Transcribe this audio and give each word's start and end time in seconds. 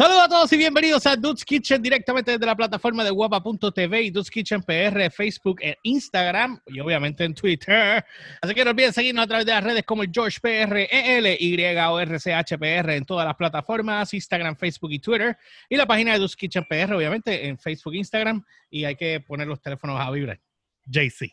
Saludos 0.00 0.22
a 0.22 0.28
todos 0.30 0.52
y 0.54 0.56
bienvenidos 0.56 1.06
a 1.06 1.14
Dudes 1.14 1.44
Kitchen 1.44 1.82
directamente 1.82 2.30
desde 2.30 2.46
la 2.46 2.56
plataforma 2.56 3.04
de 3.04 3.10
guapa.tv 3.10 4.02
y 4.02 4.10
Dudes 4.10 4.30
Kitchen 4.30 4.62
PR, 4.62 5.10
Facebook 5.10 5.58
e 5.60 5.76
Instagram 5.82 6.58
y 6.68 6.80
obviamente 6.80 7.22
en 7.22 7.34
Twitter. 7.34 8.02
Así 8.40 8.54
que 8.54 8.64
no 8.64 8.70
olviden 8.70 8.94
seguirnos 8.94 9.24
a 9.24 9.26
través 9.26 9.44
de 9.44 9.52
las 9.52 9.62
redes 9.62 9.84
como 9.84 10.02
el 10.02 10.10
George 10.10 10.38
PR, 10.40 10.88
EL, 10.90 11.36
Y 11.38 11.62
o 11.76 12.00
RCHPR 12.00 12.92
en 12.92 13.04
todas 13.04 13.26
las 13.26 13.36
plataformas, 13.36 14.14
Instagram, 14.14 14.56
Facebook 14.56 14.90
y 14.90 15.00
Twitter. 15.00 15.36
Y 15.68 15.76
la 15.76 15.84
página 15.84 16.14
de 16.14 16.20
Dudes 16.20 16.34
Kitchen 16.34 16.64
PR, 16.64 16.94
obviamente, 16.94 17.46
en 17.46 17.58
Facebook, 17.58 17.94
Instagram. 17.94 18.42
Y 18.70 18.86
hay 18.86 18.96
que 18.96 19.20
poner 19.20 19.48
los 19.48 19.60
teléfonos 19.60 20.00
a 20.00 20.10
vibrar. 20.10 20.40
JC. 20.86 21.30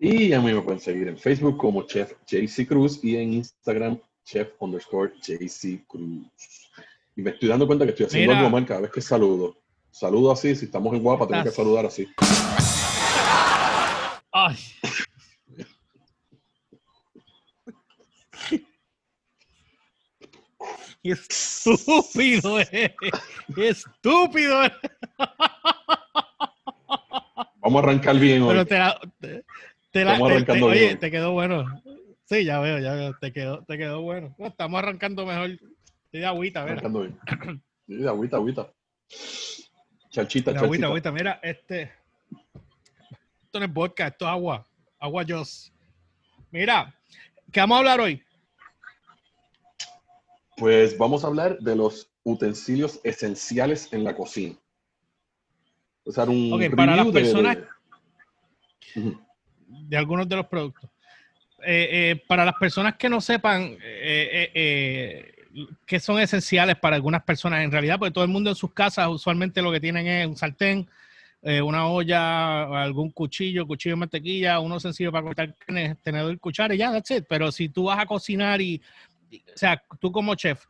Y 0.00 0.32
a 0.32 0.40
mí 0.40 0.52
me 0.52 0.60
pueden 0.62 0.80
seguir 0.80 1.06
en 1.06 1.16
Facebook 1.16 1.58
como 1.58 1.86
Chef 1.86 2.14
JC 2.26 2.66
Cruz 2.66 2.98
y 3.04 3.18
en 3.18 3.34
Instagram 3.34 4.00
chef 4.26 4.48
underscore 4.58 5.12
JC 5.22 5.86
Cruz. 5.86 6.26
Y 7.14 7.22
me 7.22 7.30
estoy 7.30 7.48
dando 7.48 7.66
cuenta 7.66 7.84
que 7.86 7.92
estoy 7.92 8.06
haciendo 8.06 8.32
Mira. 8.32 8.40
algo 8.40 8.50
mal 8.50 8.66
cada 8.66 8.80
vez 8.80 8.90
que 8.90 9.00
saludo. 9.00 9.56
Saludo 9.90 10.32
así, 10.32 10.54
si 10.54 10.66
estamos 10.66 10.92
en 10.94 11.02
guapa, 11.02 11.26
tengo 11.26 11.44
que 11.44 11.50
saludar 11.50 11.86
así. 11.86 12.06
Ay. 14.32 14.56
Qué 21.02 21.12
Estúpido, 21.12 22.60
eh. 22.60 22.94
Qué 23.54 23.68
Estúpido. 23.68 24.64
eh. 24.64 24.72
Vamos 27.60 27.82
a 27.82 27.86
arrancar 27.86 28.16
bien 28.18 28.42
hoy. 28.42 28.48
Pero 28.48 28.66
te 28.66 28.78
la, 28.78 29.00
te, 29.20 29.28
la- 30.04 30.12
Estamos 30.12 30.28
te- 30.28 30.34
arrancando 30.34 30.66
te- 30.66 30.72
oye, 30.72 30.96
te 30.96 31.10
quedó 31.10 31.32
bueno. 31.32 31.64
Sí, 32.26 32.44
ya 32.44 32.58
veo, 32.60 32.78
ya 32.78 32.92
veo. 32.94 33.16
Te 33.20 33.32
quedó, 33.32 33.64
te 33.64 33.78
quedó 33.78 34.02
bueno. 34.02 34.34
No, 34.38 34.48
estamos 34.48 34.78
arrancando 34.78 35.24
mejor. 35.24 35.58
De 36.12 36.26
agüita, 36.26 36.60
mira. 36.62 36.72
Arrancando 36.74 37.00
bien. 37.00 37.18
Sí, 37.86 38.06
agüita, 38.06 38.36
agüita. 38.36 38.72
Charchita, 40.10 40.50
De 40.52 40.56
charchita. 40.58 40.64
agüita, 40.66 40.86
agüita. 40.86 41.12
Mira, 41.12 41.40
este. 41.42 41.92
Esto 43.44 43.60
no 43.60 43.64
es 43.66 43.72
vodka, 43.72 44.08
esto 44.08 44.24
es 44.24 44.30
agua. 44.30 44.66
Agua 44.98 45.24
Joss. 45.28 45.72
Mira, 46.50 46.94
¿qué 47.52 47.60
vamos 47.60 47.76
a 47.76 47.78
hablar 47.78 48.00
hoy? 48.00 48.22
Pues 50.56 50.96
vamos 50.96 51.22
a 51.22 51.26
hablar 51.26 51.58
de 51.58 51.76
los 51.76 52.10
utensilios 52.24 52.98
esenciales 53.04 53.92
en 53.92 54.04
la 54.04 54.16
cocina. 54.16 54.56
O 56.04 56.10
sea, 56.10 56.24
un 56.24 56.52
Ok, 56.52 56.74
para 56.74 56.96
las 56.96 57.06
de- 57.06 57.12
personas- 57.12 57.58
de- 58.94 59.16
de 59.68 59.96
algunos 59.96 60.28
de 60.28 60.36
los 60.36 60.46
productos. 60.46 60.88
Eh, 61.68 62.10
eh, 62.12 62.22
para 62.28 62.44
las 62.44 62.54
personas 62.54 62.94
que 62.96 63.08
no 63.08 63.20
sepan 63.20 63.76
eh, 63.80 65.32
que 65.84 65.98
son 66.00 66.20
esenciales 66.20 66.76
para 66.76 66.96
algunas 66.96 67.22
personas 67.24 67.64
en 67.64 67.72
realidad, 67.72 67.98
porque 67.98 68.12
todo 68.12 68.24
el 68.24 68.30
mundo 68.30 68.50
en 68.50 68.56
sus 68.56 68.72
casas 68.72 69.08
usualmente 69.08 69.60
lo 69.62 69.72
que 69.72 69.80
tienen 69.80 70.06
es 70.06 70.26
un 70.26 70.36
sartén, 70.36 70.88
eh, 71.42 71.60
una 71.62 71.88
olla, 71.88 72.82
algún 72.82 73.10
cuchillo, 73.10 73.66
cuchillo 73.66 73.94
de 73.94 74.00
mantequilla, 74.00 74.60
uno 74.60 74.78
sencillo 74.78 75.10
para 75.10 75.24
cortar 75.24 75.54
carne, 75.56 75.96
tenedor 76.02 76.32
y 76.34 76.38
cuchara 76.38 76.74
y 76.74 76.78
ya, 76.78 76.92
that's 76.92 77.10
it. 77.10 77.24
Pero 77.28 77.50
si 77.50 77.68
tú 77.68 77.84
vas 77.84 77.98
a 77.98 78.06
cocinar 78.06 78.60
y, 78.60 78.80
y- 79.30 79.38
o 79.38 79.56
sea, 79.56 79.82
tú 80.00 80.12
como 80.12 80.34
chef, 80.34 80.64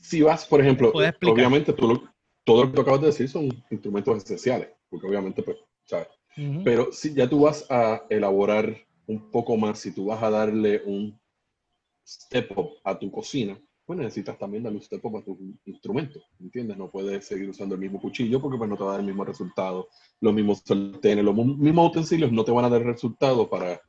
Si 0.00 0.20
vas, 0.20 0.44
por 0.46 0.60
ejemplo, 0.60 0.92
obviamente 1.32 1.72
tú 1.72 1.88
lo- 1.88 2.12
todo 2.44 2.64
lo 2.64 2.70
que 2.70 2.74
tú 2.76 2.82
acabas 2.82 3.00
de 3.00 3.06
decir 3.06 3.28
son 3.28 3.48
instrumentos 3.70 4.22
esenciales, 4.24 4.68
porque 4.90 5.06
obviamente, 5.06 5.42
pues, 5.42 5.56
¿sabes? 5.84 6.08
Pero 6.64 6.92
si 6.92 7.14
ya 7.14 7.28
tú 7.28 7.40
vas 7.42 7.64
a 7.70 8.02
elaborar 8.10 8.76
un 9.06 9.30
poco 9.30 9.56
más, 9.56 9.78
si 9.78 9.92
tú 9.92 10.06
vas 10.06 10.22
a 10.22 10.30
darle 10.30 10.82
un 10.84 11.18
step 12.06 12.56
up 12.58 12.70
a 12.84 12.98
tu 12.98 13.10
cocina, 13.10 13.58
pues 13.84 13.98
necesitas 13.98 14.38
también 14.38 14.62
darle 14.62 14.78
un 14.78 14.84
step 14.84 15.04
up 15.04 15.18
a 15.18 15.22
tu 15.22 15.38
instrumento, 15.66 16.20
¿entiendes? 16.40 16.76
No 16.76 16.90
puedes 16.90 17.26
seguir 17.26 17.48
usando 17.50 17.74
el 17.74 17.80
mismo 17.80 18.00
cuchillo 18.00 18.40
porque 18.40 18.56
pues 18.58 18.68
no 18.70 18.76
te 18.76 18.82
va 18.84 18.90
a 18.90 18.92
dar 18.92 19.00
el 19.00 19.06
mismo 19.06 19.24
resultado. 19.24 19.88
Los 20.20 20.32
mismos 20.32 20.62
sartenes, 20.64 21.24
los 21.24 21.34
mismos 21.36 21.90
utensilios 21.90 22.32
no 22.32 22.44
te 22.44 22.52
van 22.52 22.64
a 22.64 22.70
dar 22.70 22.82
resultado 22.82 23.48
para 23.50 23.80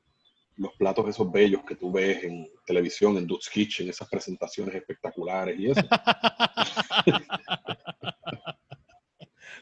los 0.57 0.71
platos 0.77 1.07
esos 1.09 1.29
bellos 1.31 1.63
que 1.65 1.75
tú 1.75 1.91
ves 1.91 2.23
en 2.23 2.47
televisión, 2.65 3.17
en 3.17 3.27
Dude's 3.27 3.49
Kitchen, 3.49 3.89
esas 3.89 4.07
presentaciones 4.09 4.75
espectaculares 4.75 5.59
y 5.59 5.67
eso. 5.71 5.81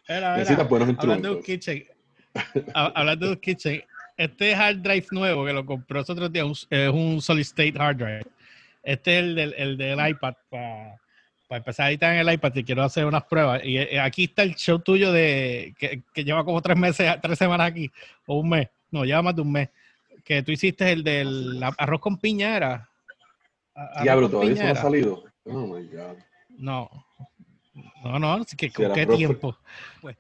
Necesitas 0.07 0.67
buenos 0.69 0.89
Hablando 0.97 1.29
de 1.29 1.35
instrumentos. 1.37 1.45
kitchen, 1.45 1.83
ha- 2.73 2.91
hablando 2.95 3.29
de 3.29 3.39
kitchen, 3.39 3.83
este 4.17 4.55
hard 4.55 4.77
drive 4.77 5.07
nuevo 5.11 5.45
que 5.45 5.53
lo 5.53 5.65
compró 5.65 5.99
los 5.99 6.09
otros 6.09 6.31
días 6.31 6.67
es 6.69 6.89
un 6.89 7.21
solid 7.21 7.41
state 7.41 7.73
hard 7.77 7.97
drive. 7.97 8.25
Este 8.83 9.17
es 9.17 9.23
el 9.23 9.35
del, 9.35 9.53
el 9.57 9.77
del 9.77 10.09
iPad 10.09 10.33
para 10.49 10.97
empezar 11.49 11.85
a 11.85 11.89
editar 11.89 12.13
en 12.13 12.27
el 12.27 12.33
iPad 12.33 12.55
y 12.55 12.63
quiero 12.63 12.83
hacer 12.83 13.05
unas 13.05 13.23
pruebas. 13.23 13.61
Y 13.63 13.77
eh, 13.77 13.99
aquí 13.99 14.25
está 14.25 14.43
el 14.43 14.55
show 14.55 14.79
tuyo 14.79 15.11
de 15.11 15.73
que, 15.77 16.03
que 16.13 16.23
lleva 16.23 16.43
como 16.43 16.61
tres 16.61 16.77
meses, 16.77 17.11
tres 17.21 17.37
semanas 17.37 17.67
aquí, 17.67 17.91
o 18.25 18.39
un 18.39 18.49
mes. 18.49 18.69
No, 18.91 19.05
lleva 19.05 19.21
más 19.21 19.35
de 19.35 19.41
un 19.41 19.51
mes. 19.51 19.69
Que 20.23 20.43
tú 20.43 20.51
hiciste 20.51 20.91
el 20.91 21.03
del 21.03 21.61
arroz 21.77 21.99
con 21.99 22.17
piña, 22.17 22.55
¿era? 22.55 22.89
Diablo, 24.01 24.29
todavía 24.29 24.53
eso 24.53 24.63
no 24.63 24.69
ha 24.71 24.75
salido. 24.75 25.23
Oh 25.45 25.67
my 25.67 25.87
God. 25.87 26.17
No. 26.49 26.89
No, 28.03 28.19
no, 28.19 28.33
así 28.33 28.55
que 28.55 28.69
con 28.69 28.93
qué 28.93 29.05
tiempo. 29.05 29.57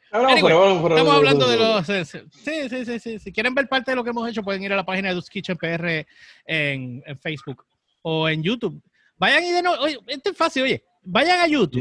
Estamos 0.09 1.15
hablando 1.15 1.47
de 1.47 1.57
los. 1.57 1.85
Sí, 1.85 2.69
sí, 2.69 2.85
sí, 2.85 2.99
sí. 2.99 3.19
Si 3.19 3.31
quieren 3.31 3.53
ver 3.53 3.67
parte 3.67 3.91
de 3.91 3.95
lo 3.95 4.03
que 4.03 4.09
hemos 4.09 4.27
hecho, 4.27 4.41
pueden 4.43 4.63
ir 4.63 4.73
a 4.73 4.75
la 4.75 4.85
página 4.85 5.09
de 5.09 5.15
Dus 5.15 5.29
Kitchen 5.29 5.57
PR 5.57 6.05
en, 6.45 7.03
en 7.05 7.19
Facebook 7.19 7.63
o 8.01 8.27
en 8.27 8.41
YouTube. 8.41 8.81
Vayan 9.17 9.43
y 9.43 9.51
de 9.51 9.61
nuevo. 9.61 9.83
Oye, 9.83 9.99
esto 10.07 10.31
es 10.31 10.37
fácil, 10.37 10.63
oye. 10.63 10.83
Vayan 11.03 11.41
a 11.41 11.47
¿Y 11.47 11.47
en 11.47 11.51
YouTube. 11.51 11.79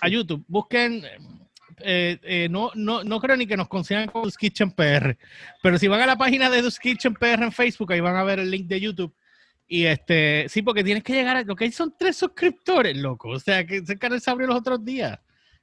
A 0.00 0.08
YouTube. 0.08 0.44
Busquen. 0.48 1.04
eh, 1.82 2.18
eh, 2.22 2.48
no, 2.50 2.70
no, 2.74 3.04
no 3.04 3.20
creo 3.20 3.36
ni 3.36 3.46
que 3.46 3.56
nos 3.56 3.68
consigan 3.68 4.06
con 4.08 4.22
Dus 4.22 4.38
Kitchen 4.38 4.70
PR. 4.70 5.16
Pero 5.62 5.78
si 5.78 5.86
van 5.88 6.00
a 6.00 6.06
la 6.06 6.16
página 6.16 6.48
de 6.48 6.62
Dus 6.62 6.78
Kitchen 6.78 7.14
PR 7.14 7.42
en 7.42 7.52
Facebook, 7.52 7.92
ahí 7.92 8.00
van 8.00 8.16
a 8.16 8.24
ver 8.24 8.38
el 8.38 8.50
link 8.50 8.66
de 8.68 8.80
YouTube. 8.80 9.14
Y 9.72 9.86
este, 9.86 10.46
sí, 10.48 10.62
porque 10.62 10.82
tienes 10.82 11.04
que 11.04 11.12
llegar 11.12 11.36
a. 11.36 11.44
Lo 11.44 11.54
que 11.54 11.62
hay 11.62 11.70
son 11.70 11.94
tres 11.96 12.16
suscriptores, 12.16 12.96
loco. 12.96 13.28
O 13.28 13.38
sea, 13.38 13.64
que 13.64 13.76
ese 13.76 13.96
canal 13.96 14.20
se 14.20 14.28
abrió 14.28 14.48
los 14.48 14.58
otros 14.58 14.84
días. 14.84 15.16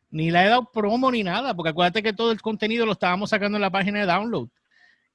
Ni 0.09 0.31
le 0.31 0.44
he 0.44 0.47
dado 0.47 0.72
promo 0.72 1.12
ni 1.12 1.23
nada, 1.23 1.53
porque 1.53 1.72
acuérdate 1.72 2.01
que 2.01 2.13
todo 2.13 2.31
el 2.31 2.41
contenido 2.41 2.85
lo 2.85 2.94
estábamos 2.94 3.31
sacando 3.31 3.57
en 3.57 3.62
la 3.63 3.69
página 3.69 4.00
de 4.00 4.06
download. 4.06 4.47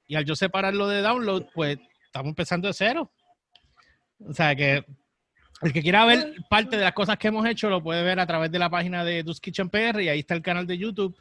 Y 0.05 0.13
al 0.13 0.25
yo 0.25 0.35
separarlo 0.35 0.87
de 0.87 1.01
download, 1.01 1.47
pues 1.55 1.79
estamos 2.05 2.29
empezando 2.29 2.67
de 2.67 2.75
cero. 2.75 3.11
O 4.19 4.31
sea 4.31 4.55
que 4.55 4.85
el 5.63 5.73
que 5.73 5.81
quiera 5.81 6.05
ver 6.05 6.35
parte 6.47 6.77
de 6.77 6.83
las 6.83 6.93
cosas 6.93 7.17
que 7.17 7.29
hemos 7.29 7.47
hecho 7.47 7.71
lo 7.71 7.81
puede 7.81 8.03
ver 8.03 8.19
a 8.19 8.27
través 8.27 8.51
de 8.51 8.59
la 8.59 8.69
página 8.69 9.03
de 9.03 9.23
Dus 9.23 9.41
Kitchen 9.41 9.69
PR 9.69 10.01
y 10.03 10.09
ahí 10.09 10.19
está 10.19 10.35
el 10.35 10.43
canal 10.43 10.67
de 10.67 10.77
YouTube. 10.77 11.17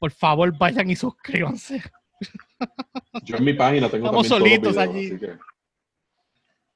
Por 0.00 0.10
favor, 0.10 0.52
vayan 0.58 0.90
y 0.90 0.96
suscríbanse. 0.96 1.80
Yo 3.22 3.36
en 3.36 3.44
mi 3.44 3.52
página 3.54 3.88
tengo 3.88 4.06
Estamos 4.06 4.28
también 4.28 4.60
todos 4.60 4.74
los 4.74 4.84
solitos 4.84 4.96
videos, 4.96 4.96
allí. 4.96 5.06
así 5.12 5.38
que- 5.38 5.53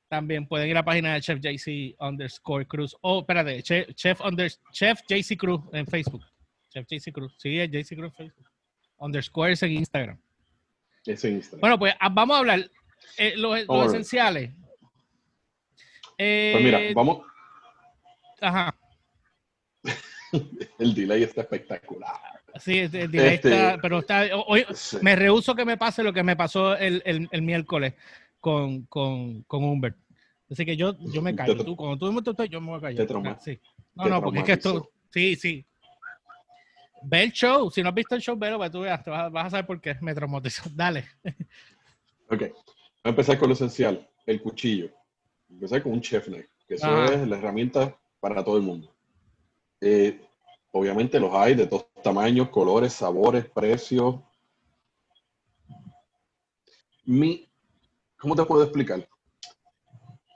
También 0.08 0.46
pueden 0.46 0.68
ir 0.68 0.76
a 0.76 0.80
la 0.80 0.84
página 0.84 1.14
de 1.14 1.20
Chef 1.20 1.38
JC 1.40 1.94
underscore 2.00 2.66
Cruz. 2.66 2.96
O, 3.02 3.20
espérate, 3.20 3.62
Chef, 3.62 3.88
Chef, 3.94 4.20
under, 4.22 4.50
Chef 4.72 5.00
JC 5.08 5.36
Cruz 5.36 5.60
en 5.72 5.86
Facebook. 5.86 6.24
Chef 6.70 6.86
JC 6.88 7.12
Cruz. 7.12 7.34
Sí, 7.38 7.58
es 7.60 7.70
JC 7.70 7.94
Cruz 7.96 8.12
en 8.18 8.28
Facebook. 8.28 8.50
Underscore 8.98 9.52
es 9.52 9.62
en 9.62 9.72
Instagram. 9.72 10.18
Ese 11.04 11.30
Instagram. 11.30 11.60
Bueno, 11.60 11.78
pues 11.78 11.94
ah, 12.00 12.08
vamos 12.10 12.36
a 12.36 12.38
hablar 12.40 12.70
eh, 13.18 13.34
los, 13.36 13.66
los 13.66 13.86
esenciales. 13.88 14.50
Eh, 16.16 16.50
pues 16.54 16.64
mira, 16.64 16.80
vamos. 16.94 17.20
Ajá. 18.40 18.74
El 20.78 20.94
delay 20.94 21.22
está 21.22 21.42
espectacular. 21.42 22.12
Sí, 22.60 22.78
el- 22.78 22.94
el 22.96 23.10
delay 23.10 23.34
Este- 23.34 23.50
está- 23.54 23.78
pero 23.80 23.98
está, 24.00 24.26
hoy 24.46 24.64
Sí. 24.74 24.96
me 25.02 25.14
rehuso 25.14 25.54
que 25.54 25.64
me 25.64 25.76
pase 25.76 26.02
lo 26.02 26.12
que 26.12 26.22
me 26.22 26.34
pasó 26.34 26.76
el, 26.76 27.02
el- 27.04 27.28
el 27.30 27.42
miércoles 27.42 27.94
con, 28.40 28.82
con, 28.86 29.42
con 29.42 29.64
Humbert. 29.64 29.96
Así 30.50 30.64
que 30.64 30.76
yo, 30.76 30.96
yo 31.12 31.22
me 31.22 31.34
callo. 31.36 31.56
Tú, 31.64 31.76
cuando 31.76 31.98
tú 31.98 32.12
me 32.12 32.20
estás, 32.20 32.48
yo 32.48 32.60
me 32.60 32.68
voy 32.68 32.78
a 32.78 32.80
callar. 32.80 33.06
te 33.06 33.40
sí. 33.40 33.60
No, 33.94 34.04
te 34.04 34.10
no, 34.10 34.22
porque 34.22 34.38
es 34.40 34.44
que 34.44 34.52
esto. 34.52 34.90
Sí, 35.10 35.36
sí. 35.36 35.66
Ve 37.02 37.24
el 37.24 37.32
show. 37.32 37.70
Si 37.70 37.82
no 37.82 37.90
has 37.90 37.94
visto 37.94 38.14
el 38.14 38.20
show, 38.20 38.36
velo 38.36 38.58
que 38.58 38.70
tú 38.70 38.80
veas. 38.80 39.02
Te 39.02 39.10
vas, 39.10 39.30
vas 39.30 39.46
a 39.46 39.50
saber 39.50 39.66
por 39.66 39.80
qué 39.80 39.96
me 40.00 40.14
traumatizó. 40.14 40.62
Dale. 40.74 41.04
Ok. 42.30 42.40
Voy 42.40 42.50
a 43.04 43.08
empezar 43.10 43.38
con 43.38 43.48
lo 43.48 43.54
esencial: 43.54 44.08
el 44.26 44.42
cuchillo. 44.42 44.88
Voy 45.48 45.50
a 45.50 45.54
empezar 45.54 45.82
con 45.82 45.92
un 45.92 46.00
chef 46.00 46.26
knife, 46.26 46.48
que 46.66 46.74
eso 46.74 47.04
es 47.04 47.26
la 47.26 47.38
herramienta 47.38 47.96
para 48.20 48.44
todo 48.44 48.56
el 48.56 48.62
mundo. 48.62 48.94
Eh, 49.80 50.20
obviamente 50.72 51.20
los 51.20 51.32
hay 51.32 51.54
de 51.54 51.66
todos 51.66 51.86
tamaños, 52.02 52.48
colores, 52.50 52.92
sabores, 52.92 53.48
precios. 53.48 54.16
Mi, 57.04 57.47
¿Cómo 58.18 58.34
te 58.34 58.44
puedo 58.44 58.62
explicar? 58.62 59.06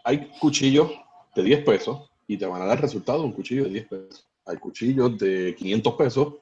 Hay 0.05 0.31
cuchillos 0.41 0.91
de 1.35 1.43
10 1.43 1.65
pesos 1.65 2.11
y 2.27 2.37
te 2.37 2.47
van 2.47 2.63
a 2.63 2.67
dar 2.67 2.81
resultado 2.81 3.21
de 3.21 3.25
un 3.27 3.33
cuchillo 3.33 3.65
de 3.65 3.71
10 3.71 3.89
pesos. 3.89 4.29
Hay 4.47 4.57
cuchillos 4.57 5.19
de 5.19 5.55
500 5.57 5.95
pesos, 5.95 6.35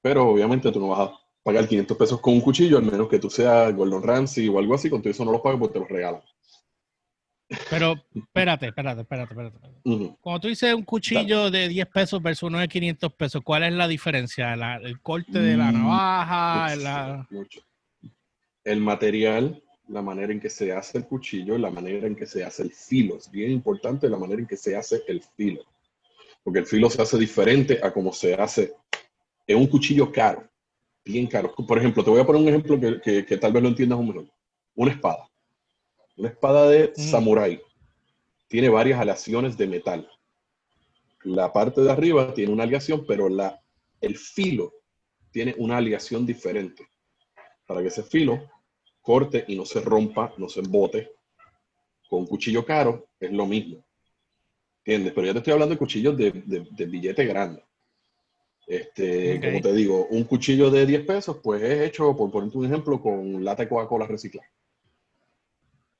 pero 0.00 0.28
obviamente 0.28 0.70
tú 0.72 0.80
no 0.80 0.88
vas 0.88 1.08
a 1.10 1.20
pagar 1.42 1.66
500 1.68 1.96
pesos 1.96 2.20
con 2.20 2.34
un 2.34 2.40
cuchillo, 2.40 2.78
al 2.78 2.84
menos 2.84 3.08
que 3.08 3.18
tú 3.18 3.28
seas 3.28 3.74
Gordon 3.74 4.02
Ramsay 4.02 4.48
o 4.48 4.58
algo 4.58 4.74
así, 4.74 4.88
con 4.88 5.02
todo 5.02 5.10
eso 5.10 5.24
no 5.24 5.32
los 5.32 5.40
pagas 5.40 5.58
porque 5.58 5.74
te 5.74 5.80
los 5.80 5.88
regalan. 5.88 6.22
Pero 7.70 7.94
espérate, 8.14 8.66
espérate, 8.68 9.00
espérate, 9.02 9.32
espérate. 9.34 9.58
Cuando 10.20 10.40
tú 10.40 10.48
dices 10.48 10.72
un 10.74 10.84
cuchillo 10.84 11.50
de 11.50 11.68
10 11.68 11.86
pesos 11.88 12.22
versus 12.22 12.44
uno 12.48 12.58
de 12.58 12.68
500 12.68 13.12
pesos, 13.14 13.42
¿cuál 13.44 13.64
es 13.64 13.72
la 13.72 13.88
diferencia? 13.88 14.54
La- 14.56 14.76
¿El 14.76 15.00
corte 15.00 15.38
de 15.38 15.56
la 15.56 15.70
Mm, 15.72 15.74
navaja? 15.74 16.68
Mucho, 16.76 16.82
la- 16.82 17.26
mucho. 17.30 17.60
El 18.64 18.80
material, 18.80 19.62
la 19.88 20.02
manera 20.02 20.32
en 20.32 20.40
que 20.40 20.48
se 20.50 20.72
hace 20.72 20.98
el 20.98 21.06
cuchillo, 21.06 21.58
la 21.58 21.70
manera 21.70 22.06
en 22.06 22.14
que 22.16 22.26
se 22.26 22.44
hace 22.44 22.62
el 22.62 22.72
filo. 22.72 23.16
Es 23.16 23.30
bien 23.30 23.50
importante 23.50 24.08
la 24.08 24.16
manera 24.18 24.40
en 24.40 24.46
que 24.46 24.56
se 24.56 24.76
hace 24.76 25.02
el 25.08 25.22
filo. 25.22 25.62
Porque 26.42 26.60
el 26.60 26.66
filo 26.66 26.88
se 26.90 27.02
hace 27.02 27.18
diferente 27.18 27.78
a 27.82 27.92
como 27.92 28.12
se 28.12 28.34
hace 28.34 28.74
en 29.46 29.58
un 29.58 29.66
cuchillo 29.66 30.10
caro, 30.10 30.48
bien 31.04 31.26
caro. 31.26 31.54
Por 31.54 31.78
ejemplo, 31.78 32.02
te 32.04 32.10
voy 32.10 32.20
a 32.20 32.26
poner 32.26 32.42
un 32.42 32.48
ejemplo 32.48 32.80
que, 32.80 33.00
que- 33.00 33.26
que 33.26 33.36
tal 33.36 33.52
vez 33.52 33.62
lo 33.62 33.68
entiendas 33.68 33.98
un 33.98 34.08
mejor. 34.08 34.26
Una 34.74 34.92
espada. 34.92 35.28
Una 36.16 36.28
espada 36.28 36.68
de 36.68 36.92
Mm. 36.96 37.00
samurái 37.00 37.60
tiene 38.48 38.68
varias 38.68 39.00
aleaciones 39.00 39.56
de 39.56 39.66
metal. 39.66 40.08
La 41.24 41.52
parte 41.52 41.80
de 41.80 41.90
arriba 41.90 42.34
tiene 42.34 42.52
una 42.52 42.64
aleación, 42.64 43.04
pero 43.06 43.28
la, 43.28 43.60
el 44.00 44.16
filo 44.16 44.72
tiene 45.30 45.54
una 45.58 45.76
aleación 45.78 46.26
diferente 46.26 46.86
para 47.66 47.80
que 47.80 47.88
ese 47.88 48.02
filo 48.02 48.42
corte 49.02 49.44
y 49.48 49.56
no 49.56 49.64
se 49.66 49.80
rompa, 49.80 50.32
no 50.38 50.48
se 50.48 50.60
embote. 50.60 51.10
Con 52.08 52.20
un 52.20 52.26
cuchillo 52.26 52.64
caro 52.64 53.08
es 53.20 53.30
lo 53.32 53.46
mismo. 53.46 53.84
¿Entiendes? 54.84 55.12
Pero 55.14 55.26
yo 55.26 55.32
te 55.32 55.38
estoy 55.38 55.52
hablando 55.52 55.74
de 55.74 55.78
cuchillos 55.78 56.16
de, 56.16 56.30
de- 56.32 56.66
de 56.70 56.84
billete 56.86 57.24
grande. 57.26 57.62
Este. 58.66 59.40
Como 59.40 59.60
te 59.60 59.72
digo, 59.72 60.06
un 60.06 60.24
cuchillo 60.24 60.70
de 60.70 60.86
10 60.86 61.04
pesos, 61.04 61.38
pues 61.42 61.62
es 61.62 61.82
hecho, 61.88 62.16
por 62.16 62.30
ponerte 62.30 62.56
un 62.58 62.66
ejemplo, 62.66 63.00
con 63.00 63.44
lata 63.44 63.62
de 63.64 63.68
Coca-Cola 63.68 64.06
reciclada. 64.06 64.48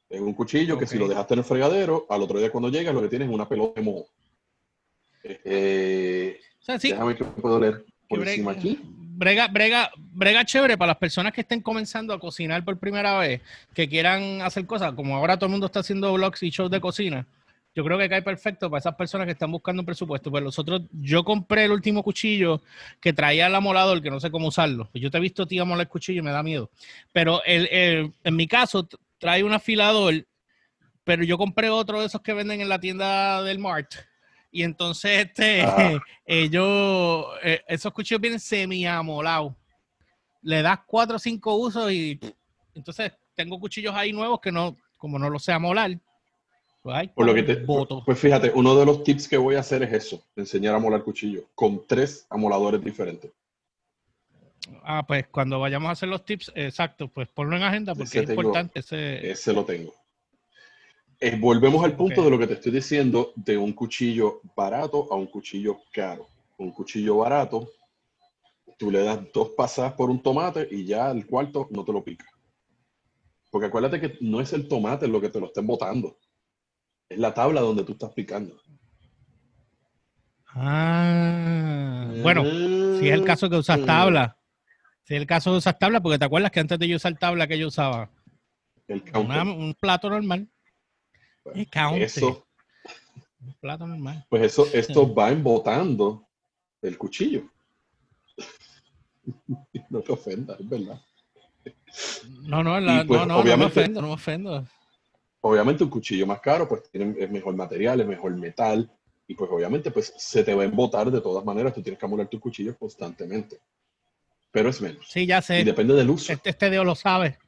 Es 0.09 0.21
un 0.21 0.35
cuchillo 0.35 0.79
que 0.79 0.87
si 0.87 0.99
lo 0.99 1.09
dejaste 1.09 1.35
en 1.35 1.39
el 1.41 1.45
fregadero, 1.45 2.07
al 2.11 2.23
otro 2.23 2.39
día 2.39 2.53
cuando 2.53 2.69
llegas 2.69 2.95
lo 2.95 3.01
que 3.03 3.09
tienes 3.09 3.29
es 3.29 3.35
una 3.35 3.49
pelota 3.49 3.81
de 3.81 3.87
moho. 3.87 4.07
Eh, 5.25 6.39
O 6.61 6.65
sea, 6.65 6.79
sí, 6.79 6.91
Déjame 6.91 7.17
que 7.17 7.25
puedo 7.25 7.59
leer 7.61 7.85
por 8.09 8.19
encima 8.29 8.53
aquí. 8.53 8.81
Brega, 9.23 9.47
brega, 9.47 9.91
brega 9.97 10.45
chévere 10.45 10.77
para 10.77 10.89
las 10.89 10.97
personas 10.97 11.33
que 11.33 11.43
estén 11.43 11.61
comenzando 11.61 12.13
a 12.13 12.19
cocinar 12.19 12.65
por 12.65 12.77
primera 12.77 13.17
vez, 13.19 13.41
que 13.73 13.89
quieran 13.89 14.43
hacer 14.43 14.67
cosas, 14.67 14.95
como 14.95 15.15
ahora 15.17 15.37
todo 15.37 15.47
el 15.47 15.53
mundo 15.53 15.67
está 15.67 15.79
haciendo 15.79 16.13
vlogs 16.13 16.43
y 16.43 16.51
shows 16.51 16.73
de 16.73 16.81
cocina. 16.81 17.25
Yo 17.73 17.85
creo 17.85 17.97
que 17.99 18.09
cae 18.09 18.21
perfecto 18.23 18.69
para 18.69 18.81
esas 18.81 18.97
personas 18.97 19.27
que 19.27 19.33
están 19.33 19.53
buscando 19.53 19.81
un 19.83 19.87
presupuesto. 19.87 20.33
Pero 20.33 20.45
nosotros, 20.47 20.83
yo 20.91 21.23
compré 21.23 21.67
el 21.67 21.71
último 21.71 22.03
cuchillo 22.03 22.63
que 23.01 23.13
traía 23.13 23.47
el 23.47 23.55
amolador, 23.55 24.03
que 24.03 24.11
no 24.11 24.19
sé 24.19 24.29
cómo 24.33 24.49
usarlo. 24.49 24.91
Yo 24.93 25.09
te 25.09 25.19
he 25.19 25.21
visto 25.21 25.45
a 25.45 25.47
ti 25.47 25.59
amolar 25.61 25.83
el 25.83 25.89
cuchillo 25.89 26.19
y 26.21 26.25
me 26.25 26.33
da 26.33 26.43
miedo. 26.43 26.71
Pero 27.13 27.43
el, 27.45 27.69
el- 27.71 28.13
en 28.25 28.35
mi 28.37 28.49
caso, 28.49 28.89
trae 29.19 29.45
un 29.45 29.53
afilador, 29.53 30.27
pero 31.05 31.25
yo 31.25 31.39
compré 31.39 31.71
otro 31.71 32.01
de 32.01 32.07
esos 32.07 32.23
que 32.23 32.33
venden 32.35 32.61
en 32.61 32.69
la 32.69 32.81
tienda 32.81 33.43
del 33.43 33.61
Mart. 33.61 33.93
Y 34.55 34.63
entonces, 34.63 35.27
este, 35.27 35.63
Ah. 35.63 35.99
ellos, 36.27 37.27
eh, 37.43 37.63
esos 37.67 37.93
cuchillos 37.93 38.21
vienen 38.21 38.39
semi 38.39 38.87
amolados. 38.87 39.55
Le 40.43 40.61
das 40.63 40.81
cuatro 40.87 41.17
o 41.17 41.19
cinco 41.19 41.55
usos 41.57 41.91
y 41.91 42.21
entonces 42.75 43.13
tengo 43.35 43.59
cuchillos 43.59 43.95
ahí 43.95 44.13
nuevos 44.13 44.41
que 44.41 44.53
no, 44.53 44.77
como 44.99 45.19
no 45.19 45.31
los 45.31 45.43
sé 45.43 45.53
amolar, 45.53 45.99
pues 46.83 47.09
Por 47.11 47.27
lo 47.27 47.35
que 47.35 47.45
te, 47.45 47.57
pues 48.05 48.19
fíjate, 48.19 48.51
uno 48.55 48.75
de 48.75 48.85
los 48.85 49.05
tips 49.05 49.29
que 49.29 49.37
voy 49.37 49.55
a 49.55 49.61
hacer 49.61 49.83
es 49.85 49.93
eso, 49.93 50.23
enseñar 50.37 50.75
a 50.75 50.79
molar 50.81 51.03
cuchillo 51.03 51.45
con 51.55 51.87
tres 51.87 52.27
amoladores 52.29 52.85
diferentes. 52.85 53.31
Ah, 54.83 55.05
pues 55.07 55.27
cuando 55.29 55.61
vayamos 55.61 55.89
a 55.89 55.93
hacer 55.93 56.09
los 56.09 56.25
tips, 56.25 56.53
exacto, 56.57 57.09
pues 57.09 57.29
ponlo 57.29 57.57
en 57.57 57.63
agenda 57.63 57.95
porque 57.95 58.09
Ese 58.09 58.21
es 58.21 58.27
tengo- 58.27 58.43
importante 58.43 58.81
ese. 58.81 59.31
Ese 59.31 59.53
lo 59.53 59.65
tengo. 59.65 59.95
Eh, 61.25 61.37
volvemos 61.39 61.85
al 61.85 61.95
punto 61.95 62.25
de 62.25 62.31
lo 62.31 62.37
que 62.37 62.49
te 62.49 62.55
estoy 62.55 62.73
diciendo 62.73 63.33
de 63.37 63.57
un 63.57 63.73
cuchillo 63.75 64.41
barato 64.57 65.07
a 65.13 65.15
un 65.15 65.27
cuchillo 65.29 65.79
caro. 65.93 66.27
Un 66.59 66.73
cuchillo 66.73 67.19
barato, 67.19 67.71
tú 68.77 68.91
le 68.91 69.05
das 69.05 69.21
dos 69.33 69.51
pasadas 69.51 69.93
por 69.93 70.11
un 70.11 70.21
tomate 70.21 70.67
y 70.69 70.85
ya 70.85 71.13
el 71.13 71.25
cuarto 71.25 71.69
no 71.71 71.85
te 71.85 71.93
lo 71.93 72.03
pica. 72.03 72.27
Porque 73.53 73.69
acuérdate 73.69 74.01
que 74.01 74.19
no 74.21 74.41
es 74.41 74.53
el 74.53 74.67
tomate 74.67 75.07
lo 75.07 75.21
que 75.21 75.29
te 75.29 75.39
lo 75.39 75.47
estén 75.47 75.65
botando. 75.65 76.19
Es 77.09 77.19
la 77.19 77.33
tabla 77.33 77.61
donde 77.61 77.85
tú 77.85 77.93
estás 77.93 78.11
picando. 78.13 78.61
Ah, 80.55 82.11
bueno, 82.21 82.45
si 82.99 83.07
es 83.07 83.15
el 83.15 83.23
caso 83.23 83.49
que 83.49 83.57
usas 83.57 83.79
Mm. 83.81 83.85
tabla, 83.85 84.37
si 85.05 85.15
es 85.15 85.21
el 85.21 85.27
caso 85.29 85.53
de 85.53 85.59
usar 85.59 85.79
tabla, 85.79 86.01
porque 86.03 86.19
te 86.19 86.25
acuerdas 86.25 86.51
que 86.51 86.59
antes 86.59 86.81
de 86.81 86.89
yo 86.89 86.97
usar 86.97 87.17
tabla 87.17 87.47
que 87.47 87.59
yo 87.61 87.69
usaba 87.69 88.11
El 88.89 89.03
counter. 89.05 89.41
Una- 89.41 89.53
un 89.53 89.75
plato 89.75 90.11
normal, 90.11 90.49
Counter. 91.71 92.03
Eso, 92.03 92.47
un 93.41 93.55
plato 93.61 93.87
normal. 93.87 94.25
pues 94.29 94.43
eso, 94.45 94.67
esto 94.73 95.13
va 95.13 95.31
embotando 95.31 96.27
el 96.81 96.97
cuchillo. 96.99 97.43
No 99.91 100.01
te 100.01 100.13
ofendas, 100.13 100.59
es 100.59 100.69
verdad. 100.69 101.01
No, 102.43 102.63
no, 102.63 102.81
la- 102.81 103.03
Y, 103.03 103.07
pues, 103.07 103.21
no, 103.21 103.27
no, 103.27 103.45
no 103.45 103.57
me 103.57 103.65
ofendo, 103.67 104.01
no 104.01 104.09
me 104.09 104.15
ofendo. 104.15 104.67
Obviamente 105.43 105.85
un 105.85 105.91
cuchillo 105.91 106.27
más 106.27 106.41
caro, 106.41 106.67
pues 106.69 106.91
tiene 106.91 107.15
es 107.19 107.31
mejor 107.31 107.55
material, 107.55 108.01
es 108.01 108.07
mejor 108.07 108.35
metal, 108.37 108.91
y 109.29 109.35
pues 109.35 109.51
obviamente 109.51 109.91
pues 109.91 110.13
se 110.17 110.43
te 110.45 110.55
va 110.55 110.63
a 110.63 110.67
embotar 110.67 111.11
de 111.11 111.21
todas 111.21 111.45
maneras, 111.45 111.75
tú 111.75 111.83
tienes 111.83 111.99
que 111.99 112.07
amolar 112.07 112.29
tus 112.29 112.41
cuchillos 112.41 112.77
constantemente. 112.79 113.61
Pero 114.51 114.69
es 114.71 114.81
menos. 114.81 115.07
Sí, 115.09 115.27
ya 115.27 115.39
Y 115.39 115.43
sé. 115.43 115.65
depende 115.65 115.95
del 115.95 116.11
uso. 116.11 116.33
Este, 116.33 116.51
este 116.51 116.71
dedo 116.71 116.85
lo 116.85 116.95
sabe. 116.95 117.39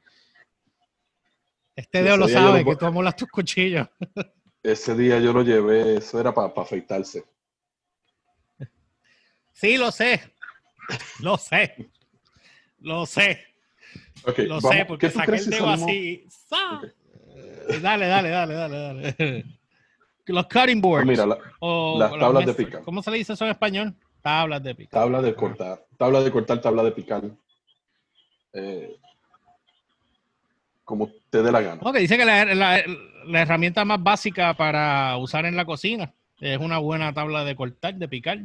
Este 1.76 2.02
dedo 2.02 2.16
lo 2.16 2.28
sabe, 2.28 2.62
lo 2.62 2.70
que 2.70 2.76
tú 2.76 2.86
amolas 2.86 3.16
tus 3.16 3.28
cuchillos. 3.28 3.88
Ese 4.62 4.94
día 4.94 5.18
yo 5.20 5.32
lo 5.32 5.42
llevé, 5.42 5.96
eso 5.96 6.18
era 6.20 6.32
para 6.32 6.52
afeitarse. 6.56 7.24
Sí, 9.52 9.76
lo 9.76 9.90
sé. 9.90 10.20
Lo 11.20 11.36
sé. 11.36 11.90
Lo 12.80 13.06
sé. 13.06 13.44
Lo 14.38 14.60
vamos, 14.60 14.70
sé, 14.70 14.84
porque 14.86 15.06
¿qué 15.06 15.12
tú 15.12 15.18
saqué 15.18 15.36
el 15.36 15.50
dedo 15.50 15.68
así. 15.70 16.26
Eh, 17.36 17.78
Dale, 17.80 18.06
dale, 18.06 18.28
dale, 18.30 18.54
dale, 18.54 18.78
dale. 18.78 19.44
Los 20.26 20.46
cutting 20.46 20.80
boards. 20.80 21.02
Ah, 21.02 21.10
mira, 21.10 21.26
la- 21.26 21.38
o 21.60 21.98
las 21.98 22.10
las 22.12 22.20
tablas 22.20 22.46
de 22.46 22.54
picar. 22.54 22.82
¿Cómo 22.82 23.02
se 23.02 23.10
le 23.10 23.18
dice 23.18 23.32
eso 23.34 23.44
en 23.44 23.50
español? 23.50 23.94
Tablas 24.22 24.62
de 24.62 24.74
picar. 24.74 25.00
tabla 25.02 25.20
de 25.20 25.34
cortar, 25.34 25.84
tabla 25.98 26.20
de 26.22 26.30
cortar, 26.30 26.60
tabla 26.60 26.82
de 26.82 26.92
picar. 26.92 27.22
Eh, 28.54 28.96
como 30.84 31.10
te 31.38 31.42
dé 31.42 31.52
la 31.52 31.60
gana. 31.60 31.80
No, 31.82 31.92
que 31.92 31.98
dice 32.00 32.16
que 32.16 32.24
la, 32.24 32.44
la- 32.54 32.82
la 33.26 33.40
herramienta 33.42 33.84
más 33.84 34.02
básica 34.02 34.54
para 34.54 35.16
usar 35.16 35.46
en 35.46 35.56
la 35.56 35.64
cocina 35.64 36.12
es 36.40 36.58
una 36.58 36.78
buena 36.78 37.12
tabla 37.12 37.42
de 37.44 37.56
cortar, 37.56 37.94
de 37.94 38.06
picar, 38.08 38.38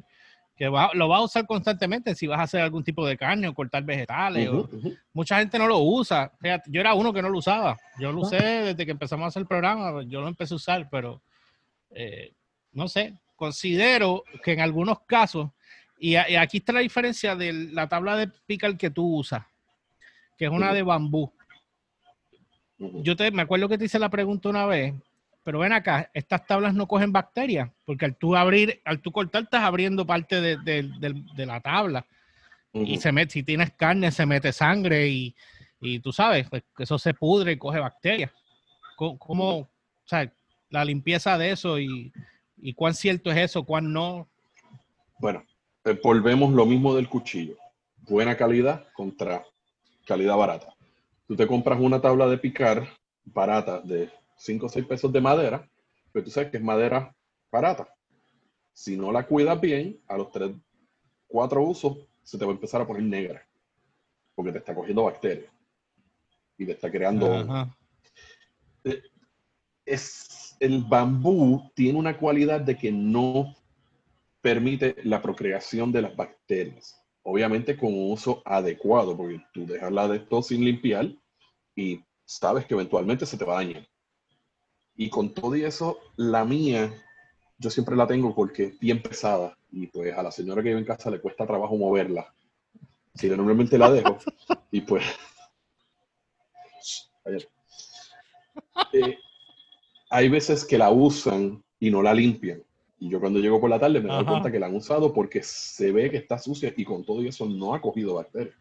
que 0.56 0.68
va- 0.70 0.92
lo 0.94 1.08
vas 1.08 1.20
a 1.20 1.24
usar 1.24 1.46
constantemente 1.46 2.16
si 2.16 2.28
vas 2.28 2.40
a 2.40 2.44
hacer 2.44 2.62
algún 2.62 2.84
tipo 2.84 3.06
de 3.06 3.18
carne 3.18 3.48
o 3.48 3.54
cortar 3.54 3.84
vegetales. 3.84 4.48
o- 4.50 4.62
Ujú, 4.62 4.78
ujú. 4.78 4.98
mucha 5.14 5.38
gente 5.40 5.58
no 5.60 5.68
lo 5.68 5.80
usa. 5.80 6.32
Yo 6.68 6.80
era 6.82 6.94
uno 6.94 7.12
que 7.14 7.22
no 7.22 7.30
lo 7.30 7.38
usaba. 7.40 7.78
Yo 8.00 8.12
lo 8.12 8.22
usé 8.22 8.38
desde 8.38 8.86
que 8.86 8.92
empezamos 8.92 9.26
a 9.26 9.28
hacer 9.28 9.42
el 9.42 9.48
programa. 9.48 10.04
Yo 10.04 10.22
lo 10.22 10.28
empecé 10.28 10.54
a 10.54 10.58
usar, 10.58 10.88
pero 10.90 11.22
eh, 11.92 12.34
no 12.74 12.88
sé. 12.88 13.14
Considero 13.36 14.24
que 14.44 14.52
en 14.54 14.60
algunos 14.62 15.00
casos, 15.02 15.50
y, 16.00 16.16
a- 16.16 16.30
y 16.30 16.36
aquí 16.36 16.58
está 16.58 16.72
la 16.74 16.80
diferencia 16.82 17.36
de 17.36 17.52
la 17.54 17.88
tabla 17.88 18.16
de 18.16 18.28
picar 18.28 18.76
que 18.78 18.90
tú 18.90 19.18
usas, 19.18 19.44
que 20.38 20.46
es 20.46 20.52
una 20.52 20.74
de 20.74 20.84
bambú. 20.84 21.32
Yo 22.80 23.16
te, 23.16 23.30
me 23.32 23.42
acuerdo 23.42 23.68
que 23.68 23.78
te 23.78 23.86
hice 23.86 24.00
la 24.00 24.10
pregunta 24.10 24.50
una 24.50 24.66
vez, 24.66 24.94
pero 25.44 25.60
ven 25.60 25.74
acá, 25.74 26.10
estas 26.14 26.46
tablas 26.46 26.74
no 26.74 26.88
cogen 26.88 27.12
bacterias, 27.12 27.70
porque 27.86 28.06
al 28.06 28.16
tú 28.16 28.36
abrir, 28.36 28.82
al 28.86 29.02
tú 29.02 29.12
cortar, 29.12 29.44
estás 29.44 29.64
abriendo 29.64 30.06
parte 30.06 30.40
de, 30.42 30.58
de- 30.58 30.84
de- 31.00 31.24
de 31.36 31.46
la 31.46 31.60
tabla 31.60 32.06
y 32.74 32.98
se 33.00 33.12
mete, 33.12 33.34
si 33.34 33.44
tienes 33.44 33.72
carne, 33.72 34.12
se 34.12 34.26
mete 34.26 34.52
sangre 34.54 35.08
y, 35.08 35.36
y 35.82 36.00
tú 36.00 36.12
sabes, 36.14 36.50
pues, 36.50 36.64
que 36.76 36.84
eso 36.84 36.98
se 37.00 37.14
pudre 37.14 37.54
y 37.54 37.58
coge 37.58 37.80
bacterias. 37.80 38.32
¿Cómo, 38.96 39.18
cómo, 39.18 39.50
o 39.60 39.70
sea, 40.06 40.32
la 40.70 40.86
limpieza 40.86 41.38
de 41.38 41.52
eso 41.52 41.80
y, 41.80 42.12
y 42.58 42.74
cuán 42.74 42.94
cierto 42.94 43.32
es 43.32 43.38
eso, 43.38 43.64
cuán 43.64 43.92
no? 43.92 44.28
Bueno, 45.20 45.44
eh, 45.86 46.00
volvemos 46.04 46.54
lo 46.54 46.66
mismo 46.66 46.94
del 46.96 47.10
cuchillo. 47.10 47.56
Buena 48.08 48.38
calidad 48.38 48.86
contra 48.94 49.44
calidad 50.06 50.38
barata. 50.38 50.74
Tú 51.30 51.36
te 51.36 51.46
compras 51.46 51.80
una 51.80 52.02
tabla 52.02 52.26
de 52.26 52.40
picar 52.40 52.88
barata 53.24 53.82
de 53.82 54.10
5 54.38 54.66
o 54.66 54.70
6 54.70 54.84
pesos 54.88 55.14
de 55.14 55.22
madera, 55.22 55.70
pero 56.12 56.26
tú 56.26 56.32
sabes 56.32 56.50
que 56.50 56.58
es 56.58 56.64
madera 56.64 57.16
barata. 57.52 57.88
Si 58.74 58.98
no 58.98 59.12
la 59.12 59.28
cuidas 59.28 59.62
bien, 59.62 60.02
a 60.08 60.18
los 60.18 60.32
3, 60.32 60.54
4 61.28 61.62
usos 61.62 62.00
se 62.24 62.40
te 62.40 62.46
va 62.46 62.52
a 62.52 62.56
empezar 62.56 62.82
a 62.82 62.88
poner 62.88 63.04
negra, 63.04 63.48
porque 64.34 64.52
te 64.52 64.58
está 64.58 64.74
cogiendo 64.74 65.04
bacterias 65.04 65.54
y 66.58 66.66
te 66.66 66.72
está 66.72 66.90
creando. 66.90 67.32
Ajá. 67.32 67.78
es 69.86 70.58
el 70.60 70.84
bambú 70.84 71.72
tiene 71.76 72.00
una 72.00 72.18
cualidad 72.18 72.60
de 72.60 72.76
que 72.76 72.92
no 72.92 73.56
permite 74.42 74.96
la 75.04 75.22
procreación 75.22 75.92
de 75.92 76.02
las 76.02 76.16
bacterias. 76.16 76.99
Obviamente 77.24 77.78
con 77.78 77.94
un 77.94 78.12
uso 78.12 78.42
adecuado, 78.46 79.16
porque 79.16 79.44
tú 79.54 79.66
dejas 79.66 79.92
la 79.92 80.08
de 80.08 80.18
esto 80.18 80.42
sin 80.42 80.64
limpiar 80.64 81.12
y 81.76 82.04
sabes 82.26 82.66
que 82.66 82.74
eventualmente 82.74 83.26
se 83.26 83.38
te 83.38 83.46
va 83.46 83.54
a 83.54 83.64
dañar. 83.64 83.88
Y 84.96 85.10
con 85.10 85.34
todo 85.34 85.56
y 85.56 85.64
eso, 85.64 85.98
la 86.18 86.44
mía, 86.44 86.94
yo 87.58 87.70
siempre 87.70 87.96
la 87.96 88.08
tengo 88.08 88.36
porque 88.36 88.66
es 88.66 88.80
bien 88.80 89.02
pesada. 89.02 89.58
Y 89.72 89.88
pues 89.88 90.18
a 90.18 90.24
la 90.24 90.32
señora 90.32 90.62
que 90.62 90.70
vive 90.70 90.80
en 90.80 90.86
casa 90.86 91.10
le 91.10 91.22
cuesta 91.22 91.48
trabajo 91.48 91.78
moverla. 91.78 92.34
Si 93.16 93.28
yo 93.28 93.38
normalmente 93.38 93.78
la 93.78 93.92
dejo. 93.92 94.18
y 94.72 94.82
pues. 94.82 95.04
Eh, 98.92 99.20
hay 100.10 100.30
veces 100.30 100.66
que 100.66 100.78
la 100.78 100.90
usan 100.90 101.64
y 101.80 101.92
no 101.92 102.02
la 102.02 102.14
limpian. 102.14 102.64
Y 103.00 103.10
yo 103.10 103.20
cuando 103.20 103.40
llego 103.40 103.62
por 103.62 103.70
la 103.70 103.80
tarde 103.80 104.02
me 104.02 104.10
doy 104.10 104.26
cuenta 104.26 104.52
que 104.52 104.60
la 104.60 104.68
han 104.68 104.76
usado 104.76 105.14
porque 105.14 105.42
se 105.42 105.92
ve 105.92 106.12
que 106.12 106.18
está 106.18 106.38
sucia 106.38 106.74
y 106.76 106.84
con 106.84 107.06
todo 107.06 107.22
eso 107.24 107.46
no 107.46 107.74
ha 107.74 107.82
cogido 107.82 108.16
bacterias. 108.16 108.56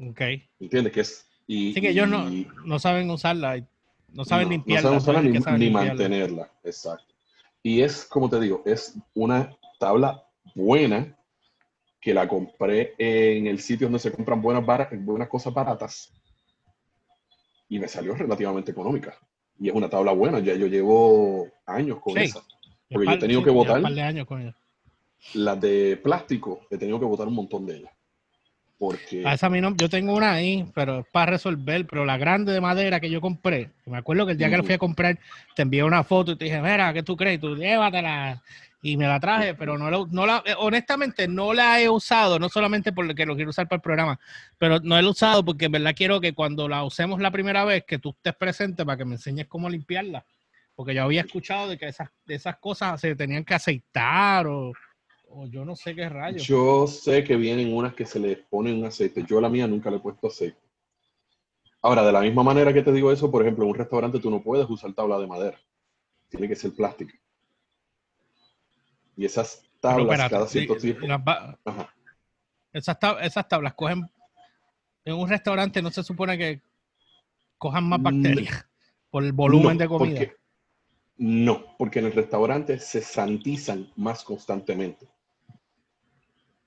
Ok. 0.00 0.20
¿Entiendes? 0.60 0.92
Que 0.92 1.00
es. 1.00 1.26
Y, 1.46 1.70
Así 1.70 1.80
que 1.80 1.90
ellos 1.90 2.08
no, 2.08 2.28
no 2.64 2.78
saben 2.78 3.08
usarla, 3.10 3.64
no 4.12 4.24
saben 4.24 4.50
limpiarla. 4.50 4.90
No 4.90 5.00
saben 5.00 5.36
usarla 5.36 5.58
ni, 5.58 5.70
mantenerla, 5.70 6.52
exacto. 6.62 7.14
Y 7.62 7.80
es, 7.80 8.04
como 8.04 8.28
te 8.28 8.38
digo, 8.38 8.62
es 8.66 8.98
una 9.14 9.56
tabla 9.78 10.24
buena 10.54 11.16
que 12.00 12.14
la 12.14 12.28
compré 12.28 12.94
en 12.98 13.46
el 13.46 13.60
sitio 13.60 13.86
donde 13.86 13.98
se 13.98 14.12
compran 14.12 14.42
buenas, 14.42 14.64
buenas 15.04 15.28
cosas 15.28 15.54
baratas 15.54 16.12
y 17.68 17.78
me 17.78 17.88
salió 17.88 18.14
relativamente 18.14 18.70
económica. 18.70 19.18
Y 19.58 19.68
es 19.68 19.74
una 19.74 19.90
tabla 19.90 20.12
buena, 20.12 20.38
ya 20.38 20.54
yo 20.54 20.66
llevo 20.66 21.48
años 21.66 21.98
con 22.00 22.16
esa. 22.16 22.42
Porque 22.90 23.06
yo 23.06 23.12
he 23.12 23.18
tenido 23.18 23.42
que 23.42 23.50
votar. 23.50 23.82
Las 25.34 25.60
de 25.60 26.00
plástico, 26.02 26.60
he 26.70 26.78
tenido 26.78 26.98
que 26.98 27.04
votar 27.04 27.26
un 27.26 27.34
montón 27.34 27.66
de 27.66 27.78
ellas. 27.78 27.92
Porque... 28.78 29.26
A 29.26 29.34
esa 29.34 29.50
yo 29.76 29.88
tengo 29.88 30.14
una 30.14 30.32
ahí, 30.32 30.64
pero 30.72 31.00
es 31.00 31.06
para 31.10 31.32
resolver. 31.32 31.84
Pero 31.86 32.04
la 32.04 32.16
grande 32.16 32.52
de 32.52 32.60
madera 32.60 33.00
que 33.00 33.10
yo 33.10 33.20
compré, 33.20 33.70
me 33.86 33.98
acuerdo 33.98 34.24
que 34.24 34.32
el 34.32 34.38
día 34.38 34.48
que 34.48 34.56
la 34.56 34.62
fui 34.62 34.74
a 34.74 34.78
comprar, 34.78 35.18
te 35.56 35.62
envié 35.62 35.82
una 35.82 36.04
foto 36.04 36.32
y 36.32 36.36
te 36.36 36.44
dije, 36.44 36.60
mira, 36.62 36.92
¿qué 36.92 37.02
tú 37.02 37.16
crees? 37.16 37.40
Tú 37.40 37.56
llévatela 37.56 38.40
y 38.80 38.96
me 38.96 39.06
la 39.06 39.18
traje, 39.18 39.54
pero 39.54 39.76
no 39.76 39.90
la, 39.90 40.06
no 40.10 40.26
la, 40.26 40.42
honestamente 40.58 41.26
no 41.26 41.52
la 41.52 41.80
he 41.80 41.88
usado, 41.88 42.38
no 42.38 42.48
solamente 42.48 42.92
porque 42.92 43.26
lo 43.26 43.34
quiero 43.34 43.50
usar 43.50 43.66
para 43.66 43.78
el 43.78 43.82
programa, 43.82 44.20
pero 44.56 44.78
no 44.80 44.94
la 44.94 45.00
he 45.00 45.10
usado 45.10 45.44
porque 45.44 45.64
en 45.64 45.72
verdad 45.72 45.94
quiero 45.96 46.20
que 46.20 46.32
cuando 46.32 46.68
la 46.68 46.84
usemos 46.84 47.20
la 47.20 47.30
primera 47.30 47.64
vez, 47.64 47.84
que 47.84 47.98
tú 47.98 48.10
estés 48.10 48.36
presente 48.36 48.84
para 48.84 48.96
que 48.96 49.04
me 49.04 49.16
enseñes 49.16 49.46
cómo 49.48 49.68
limpiarla. 49.68 50.24
Porque 50.78 50.94
yo 50.94 51.02
había 51.02 51.22
escuchado 51.22 51.70
de 51.70 51.76
que 51.76 51.88
esas, 51.88 52.08
esas 52.28 52.56
cosas 52.58 53.00
se 53.00 53.16
tenían 53.16 53.44
que 53.44 53.52
aceitar 53.52 54.46
o, 54.46 54.72
yo 55.48 55.64
no 55.64 55.74
sé 55.74 55.92
qué 55.92 56.08
rayos. 56.08 56.46
Yo 56.46 56.86
sé 56.86 57.24
que 57.24 57.34
vienen 57.34 57.74
unas 57.74 57.94
que 57.94 58.06
se 58.06 58.20
les 58.20 58.38
pone 58.38 58.72
un 58.72 58.84
aceite. 58.84 59.24
Yo 59.26 59.40
la 59.40 59.48
mía 59.48 59.66
nunca 59.66 59.90
le 59.90 59.96
he 59.96 59.98
puesto 59.98 60.28
aceite. 60.28 60.60
Ahora, 61.82 62.04
de 62.04 62.12
la 62.12 62.20
misma 62.20 62.44
manera 62.44 62.72
que 62.72 62.84
te 62.84 62.92
digo 62.92 63.10
eso, 63.10 63.28
por 63.28 63.42
ejemplo, 63.42 63.64
en 63.64 63.70
un 63.70 63.76
restaurante 63.76 64.20
tú 64.20 64.30
no 64.30 64.40
puedes 64.40 64.70
usar 64.70 64.92
tabla 64.92 65.18
de 65.18 65.26
madera. 65.26 65.58
Tiene 66.28 66.46
que 66.46 66.54
ser 66.54 66.72
plástica. 66.72 67.12
Y 69.16 69.24
esas 69.24 69.64
tablas, 69.80 70.30
cada 70.30 70.46
cierto 70.46 70.76
tiempo. 70.76 71.04
Esas, 72.72 72.96
esas 73.22 73.48
tablas 73.48 73.74
cogen. 73.74 74.08
En 75.04 75.14
un 75.16 75.28
restaurante 75.28 75.82
no 75.82 75.90
se 75.90 76.04
supone 76.04 76.38
que 76.38 76.62
cojan 77.56 77.82
más 77.82 78.00
bacterias 78.00 78.64
por 79.10 79.24
el 79.24 79.32
volumen 79.32 79.76
de 79.76 79.88
comida. 79.88 80.38
No, 81.18 81.76
porque 81.76 81.98
en 81.98 82.06
el 82.06 82.12
restaurante 82.12 82.78
se 82.78 83.00
sanitizan 83.00 83.92
más 83.96 84.22
constantemente. 84.22 85.08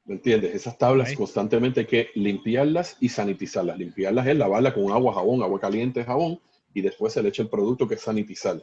¿Me 0.04 0.16
entiendes? 0.16 0.54
Esas 0.54 0.78
tablas 0.78 1.14
constantemente 1.14 1.82
hay 1.82 1.86
que 1.86 2.10
limpiarlas 2.16 2.98
y 3.00 3.08
sanitizarlas. 3.08 3.78
Limpiarlas 3.78 4.28
es 4.28 4.36
lavarlas 4.36 4.74
con 4.74 4.92
agua, 4.92 5.14
jabón, 5.14 5.42
agua 5.42 5.60
caliente, 5.60 6.04
jabón, 6.04 6.42
y 6.74 6.82
después 6.82 7.14
se 7.14 7.24
le 7.24 7.30
echa 7.30 7.44
el 7.44 7.50
producto 7.50 7.88
que 7.88 7.96
es 7.96 8.02
sanitizar. 8.02 8.62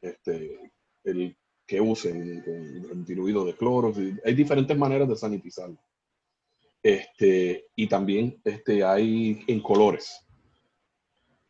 Este, 0.00 0.70
el 1.02 1.36
que 1.66 1.80
usen 1.80 2.84
con 2.88 3.04
diluido 3.04 3.44
de 3.44 3.56
cloro. 3.56 3.92
Hay 4.24 4.34
diferentes 4.34 4.76
maneras 4.76 5.08
de 5.08 5.16
sanitizarlo. 5.16 5.78
Este, 6.80 7.66
y 7.74 7.88
también 7.88 8.40
este, 8.44 8.84
hay 8.84 9.42
en 9.48 9.60
colores. 9.60 10.24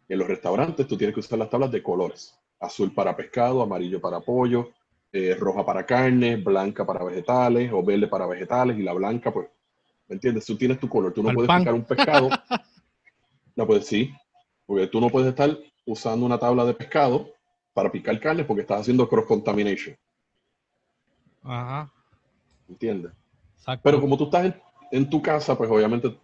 En 0.08 0.18
los 0.18 0.28
restaurantes 0.28 0.86
tú 0.86 0.96
tienes 0.96 1.12
que 1.12 1.20
usar 1.20 1.38
las 1.38 1.50
tablas 1.50 1.70
de 1.70 1.82
colores. 1.82 2.38
Azul 2.60 2.92
para 2.92 3.16
pescado, 3.16 3.62
amarillo 3.62 4.00
para 4.00 4.20
pollo, 4.20 4.70
eh, 5.12 5.34
roja 5.38 5.64
para 5.64 5.84
carne, 5.84 6.36
blanca 6.36 6.84
para 6.84 7.04
vegetales 7.04 7.70
o 7.72 7.82
verde 7.82 8.08
para 8.08 8.26
vegetales 8.26 8.78
y 8.78 8.82
la 8.82 8.92
blanca, 8.92 9.32
pues, 9.32 9.48
¿me 10.08 10.14
entiendes? 10.14 10.44
Tú 10.44 10.56
tienes 10.56 10.78
tu 10.78 10.88
color. 10.88 11.12
Tú 11.12 11.22
no 11.22 11.32
puedes 11.32 11.50
picar 11.54 11.74
un 11.74 11.84
pescado. 11.84 12.28
no 13.56 13.66
puedes, 13.66 13.86
sí. 13.86 14.12
Porque 14.66 14.86
tú 14.86 15.00
no 15.00 15.08
puedes 15.08 15.28
estar 15.28 15.56
usando 15.84 16.26
una 16.26 16.38
tabla 16.38 16.64
de 16.64 16.74
pescado 16.74 17.30
para 17.72 17.92
picar 17.92 18.18
carne 18.20 18.44
porque 18.44 18.62
estás 18.62 18.80
haciendo 18.80 19.08
cross 19.08 19.26
contamination. 19.26 19.96
Ajá. 21.42 21.92
¿Entiendes? 22.68 23.12
Pero 23.82 24.00
como 24.00 24.16
tú 24.16 24.24
estás 24.24 24.54
en, 24.90 25.10
tu 25.10 25.20
casa, 25.22 25.56
pues 25.56 25.70
obviamente 25.70 26.16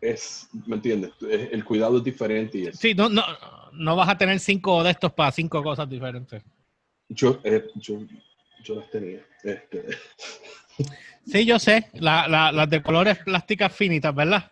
es, 0.00 0.48
¿me 0.66 0.76
entiendes? 0.76 1.12
El 1.20 1.64
cuidado 1.64 1.98
es 1.98 2.04
diferente. 2.04 2.58
Y 2.58 2.72
Sí, 2.72 2.94
no, 2.94 3.08
no, 3.08 3.22
no 3.72 3.96
vas 3.96 4.08
a 4.08 4.18
tener 4.18 4.38
cinco 4.40 4.82
de 4.82 4.90
estos 4.90 5.12
para 5.12 5.32
cinco 5.32 5.62
cosas 5.62 5.88
diferentes. 5.88 6.42
Yo, 7.08 7.40
eh, 7.44 7.66
yo, 7.76 8.00
yo, 8.62 8.74
las 8.76 8.90
tenía. 8.90 9.20
Este. 9.42 9.86
Sí, 11.26 11.44
yo 11.44 11.58
sé. 11.58 11.90
las 11.94 12.70
de 12.70 12.82
colores 12.82 13.18
plásticas 13.18 13.72
finitas, 13.72 14.14
¿verdad? 14.14 14.50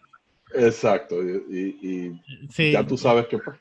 Exacto. 0.54 1.16
Y, 1.22 2.20
ya 2.72 2.86
tú 2.86 2.96
sabes 2.96 3.26
que... 3.26 3.38
Pues. 3.38 3.58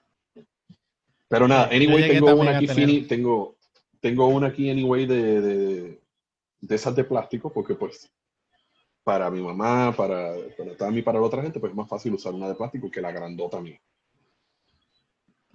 Pero 1.29 1.47
nada, 1.47 1.69
anyway, 1.71 2.09
tengo 2.09 2.35
una 2.35 2.57
aquí 2.57 2.67
fini, 2.67 3.01
tengo, 3.01 3.57
tengo 3.99 4.27
una 4.27 4.47
aquí, 4.47 4.69
anyway, 4.69 5.05
de, 5.05 5.41
de, 5.41 6.01
de, 6.61 6.75
esas 6.75 6.95
de 6.95 7.03
plástico, 7.03 7.51
porque 7.51 7.75
pues 7.75 8.09
para 9.07 9.31
mi 9.31 9.41
mamá, 9.41 9.93
para, 9.95 10.33
para 10.77 10.91
mí, 10.91 11.01
para 11.01 11.17
la 11.17 11.25
otra 11.25 11.41
gente, 11.41 11.61
pues 11.61 11.69
es 11.69 11.77
más 11.77 11.87
fácil 11.87 12.13
usar 12.15 12.33
una 12.33 12.49
de 12.49 12.55
plástico 12.55 12.91
que 12.91 12.99
la 12.99 13.09
grandota 13.09 13.61
mía. 13.61 13.79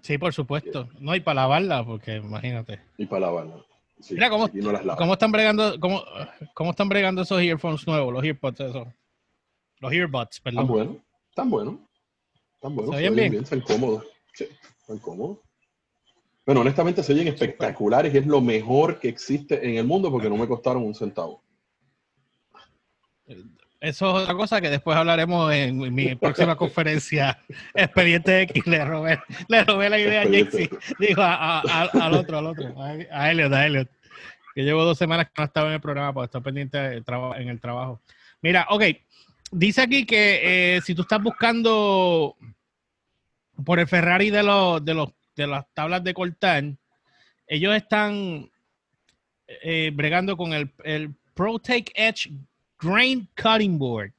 Sí, 0.00 0.16
por 0.16 0.32
supuesto. 0.32 0.88
No, 0.98 1.14
y 1.14 1.20
para 1.20 1.42
lavarla, 1.42 1.84
porque 1.84 2.16
imagínate. 2.16 2.80
Y 2.96 3.04
para 3.04 3.26
lavarla. 3.26 3.56
Mira, 4.08 4.30
¿cómo, 4.30 4.48
¿cómo, 4.96 5.12
están 5.12 5.32
bregando, 5.32 5.78
cómo, 5.78 6.02
¿cómo 6.54 6.70
están 6.70 6.88
bregando 6.88 7.20
esos 7.20 7.42
earphones 7.42 7.86
nuevos, 7.86 8.14
los 8.14 8.24
earpods 8.24 8.60
esos? 8.60 8.88
Los 9.80 9.92
earbuds, 9.92 10.40
perdón. 10.40 10.64
Tan 10.64 10.74
buenos, 10.74 10.96
tan 11.34 11.50
buenos. 11.50 11.74
Tan 12.58 12.74
buenos. 12.74 12.96
¿Se, 12.96 13.00
bien? 13.02 13.14
bien? 13.14 13.34
Están 13.42 13.60
cómodos. 13.60 14.06
Sí, 14.32 14.46
están 14.80 14.98
cómodos. 14.98 15.40
Bueno, 16.46 16.62
honestamente 16.62 17.02
se 17.02 17.12
oyen 17.12 17.28
espectaculares 17.28 18.14
y 18.14 18.16
es 18.16 18.26
lo 18.26 18.40
mejor 18.40 18.98
que 18.98 19.10
existe 19.10 19.68
en 19.68 19.76
el 19.76 19.84
mundo 19.84 20.10
porque 20.10 20.30
no 20.30 20.38
me 20.38 20.48
costaron 20.48 20.84
un 20.84 20.94
centavo. 20.94 21.42
Eso 23.80 24.16
es 24.16 24.22
otra 24.22 24.34
cosa 24.34 24.60
que 24.60 24.70
después 24.70 24.96
hablaremos 24.96 25.52
en 25.52 25.92
mi 25.92 26.14
próxima 26.14 26.54
conferencia. 26.54 27.36
Expediente 27.74 28.42
X, 28.42 28.64
le 28.66 28.84
robé, 28.84 29.18
le 29.48 29.64
robé 29.64 29.90
la 29.90 29.98
idea 29.98 30.22
a 30.22 30.26
Jexy. 30.26 30.70
Dijo 31.00 31.20
al 31.20 32.14
otro, 32.14 32.38
al 32.38 32.46
otro, 32.46 32.74
a 32.80 33.30
Elliot, 33.30 33.52
a 33.52 33.66
Elliot. 33.66 33.90
Que 34.54 34.62
llevo 34.62 34.84
dos 34.84 34.98
semanas 34.98 35.26
que 35.26 35.32
no 35.38 35.44
estaba 35.44 35.66
en 35.68 35.74
el 35.74 35.80
programa 35.80 36.12
porque 36.12 36.26
estoy 36.26 36.42
pendiente 36.42 36.78
en 36.78 37.48
el 37.48 37.60
trabajo. 37.60 38.00
Mira, 38.40 38.66
ok. 38.70 38.84
Dice 39.50 39.82
aquí 39.82 40.06
que 40.06 40.76
eh, 40.76 40.80
si 40.82 40.94
tú 40.94 41.02
estás 41.02 41.20
buscando 41.20 42.36
por 43.64 43.80
el 43.80 43.88
Ferrari 43.88 44.30
de 44.30 44.42
los, 44.44 44.84
de 44.84 44.94
los 44.94 45.12
de 45.36 45.46
las 45.46 45.66
tablas 45.74 46.04
de 46.04 46.14
cortar, 46.14 46.64
ellos 47.46 47.74
están 47.74 48.50
eh, 49.46 49.90
bregando 49.92 50.36
con 50.36 50.52
el, 50.52 50.72
el 50.84 51.14
ProTake 51.34 51.92
Edge 51.94 52.30
Grain 52.82 53.28
Cutting 53.40 53.78
Board. 53.78 54.12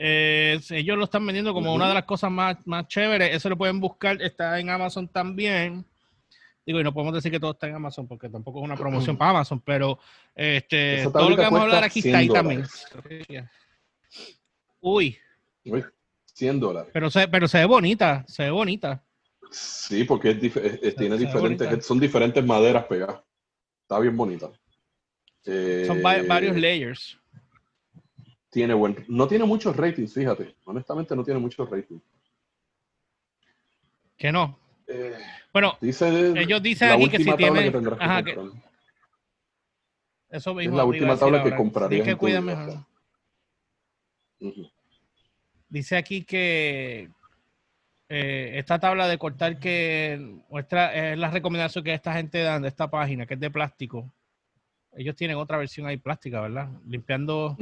Eh, 0.00 0.60
ellos 0.70 0.96
lo 0.96 1.04
están 1.04 1.26
vendiendo 1.26 1.52
como 1.52 1.74
una 1.74 1.88
de 1.88 1.94
las 1.94 2.04
cosas 2.04 2.30
más, 2.30 2.56
más 2.64 2.86
chéveres. 2.86 3.34
Eso 3.34 3.48
lo 3.48 3.58
pueden 3.58 3.80
buscar, 3.80 4.22
está 4.22 4.58
en 4.60 4.70
Amazon 4.70 5.08
también. 5.08 5.84
Digo, 6.64 6.80
y 6.80 6.84
no 6.84 6.92
podemos 6.92 7.14
decir 7.14 7.32
que 7.32 7.40
todo 7.40 7.52
está 7.52 7.66
en 7.66 7.74
Amazon 7.74 8.06
porque 8.06 8.28
tampoco 8.28 8.60
es 8.60 8.64
una 8.64 8.76
promoción 8.76 9.16
para 9.16 9.30
Amazon, 9.30 9.60
pero 9.60 9.98
este, 10.34 11.02
todo 11.12 11.30
lo 11.30 11.36
que 11.36 11.42
vamos 11.42 11.60
a 11.60 11.62
hablar 11.62 11.82
aquí 11.82 12.00
está 12.00 12.18
ahí 12.18 12.28
también. 12.28 12.64
Uy. 14.80 15.18
Uy. 15.64 15.84
100 16.34 16.60
dólares. 16.60 16.90
Pero 16.92 17.10
se, 17.10 17.26
pero 17.26 17.48
se 17.48 17.58
ve 17.58 17.64
bonita, 17.64 18.24
se 18.28 18.44
ve 18.44 18.50
bonita. 18.50 19.02
Sí, 19.50 20.04
porque 20.04 20.30
es, 20.30 20.94
tiene 20.94 21.16
diferentes, 21.16 21.84
son 21.84 21.98
diferentes 21.98 22.44
maderas 22.44 22.84
pegadas. 22.84 23.22
Está 23.82 23.98
bien 23.98 24.16
bonita. 24.16 24.50
Son 25.44 25.98
eh, 25.98 26.24
varios 26.26 26.56
layers. 26.56 27.18
Tiene 28.50 28.74
buen, 28.74 29.04
no 29.08 29.28
tiene 29.28 29.44
muchos 29.44 29.76
ratings, 29.76 30.14
fíjate. 30.14 30.54
Honestamente 30.64 31.14
no 31.14 31.24
tiene 31.24 31.40
muchos 31.40 31.68
ratings. 31.68 32.02
Que 34.16 34.32
no. 34.32 34.58
Eh, 34.86 35.16
bueno, 35.52 35.76
ellos 35.80 36.62
dicen 36.62 36.90
aquí 36.90 37.08
que 37.08 37.18
si 37.18 37.32
tiene. 37.36 37.72
Ajá, 37.98 38.22
que, 38.22 38.36
eso 40.30 40.54
mismo. 40.54 40.74
Es 40.74 40.76
la 40.76 40.84
última 40.84 41.16
tabla 41.16 41.42
que 41.42 41.54
compraría. 41.54 42.02
que 42.02 42.16
cuida 42.16 42.40
mejor. 42.40 42.84
Dice 45.68 45.96
aquí 45.96 46.24
que, 46.24 47.10
eh, 48.08 48.52
esta 48.54 48.78
tabla 48.78 49.06
de 49.06 49.18
cortar 49.18 49.58
que 49.58 50.40
muestra 50.48 51.12
es 51.12 51.18
la 51.18 51.30
recomendación 51.30 51.84
que 51.84 51.92
esta 51.92 52.14
gente 52.14 52.42
dan 52.42 52.62
de 52.62 52.68
esta 52.68 52.88
página, 52.90 53.26
que 53.26 53.34
es 53.34 53.40
de 53.40 53.50
plástico. 53.50 54.10
Ellos 54.96 55.14
tienen 55.16 55.36
otra 55.36 55.58
versión 55.58 55.86
ahí 55.86 55.96
plástica, 55.96 56.40
¿verdad? 56.40 56.68
Limpiando, 56.86 57.56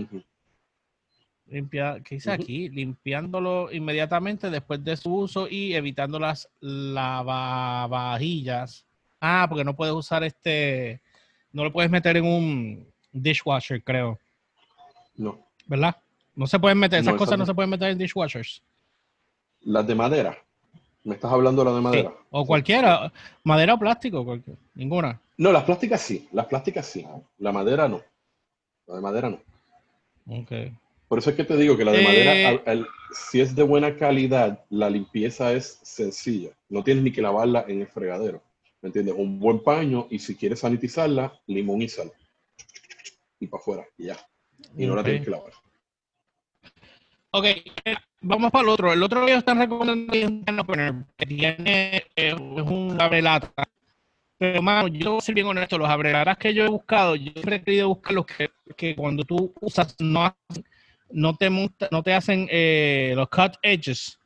limpia, 1.49 2.01
¿qué 2.05 2.17
dice 2.17 2.33
aquí? 2.33 2.69
Limpiándolo 2.71 3.71
inmediatamente 3.73 4.51
después 4.51 4.83
de 4.85 4.97
su 4.97 5.15
uso 5.15 5.47
y 5.49 5.75
evitando 5.75 6.19
las 6.19 6.49
lavavajillas. 6.61 8.85
Ah, 9.21 9.47
porque 9.49 9.65
no 9.65 9.75
puedes 9.77 9.95
usar 9.95 10.25
este, 10.25 11.01
no 11.53 11.63
lo 11.65 11.73
puedes 11.73 11.91
meter 11.91 12.17
en 12.17 12.25
un 12.27 12.87
dishwasher, 13.13 13.83
creo, 13.83 14.19
No. 15.17 15.39
¿verdad? 15.67 15.97
No 16.35 16.47
se 16.47 16.59
pueden 16.59 16.79
meter, 16.79 17.01
esas 17.01 17.15
No, 17.15 17.19
cosas 17.19 17.39
no 17.39 17.47
se 17.47 17.55
pueden 17.55 17.71
meter 17.71 17.91
en 17.91 17.97
dishwashers. 17.99 18.63
Las 19.63 19.87
de 19.87 19.95
madera. 19.95 20.37
¿Me 21.03 21.15
estás 21.15 21.33
hablando 21.33 21.63
de 21.65 21.71
la 21.71 21.77
de 21.77 21.81
Sí, 21.81 21.85
madera? 21.85 22.13
O 22.31 22.45
cualquiera, 22.47 23.11
madera 23.45 23.73
o 23.75 23.79
plástico, 23.79 24.25
cualquier- 24.25 24.57
ninguna. 24.75 25.19
No, 25.39 25.53
las 25.53 25.65
plásticas 25.65 26.01
sí. 26.01 26.29
Las 26.33 26.47
plásticas 26.47 26.87
sí. 26.87 27.07
La 27.39 27.53
madera 27.53 27.89
no. 27.89 28.03
La 28.87 28.97
de 28.97 29.01
madera 29.01 29.31
no. 29.31 29.41
Ok. 30.29 30.53
Por 31.09 31.19
eso 31.19 31.31
es 31.31 31.37
que 31.37 31.45
te 31.45 31.57
digo 31.57 31.77
que 31.77 31.85
la 31.85 31.93
de 31.93 32.01
Eh, 32.01 32.05
madera, 32.05 32.49
al- 32.49 32.63
al- 32.81 32.89
si 33.13 33.41
es 33.41 33.55
de 33.55 33.63
buena 33.63 33.97
calidad, 33.97 34.65
la 34.71 34.91
limpieza 34.91 35.53
es 35.53 35.79
sencilla. 35.83 36.51
No 36.69 36.83
tienes 36.83 37.05
ni 37.05 37.13
que 37.13 37.23
lavarla 37.23 37.65
en 37.69 37.81
el 37.83 37.87
fregadero. 37.87 38.43
¿Me 38.83 38.89
entiendes? 38.89 39.15
Un 39.17 39.39
buen 39.39 39.61
paño 39.63 40.07
y 40.11 40.19
si 40.19 40.35
quieres 40.35 40.61
sanitizarla, 40.61 41.33
limón 41.47 41.83
y 41.83 41.89
sal. 41.89 42.11
Y 43.39 43.47
para 43.47 43.61
afuera, 43.61 43.87
y 43.97 44.07
ya. 44.07 44.17
Y 44.77 44.87
no 44.87 44.97
la 44.97 45.05
tienes 45.05 45.25
que 45.25 45.31
lavar. 45.31 45.53
Ok, 47.31 47.45
eh, 47.45 47.97
vamos 48.23 48.51
para 48.51 48.63
el 48.63 48.69
otro. 48.71 48.93
El 48.93 49.03
otro 49.03 49.21
que 49.21 49.27
ellos 49.33 49.39
están 49.41 49.59
recomendando 49.59 50.13
es 50.15 50.25
un 50.27 50.43
can 50.43 50.59
opener, 50.61 50.95
que 51.17 51.27
tiene 51.27 51.57
eh, 51.97 52.03
es 52.17 52.35
un 52.35 52.97
abrelata. 53.01 53.53
Pero, 54.39 54.61
mano, 54.63 54.89
yo 54.89 55.13
voy 55.13 55.19
a 55.19 55.21
ser 55.23 55.35
bien 55.35 55.47
honesto, 55.47 55.79
los 55.79 55.89
abrelatas 55.89 56.37
que 56.37 56.53
yo 56.53 56.65
he 56.67 56.69
buscado, 56.69 57.17
yo 57.17 57.33
siempre 57.33 57.57
he 57.57 57.63
querido 57.63 57.89
buscar 57.89 58.13
los 58.13 58.27
que, 58.27 58.51
que 58.77 58.95
cuando 58.95 59.25
tú 59.25 59.55
usas 59.63 59.97
no, 59.99 60.37
no, 61.11 61.35
te, 61.37 61.49
monta- 61.49 61.89
no 61.91 62.03
te 62.03 62.13
hacen 62.13 62.47
eh, 62.51 63.15
los 63.17 63.29
cut 63.31 63.55
edges, 63.63 64.19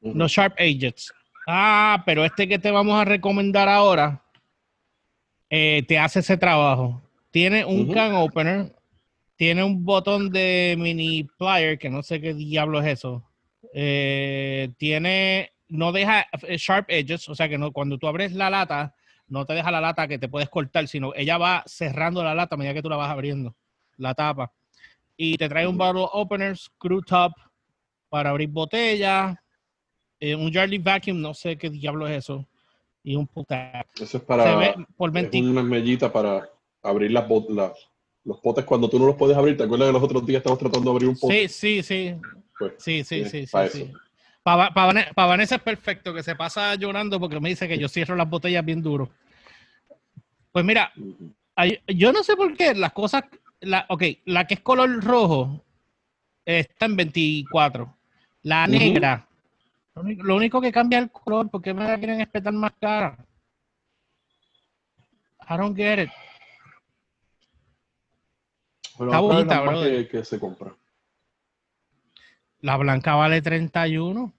los 0.00 0.30
sharp 0.30 0.54
edges. 0.58 1.12
Ah, 1.48 2.02
pero 2.06 2.24
este 2.24 2.46
que 2.46 2.58
te 2.58 2.70
vamos 2.70 3.00
a 3.00 3.04
recomendar 3.04 3.68
ahora 3.68 4.22
eh, 5.50 5.82
te 5.88 5.98
hace 5.98 6.20
ese 6.20 6.36
trabajo. 6.36 7.02
Tiene 7.30 7.64
un 7.64 7.92
can 7.92 8.14
opener, 8.14 8.74
tiene 9.36 9.64
un 9.64 9.84
botón 9.84 10.30
de 10.30 10.76
mini 10.78 11.24
plier, 11.38 11.78
que 11.78 11.90
no 11.90 12.02
sé 12.02 12.20
qué 12.20 12.34
diablo 12.34 12.80
es 12.80 12.86
eso. 12.86 13.24
Eh, 13.74 14.70
tiene, 14.78 15.52
no 15.68 15.90
deja 15.92 16.26
sharp 16.56 16.86
edges, 16.88 17.28
o 17.28 17.34
sea 17.34 17.48
que 17.48 17.58
no, 17.58 17.72
cuando 17.72 17.98
tú 17.98 18.06
abres 18.06 18.32
la 18.32 18.50
lata, 18.50 18.94
no 19.28 19.44
te 19.44 19.54
deja 19.54 19.70
la 19.70 19.80
lata 19.80 20.08
que 20.08 20.18
te 20.18 20.28
puedes 20.28 20.48
cortar, 20.48 20.88
sino 20.88 21.12
ella 21.14 21.38
va 21.38 21.62
cerrando 21.66 22.22
la 22.24 22.34
lata 22.34 22.54
a 22.54 22.58
medida 22.58 22.74
que 22.74 22.82
tú 22.82 22.88
la 22.88 22.96
vas 22.96 23.10
abriendo, 23.10 23.54
la 23.96 24.14
tapa. 24.14 24.52
Y 25.16 25.36
te 25.36 25.48
trae 25.48 25.66
un 25.66 25.76
bottle 25.76 26.06
opener, 26.12 26.56
screw 26.56 27.02
top 27.02 27.32
para 28.08 28.30
abrir 28.30 28.48
botellas, 28.48 29.36
eh, 30.20 30.34
un 30.34 30.52
Jarly 30.52 30.78
vacuum, 30.78 31.20
no 31.20 31.34
sé 31.34 31.56
qué 31.56 31.70
diablo 31.70 32.06
es 32.08 32.24
eso, 32.24 32.46
y 33.02 33.14
un 33.14 33.26
pull 33.26 33.46
tab. 33.46 33.86
Eso 34.00 34.18
es 34.18 34.22
para. 34.22 34.74
por 34.96 35.10
es 35.10 35.14
20, 35.14 35.40
una 35.42 35.62
mellita 35.62 36.12
para 36.12 36.48
abrir 36.82 37.10
las, 37.10 37.26
los 38.24 38.38
potes 38.38 38.64
cuando 38.64 38.88
tú 38.88 38.98
no 38.98 39.06
los 39.06 39.16
puedes 39.16 39.36
abrir. 39.36 39.56
¿Te 39.56 39.64
acuerdas 39.64 39.88
que 39.88 39.92
los 39.92 40.02
otros 40.02 40.26
días 40.26 40.38
estábamos 40.38 40.60
tratando 40.60 40.90
de 40.90 40.96
abrir 40.96 41.08
un 41.08 41.18
pote? 41.18 41.48
Sí, 41.48 41.82
sí, 41.82 41.82
sí. 41.82 42.16
Pues, 42.58 42.72
Sí, 42.78 43.04
sí, 43.04 43.24
sí, 43.24 43.30
sí, 43.30 43.46
sí. 43.46 43.52
pa' 43.52 43.68
sí. 43.68 43.82
eso. 43.82 43.98
Para 44.42 45.26
Vanessa 45.26 45.56
es 45.56 45.62
perfecto, 45.62 46.14
que 46.14 46.22
se 46.22 46.34
pasa 46.34 46.74
llorando 46.74 47.20
porque 47.20 47.38
me 47.38 47.50
dice 47.50 47.68
que 47.68 47.78
yo 47.78 47.88
cierro 47.88 48.16
las 48.16 48.28
botellas 48.28 48.64
bien 48.64 48.82
duro. 48.82 49.10
Pues 50.52 50.64
mira, 50.64 50.92
yo 51.86 52.12
no 52.12 52.22
sé 52.22 52.36
por 52.36 52.56
qué 52.56 52.74
las 52.74 52.92
cosas, 52.92 53.24
la, 53.60 53.86
ok, 53.88 54.02
la 54.26 54.46
que 54.46 54.54
es 54.54 54.60
color 54.60 55.02
rojo 55.02 55.64
está 56.44 56.86
en 56.86 56.96
24. 56.96 57.96
La 58.42 58.66
negra, 58.66 59.26
lo 59.94 60.02
único, 60.02 60.22
lo 60.22 60.36
único 60.36 60.60
que 60.60 60.72
cambia 60.72 60.98
el 60.98 61.10
color, 61.10 61.50
porque 61.50 61.74
me 61.74 61.84
la 61.84 61.98
quieren 61.98 62.20
espetar 62.20 62.52
más 62.52 62.72
cara? 62.80 63.18
I 65.50 65.56
don't 65.56 65.76
get 65.76 65.98
it. 66.04 66.10
Pero 68.96 69.10
Está 69.10 69.20
bonita, 69.20 69.60
brother. 69.60 70.08
que, 70.08 70.18
que 70.18 70.24
se 70.24 70.38
compra. 70.38 70.74
La 72.60 72.76
blanca 72.76 73.14
vale 73.14 73.40
31. 73.40 74.32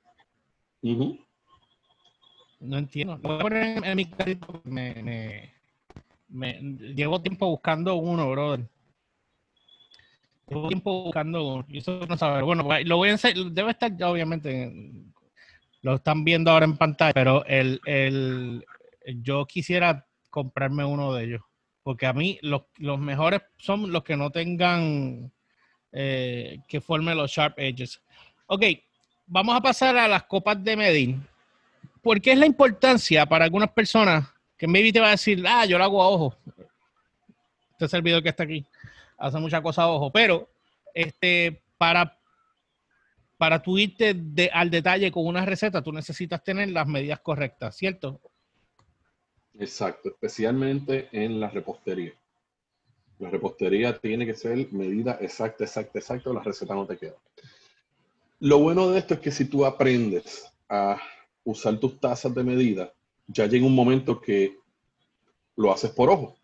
Ujú. 0.81 1.19
No 2.59 2.77
entiendo. 2.77 3.17
Lo 3.17 3.29
voy 3.29 3.37
a 3.37 3.41
poner 3.41 3.77
en, 3.77 3.85
en 3.85 3.95
mi 3.95 4.05
carrito. 4.05 4.61
Me, 4.65 4.93
me, 5.01 5.53
me- 6.29 6.59
llevo 6.95 7.21
tiempo 7.21 7.47
buscando 7.47 7.95
uno, 7.95 8.29
brother. 8.31 8.65
Llevo 10.47 10.67
tiempo 10.67 11.03
buscando 11.03 11.45
uno. 11.47 11.65
Y 11.69 11.79
eso 11.79 11.99
no 12.07 12.17
saber. 12.17 12.43
Bueno, 12.43 12.63
pues, 12.63 12.85
lo 12.87 12.97
voy 12.97 13.09
a 13.09 13.13
enseñar. 13.13 13.51
Debe 13.51 13.71
estar 13.71 13.95
ya, 13.95 14.09
obviamente. 14.09 14.63
en- 14.63 15.13
Lo 15.81 15.95
están 15.95 16.23
viendo 16.23 16.51
ahora 16.51 16.65
en 16.65 16.75
pantalla. 16.77 17.13
Pero 17.13 17.45
el, 17.45 17.79
el, 17.85 18.65
yo 19.21 19.45
quisiera 19.45 20.05
comprarme 20.29 20.83
uno 20.83 21.13
de 21.13 21.23
ellos. 21.25 21.41
Porque 21.83 22.05
a 22.05 22.13
mí 22.13 22.37
los, 22.41 22.63
los 22.77 22.99
mejores 22.99 23.41
son 23.57 23.91
los 23.91 24.03
que 24.03 24.17
no 24.17 24.29
tengan 24.29 25.31
eh, 25.91 26.59
que 26.67 26.81
formen 26.81 27.17
los 27.17 27.31
sharp 27.31 27.57
edges. 27.57 28.01
Ok, 28.47 28.63
vamos 29.25 29.55
a 29.55 29.61
pasar 29.61 29.97
a 29.97 30.07
las 30.07 30.23
copas 30.23 30.61
de 30.63 30.75
Medellín. 30.75 31.25
¿Por 32.01 32.19
qué 32.21 32.33
es 32.33 32.37
la 32.37 32.45
importancia 32.45 33.25
para 33.25 33.45
algunas 33.45 33.71
personas 33.71 34.27
que 34.59 34.67
maybe 34.67 34.91
te 34.91 34.99
va 34.99 35.07
a 35.07 35.11
decir, 35.11 35.41
ah, 35.47 35.65
yo 35.65 35.77
lo 35.77 35.83
hago 35.85 36.03
a 36.03 36.09
ojo? 36.09 36.35
Este 37.71 37.87
servidor 37.87 38.21
que 38.21 38.29
está 38.29 38.43
aquí 38.43 38.65
hace 39.17 39.37
muchas 39.39 39.61
cosas 39.61 39.83
a 39.83 39.87
ojo, 39.89 40.11
pero 40.11 40.49
este, 40.93 41.61
para, 41.77 42.17
para 43.37 43.61
tú 43.61 43.77
irte 43.77 44.13
de- 44.13 44.49
al 44.53 44.69
detalle 44.69 45.11
con 45.11 45.25
una 45.25 45.45
receta, 45.45 45.81
tú 45.81 45.93
necesitas 45.93 46.43
tener 46.43 46.69
las 46.69 46.85
medidas 46.87 47.21
correctas, 47.21 47.75
¿cierto? 47.75 48.19
Exacto, 49.57 50.09
especialmente 50.09 51.07
en 51.13 51.39
la 51.39 51.49
repostería. 51.49 52.13
La 53.19 53.29
repostería 53.29 53.97
tiene 53.97 54.25
que 54.25 54.33
ser 54.33 54.71
medida 54.73 55.17
exacta, 55.21 55.63
exacta, 55.63 55.99
exacta, 55.99 56.29
o 56.29 56.33
la 56.33 56.43
receta 56.43 56.75
no 56.75 56.85
te 56.85 56.97
queda. 56.97 57.15
Lo 58.39 58.59
bueno 58.59 58.89
de 58.89 58.99
esto 58.99 59.13
es 59.15 59.19
que 59.21 59.31
si 59.31 59.45
tú 59.45 59.65
aprendes 59.65 60.49
a 60.69 60.97
usar 61.43 61.77
tus 61.77 61.99
tazas 61.99 62.33
de 62.33 62.43
medida, 62.43 62.93
ya 63.31 63.45
llega 63.47 63.65
un 63.65 63.75
momento 63.75 64.19
que 64.19 64.57
lo 65.55 65.71
haces 65.71 65.91
por 65.91 66.09
ojo, 66.09 66.35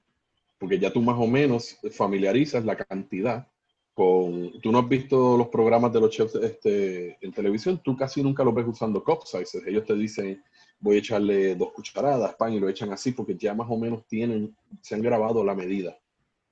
porque 0.60 0.78
ya 0.80 0.92
tú 0.94 1.02
más 1.02 1.18
o 1.20 1.26
menos 1.28 1.78
familiarizas 1.92 2.64
la 2.64 2.76
cantidad 2.76 3.48
con... 3.94 4.60
Tú 4.62 4.72
no 4.72 4.80
has 4.80 4.90
visto 4.90 5.38
los 5.38 5.48
programas 5.48 5.92
de 5.94 6.02
los 6.02 6.10
chefs 6.12 6.36
este, 6.36 7.18
en 7.26 7.32
televisión, 7.32 7.82
tú 7.84 7.96
casi 7.96 8.22
nunca 8.22 8.44
los 8.44 8.54
ves 8.54 8.66
usando 8.68 9.04
cup 9.04 9.26
sizes. 9.26 9.66
Ellos 9.66 9.86
te 9.86 9.96
dicen, 9.96 10.44
voy 10.80 10.98
a 10.98 11.00
echarle 11.00 11.56
dos 11.56 11.72
cucharadas, 11.74 12.36
pan, 12.36 12.54
y 12.54 12.60
lo 12.60 12.70
echan 12.70 12.92
así 12.92 13.14
porque 13.14 13.36
ya 13.36 13.54
más 13.54 13.68
o 13.70 13.78
menos 13.78 14.06
tienen, 14.08 14.56
se 14.82 14.96
han 14.96 15.02
grabado 15.02 15.44
la 15.44 15.56
medida 15.56 15.98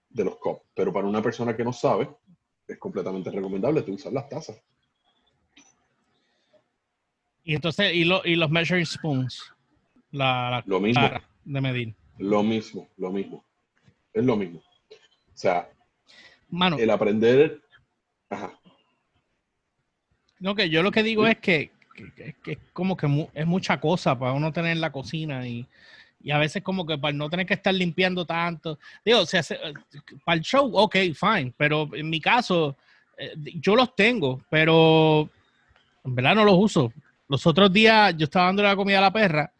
de 0.10 0.24
los 0.24 0.38
cups. 0.38 0.62
Pero 0.74 0.92
para 0.94 1.08
una 1.08 1.22
persona 1.22 1.56
que 1.56 1.64
no 1.64 1.74
sabe, 1.74 2.10
es 2.68 2.78
completamente 2.80 3.30
recomendable 3.30 3.82
tú 3.82 3.94
usar 3.94 4.14
las 4.14 4.30
tazas. 4.30 4.62
Y 7.44 7.56
entonces, 7.56 7.94
y, 7.94 8.06
lo- 8.06 8.22
y 8.26 8.36
los 8.38 8.50
measuring 8.50 8.86
spoons, 8.86 9.53
la, 10.14 10.50
la 10.50 10.64
Lo 10.66 10.80
mismo, 10.80 11.02
cuchara 11.02 11.22
de 11.44 11.62
medir. 11.62 11.94
lo 12.20 12.42
mismo, 12.44 12.88
lo 12.98 13.12
mismo. 13.12 13.44
Es 14.14 14.24
lo 14.24 14.38
mismo. 14.38 14.60
O 14.60 15.36
sea, 15.38 15.68
Mano, 16.50 16.78
el 16.78 16.90
aprender... 16.90 17.62
Ajá. 18.30 18.54
no, 20.40 20.56
que 20.56 20.70
yo 20.70 20.82
lo 20.84 20.92
que 20.92 21.04
digo 21.04 21.28
es 21.28 21.38
que, 21.40 21.72
que- 22.16 22.36
es 22.46 22.58
como 22.74 22.98
que 22.98 23.08
mu- 23.08 23.28
es 23.34 23.46
mucha 23.46 23.80
cosa 23.80 24.18
para 24.18 24.34
uno 24.34 24.52
tener 24.52 24.72
en 24.72 24.82
la 24.82 24.92
cocina 24.92 25.48
y, 25.48 25.66
y 26.22 26.32
a 26.32 26.38
veces 26.38 26.64
como 26.64 26.86
que 26.86 26.98
para 26.98 27.14
no 27.14 27.30
tener 27.30 27.46
que 27.46 27.54
estar 27.56 27.74
limpiando 27.74 28.26
tanto. 28.26 28.80
Digo, 29.06 29.26
se 29.26 29.38
hace, 29.38 29.56
eh, 29.56 29.74
para 30.26 30.38
el 30.38 30.42
show, 30.44 30.72
ok, 30.76 30.96
fine, 31.16 31.54
pero 31.58 31.90
en 31.94 32.10
mi 32.10 32.20
caso, 32.20 32.76
eh, 33.18 33.34
yo 33.56 33.76
los 33.76 33.96
tengo, 33.96 34.42
pero 34.50 35.30
en 36.04 36.16
verdad 36.16 36.36
no 36.36 36.44
los 36.46 36.56
uso. 36.58 36.92
Los 37.30 37.46
otros 37.48 37.72
días 37.72 38.16
yo 38.18 38.26
estaba 38.26 38.48
dando 38.48 38.64
la 38.64 38.76
comida 38.76 38.98
a 39.00 39.02
la 39.02 39.14
perra 39.14 39.52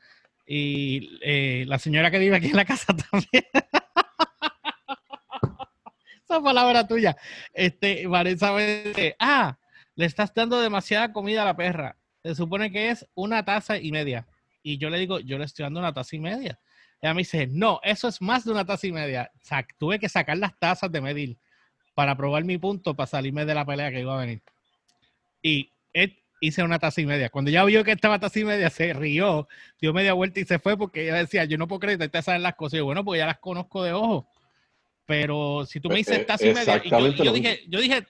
y 0.46 1.18
eh, 1.22 1.66
la 1.68 1.80
señora 1.80 2.12
que 2.12 2.20
vive 2.20 2.36
aquí 2.36 2.48
en 2.48 2.56
la 2.58 2.66
casa 2.66 2.94
también. 3.12 3.44
Esa 6.24 6.42
palabra 6.42 6.88
tuya. 6.88 7.16
Este, 7.54 8.08
Vanessa 8.08 8.56
dice, 8.58 9.16
ah, 9.20 9.58
le 9.96 10.06
estás 10.06 10.34
dando 10.34 10.60
demasiada 10.60 11.12
comida 11.14 11.44
a 11.44 11.46
la 11.46 11.56
perra. 11.56 11.98
Se 12.24 12.36
supone 12.36 12.72
que 12.72 12.90
es 12.90 13.06
una 13.14 13.44
taza 13.44 13.78
y 13.78 13.92
media. 13.92 14.28
Y 14.62 14.78
yo 14.78 14.90
le 14.90 14.98
digo, 15.00 15.20
yo 15.20 15.38
le 15.38 15.46
estoy 15.46 15.64
dando 15.64 15.80
una 15.82 15.94
taza 15.94 16.16
y 16.16 16.20
media. 16.20 16.60
Ella 17.02 17.14
me 17.14 17.22
dice, 17.22 17.48
no, 17.48 17.82
eso 17.84 18.08
es 18.08 18.22
más 18.22 18.46
de 18.46 18.52
una 18.52 18.66
taza 18.66 18.88
y 18.88 18.94
media. 18.94 19.30
Sac- 19.44 19.76
tuve 19.78 20.00
que 20.00 20.08
sacar 20.08 20.38
las 20.38 20.58
tazas 20.58 20.90
de 20.92 21.02
medir 21.02 21.38
para 21.94 22.16
probar 22.16 22.46
mi 22.46 22.58
punto, 22.58 22.96
para 22.96 23.08
salirme 23.08 23.46
de 23.46 23.54
la 23.54 23.66
pelea 23.66 23.92
que 23.92 24.00
iba 24.00 24.16
a 24.16 24.22
venir. 24.22 24.42
Y, 25.42 25.72
es- 25.92 26.14
hice 26.46 26.62
una 26.62 26.78
taza 26.78 27.00
y 27.00 27.06
media. 27.06 27.30
Cuando 27.30 27.50
ya 27.50 27.64
vio 27.64 27.84
que 27.84 27.92
estaba 27.92 28.20
taza 28.20 28.40
y 28.40 28.44
media, 28.44 28.70
se 28.70 28.94
rió, 28.94 29.48
dio 29.80 29.94
media 29.94 30.14
vuelta 30.14 30.40
y 30.40 30.46
se 30.46 30.60
fue 30.60 30.78
porque 30.78 31.04
ella 31.04 31.16
decía, 31.16 31.46
yo 31.46 31.58
no 31.58 31.68
puedo 31.68 31.80
creer 31.80 31.98
que 31.98 32.10
te 32.10 32.22
saben 32.22 32.44
las 32.44 32.56
cosas. 32.56 32.74
Y 32.74 32.78
yo, 32.78 32.86
bueno, 32.86 33.04
pues 33.06 33.20
ya 33.20 33.26
las 33.26 33.40
conozco 33.40 33.82
de 33.84 33.94
ojo. 33.94 34.28
Pero 35.06 35.66
si 35.66 35.80
tú 35.80 35.90
me 35.90 35.96
dices 35.96 36.20
Eh, 36.20 36.26
taza 36.26 36.46
y 36.46 36.54
media, 36.54 36.82
y 36.84 36.90
yo, 36.90 37.34
dije, 37.34 37.62
yo 37.68 37.80
dije, 37.80 38.06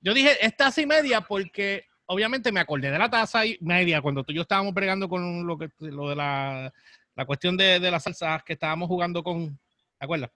yo 0.00 0.14
dije, 0.14 0.30
es 0.40 0.56
taza 0.56 0.80
y 0.80 0.86
media 0.86 1.20
porque 1.22 1.86
obviamente 2.06 2.52
me 2.52 2.60
acordé 2.60 2.90
de 2.90 2.98
la 2.98 3.10
taza 3.10 3.44
y 3.46 3.58
media 3.60 4.00
cuando 4.00 4.22
tú 4.22 4.32
y 4.32 4.36
yo 4.36 4.42
estábamos 4.42 4.72
bregando 4.74 5.08
con 5.08 5.46
lo 5.46 5.58
que 5.58 5.70
lo 5.78 6.10
de 6.10 6.16
la, 6.16 6.72
la 7.16 7.24
cuestión 7.24 7.56
de, 7.56 7.80
de 7.80 7.90
las 7.90 8.02
salsas 8.02 8.44
que 8.44 8.52
estábamos 8.52 8.88
jugando 8.88 9.22
con, 9.22 9.58
¿te 9.98 10.04
acuerdas? 10.04 10.30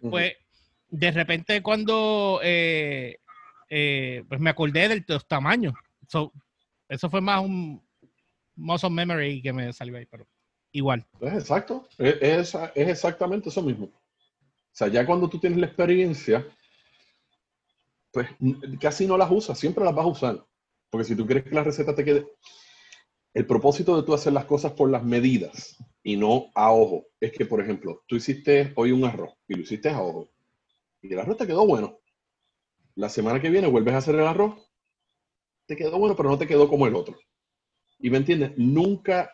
Pues 0.00 0.34
de 0.88 1.10
repente 1.10 1.62
cuando 1.62 2.40
eh, 2.42 3.18
eh, 3.68 4.22
pues 4.28 4.40
me 4.40 4.50
acordé 4.50 4.88
de 4.88 5.04
los 5.08 5.26
tamaños. 5.26 5.74
So, 6.06 6.32
eso 6.88 7.10
fue 7.10 7.20
más 7.20 7.42
un 7.42 7.82
muscle 8.56 8.90
memory 8.90 9.42
que 9.42 9.52
me 9.52 9.72
salió 9.72 9.96
ahí, 9.96 10.06
pero 10.06 10.26
igual. 10.72 11.04
Es 11.20 11.32
exacto, 11.34 11.88
es, 11.98 12.16
es- 12.20 12.54
es 12.74 12.88
exactamente 12.88 13.48
eso 13.48 13.62
mismo. 13.62 13.86
O 13.86 14.76
sea, 14.76 14.88
ya 14.88 15.06
cuando 15.06 15.28
tú 15.28 15.38
tienes 15.38 15.58
la 15.58 15.66
experiencia, 15.66 16.46
pues 18.12 18.28
casi 18.80 19.06
no 19.06 19.16
las 19.16 19.30
usas, 19.30 19.58
siempre 19.58 19.84
las 19.84 19.94
vas 19.94 20.04
a 20.04 20.08
usar. 20.08 20.46
Porque 20.90 21.04
si 21.04 21.16
tú 21.16 21.26
quieres 21.26 21.44
que 21.44 21.54
la 21.54 21.64
receta 21.64 21.94
te 21.94 22.04
quede... 22.04 22.26
El 23.34 23.46
propósito 23.46 23.96
de 23.96 24.04
tú 24.04 24.14
hacer 24.14 24.32
las 24.32 24.44
cosas 24.44 24.72
por 24.72 24.88
las 24.90 25.02
medidas 25.04 25.76
y 26.04 26.16
no 26.16 26.46
a 26.54 26.70
ojo 26.70 27.06
es 27.20 27.32
que, 27.32 27.44
por 27.46 27.60
ejemplo, 27.60 28.02
tú 28.06 28.14
hiciste 28.14 28.72
hoy 28.76 28.92
un 28.92 29.04
arroz 29.04 29.34
y 29.48 29.54
lo 29.54 29.62
hiciste 29.62 29.90
a 29.90 30.00
ojo 30.00 30.28
y 31.02 31.12
el 31.12 31.18
arroz 31.18 31.36
te 31.38 31.46
quedó 31.46 31.66
bueno. 31.66 31.98
La 32.94 33.08
semana 33.08 33.40
que 33.40 33.50
viene 33.50 33.66
vuelves 33.66 33.94
a 33.94 33.98
hacer 33.98 34.14
el 34.14 34.26
arroz, 34.26 34.63
te 35.66 35.76
quedó 35.76 35.98
bueno, 35.98 36.14
pero 36.16 36.28
no 36.28 36.38
te 36.38 36.46
quedó 36.46 36.68
como 36.68 36.86
el 36.86 36.94
otro. 36.94 37.16
Y 37.98 38.10
me 38.10 38.18
entiendes, 38.18 38.52
nunca 38.56 39.30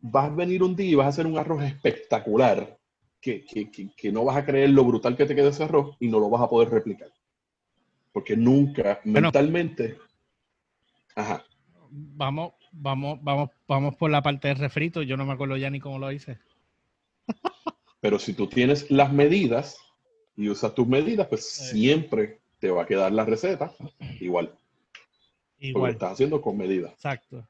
vas 0.00 0.30
a 0.30 0.34
venir 0.34 0.62
un 0.62 0.74
día 0.76 0.90
y 0.90 0.94
vas 0.94 1.06
a 1.06 1.10
hacer 1.10 1.26
un 1.26 1.38
arroz 1.38 1.62
espectacular 1.64 2.78
que, 3.20 3.44
que- 3.44 3.70
que- 3.70 3.90
que 3.96 4.12
no 4.12 4.24
vas 4.24 4.36
a 4.36 4.44
creer 4.44 4.70
lo 4.70 4.84
brutal 4.84 5.16
que 5.16 5.26
te 5.26 5.34
queda 5.34 5.48
ese 5.48 5.64
arroz 5.64 5.96
y 6.00 6.08
no 6.08 6.18
lo 6.20 6.28
vas 6.30 6.42
a 6.42 6.48
poder 6.48 6.70
replicar. 6.70 7.08
Porque 8.12 8.36
nunca 8.36 9.00
Bueno. 9.04 9.22
mentalmente... 9.28 9.98
Ajá. 11.16 11.44
Vamos, 11.90 12.54
vamos, 12.72 13.18
vamos, 13.22 13.50
vamos 13.68 13.94
por 13.96 14.10
la 14.10 14.20
parte 14.22 14.48
del 14.48 14.58
refrito. 14.58 15.02
Yo 15.02 15.16
no 15.16 15.24
me 15.24 15.32
acuerdo 15.32 15.56
ya 15.56 15.70
ni 15.70 15.80
cómo 15.80 15.98
lo 15.98 16.10
hice. 16.12 16.38
Pero 18.00 18.18
si 18.18 18.34
tú 18.34 18.46
tienes 18.48 18.90
las 18.90 19.12
medidas 19.12 19.78
y 20.36 20.48
usas 20.48 20.74
tus 20.74 20.86
medidas, 20.86 21.26
pues 21.28 21.48
Sí. 21.48 21.78
siempre 21.78 22.40
te 22.58 22.70
va 22.70 22.82
a 22.82 22.86
quedar 22.86 23.12
la 23.12 23.24
receta 23.24 23.72
igual. 24.20 24.58
Porque 25.56 25.72
lo 25.72 25.78
Igual. 25.78 25.92
estás 25.92 26.12
haciendo 26.12 26.40
con 26.40 26.56
medidas. 26.56 26.92
Exacto. 26.92 27.48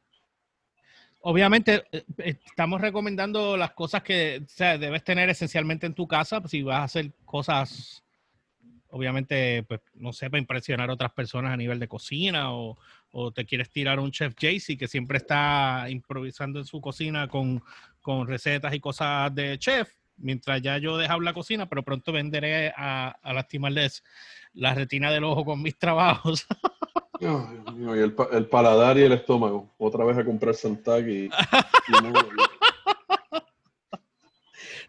Obviamente, 1.26 1.84
eh, 1.90 2.04
eh, 2.18 2.36
estamos 2.44 2.80
recomendando 2.80 3.56
las 3.56 3.72
cosas 3.72 4.02
que 4.02 4.42
o 4.44 4.48
sea, 4.48 4.76
debes 4.76 5.02
tener 5.04 5.30
esencialmente 5.30 5.86
en 5.86 5.94
tu 5.94 6.06
casa. 6.06 6.40
pues, 6.40 6.50
Si 6.50 6.62
vas 6.62 6.80
a 6.80 6.84
hacer 6.84 7.12
cosas, 7.24 8.04
obviamente, 8.88 9.62
pues, 9.62 9.80
no 9.94 10.12
sé, 10.12 10.28
para 10.28 10.40
impresionar 10.40 10.90
a 10.90 10.92
otras 10.94 11.12
personas 11.12 11.52
a 11.52 11.56
nivel 11.56 11.78
de 11.80 11.88
cocina 11.88 12.52
o, 12.52 12.76
o 13.10 13.32
te 13.32 13.46
quieres 13.46 13.70
tirar 13.70 13.98
un 14.00 14.10
chef 14.10 14.34
Jaycee 14.38 14.76
que 14.76 14.86
siempre 14.86 15.16
está 15.16 15.86
improvisando 15.88 16.58
en 16.58 16.66
su 16.66 16.80
cocina 16.80 17.26
con, 17.26 17.62
con 18.02 18.28
recetas 18.28 18.74
y 18.74 18.80
cosas 18.80 19.34
de 19.34 19.58
chef, 19.58 19.88
mientras 20.16 20.60
ya 20.62 20.78
yo 20.78 20.96
dejo 20.96 21.20
la 21.20 21.32
cocina, 21.34 21.68
pero 21.68 21.82
pronto 21.82 22.12
venderé 22.12 22.72
a, 22.76 23.08
a 23.22 23.32
lastimarles 23.32 24.02
la 24.52 24.74
retina 24.74 25.10
del 25.10 25.24
ojo 25.24 25.44
con 25.44 25.62
mis 25.62 25.76
trabajos. 25.78 26.46
Ay, 27.20 27.58
Dios 27.62 27.74
mío, 27.74 27.96
y 27.96 28.00
el, 28.00 28.12
pa- 28.12 28.28
el 28.32 28.46
paladar 28.46 28.98
y 28.98 29.02
el 29.02 29.12
estómago. 29.12 29.72
Otra 29.78 30.04
vez 30.04 30.16
a 30.18 30.24
comprar 30.24 30.54
Santag 30.54 31.08
y, 31.08 31.24
y 31.26 31.30
no- 32.02 32.12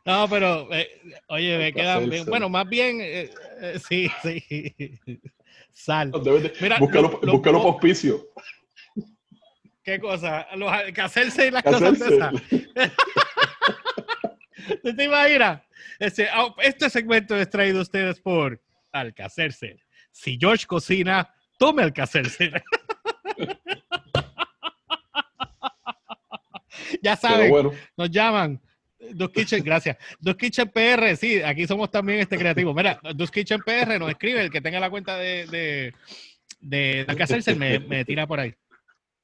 No, 0.06 0.28
pero 0.30 0.72
eh, 0.72 0.88
oye, 1.30 1.58
me 1.58 1.64
Hay 1.66 1.74
que 1.74 1.80
quedan 1.80 2.00
bien. 2.02 2.12
hacerse. 2.14 2.30
Bueno, 2.30 2.48
más 2.50 2.70
bien, 2.70 3.00
eh, 3.02 3.30
eh, 3.62 3.80
sí, 3.80 4.08
sí. 4.22 5.00
Sal. 5.74 6.12
Mira, 6.62 6.78
búscalo, 6.80 7.10
lo- 7.10 7.20
lo- 7.24 7.32
búscalo 7.34 7.58
lo- 7.58 7.64
por 7.64 7.74
auspicio. 7.74 8.28
¿Qué 9.84 10.00
cosa? 10.00 10.48
Los, 10.56 10.72
que 10.94 11.02
hacerse 11.02 11.48
y 11.48 11.52
las 11.52 11.64
cosas 11.64 12.00
de 12.00 12.16
esas. 12.16 12.34
¿Tú 14.86 14.96
te 14.96 15.06
imaginas? 15.06 15.62
Este, 15.98 16.28
ah, 16.32 16.54
este 16.62 16.92
segmento 16.92 17.36
es 17.36 17.50
traído 17.50 17.80
a 17.80 17.82
ustedes 17.82 18.20
por 18.20 18.62
Alcacerse. 18.92 19.80
Si 20.12 20.38
George 20.40 20.68
cocina, 20.68 21.34
tome 21.58 21.82
Alcacerse. 21.82 22.52
ya 27.02 27.16
saben, 27.16 27.50
bueno, 27.50 27.72
nos 27.98 28.12
llaman. 28.12 28.62
Dos 29.10 29.32
Kitchen, 29.32 29.64
gracias. 29.64 29.98
Dos 30.20 30.36
Kitchen 30.36 30.70
PR, 30.70 31.18
sí, 31.18 31.42
aquí 31.42 31.66
somos 31.66 31.90
también 31.90 32.20
este 32.20 32.38
creativo. 32.38 32.72
Mira, 32.76 33.00
Dos 33.16 33.32
Kitchen 33.32 33.62
PR 33.62 33.98
nos 33.98 34.12
escribe, 34.12 34.44
el 34.44 34.52
que 34.52 34.62
tenga 34.62 34.80
la 34.80 34.92
cuenta 34.92 35.18
de, 35.18 35.48
de, 35.48 35.96
de 36.62 37.06
Alcacerse 37.08 37.56
me, 37.56 37.80
me 37.80 38.06
tira 38.06 38.28
por 38.28 38.40
ahí. 38.40 38.54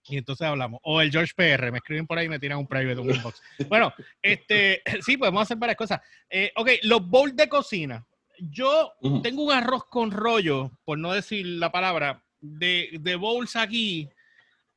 Y 0.03 0.17
entonces 0.17 0.47
hablamos. 0.47 0.79
O 0.83 1.01
el 1.01 1.11
George 1.11 1.33
PR, 1.35 1.71
me 1.71 1.77
escriben 1.77 2.07
por 2.07 2.17
ahí 2.17 2.25
y 2.25 2.29
me 2.29 2.39
tiran 2.39 2.57
un 2.57 2.67
private, 2.67 2.99
un 2.99 3.11
inbox. 3.11 3.41
Bueno, 3.69 3.93
este, 4.21 4.81
sí, 5.05 5.17
podemos 5.17 5.43
hacer 5.43 5.57
varias 5.57 5.77
cosas. 5.77 6.01
Eh, 6.29 6.51
ok, 6.55 6.69
los 6.83 7.07
bowls 7.07 7.35
de 7.35 7.47
cocina. 7.47 8.05
Yo 8.39 8.93
tengo 9.21 9.43
un 9.43 9.51
arroz 9.51 9.85
con 9.85 10.09
rollo, 10.09 10.71
por 10.83 10.97
no 10.97 11.13
decir 11.13 11.45
la 11.45 11.71
palabra, 11.71 12.23
de, 12.39 12.97
de 12.99 13.15
bowls 13.15 13.55
aquí. 13.55 14.09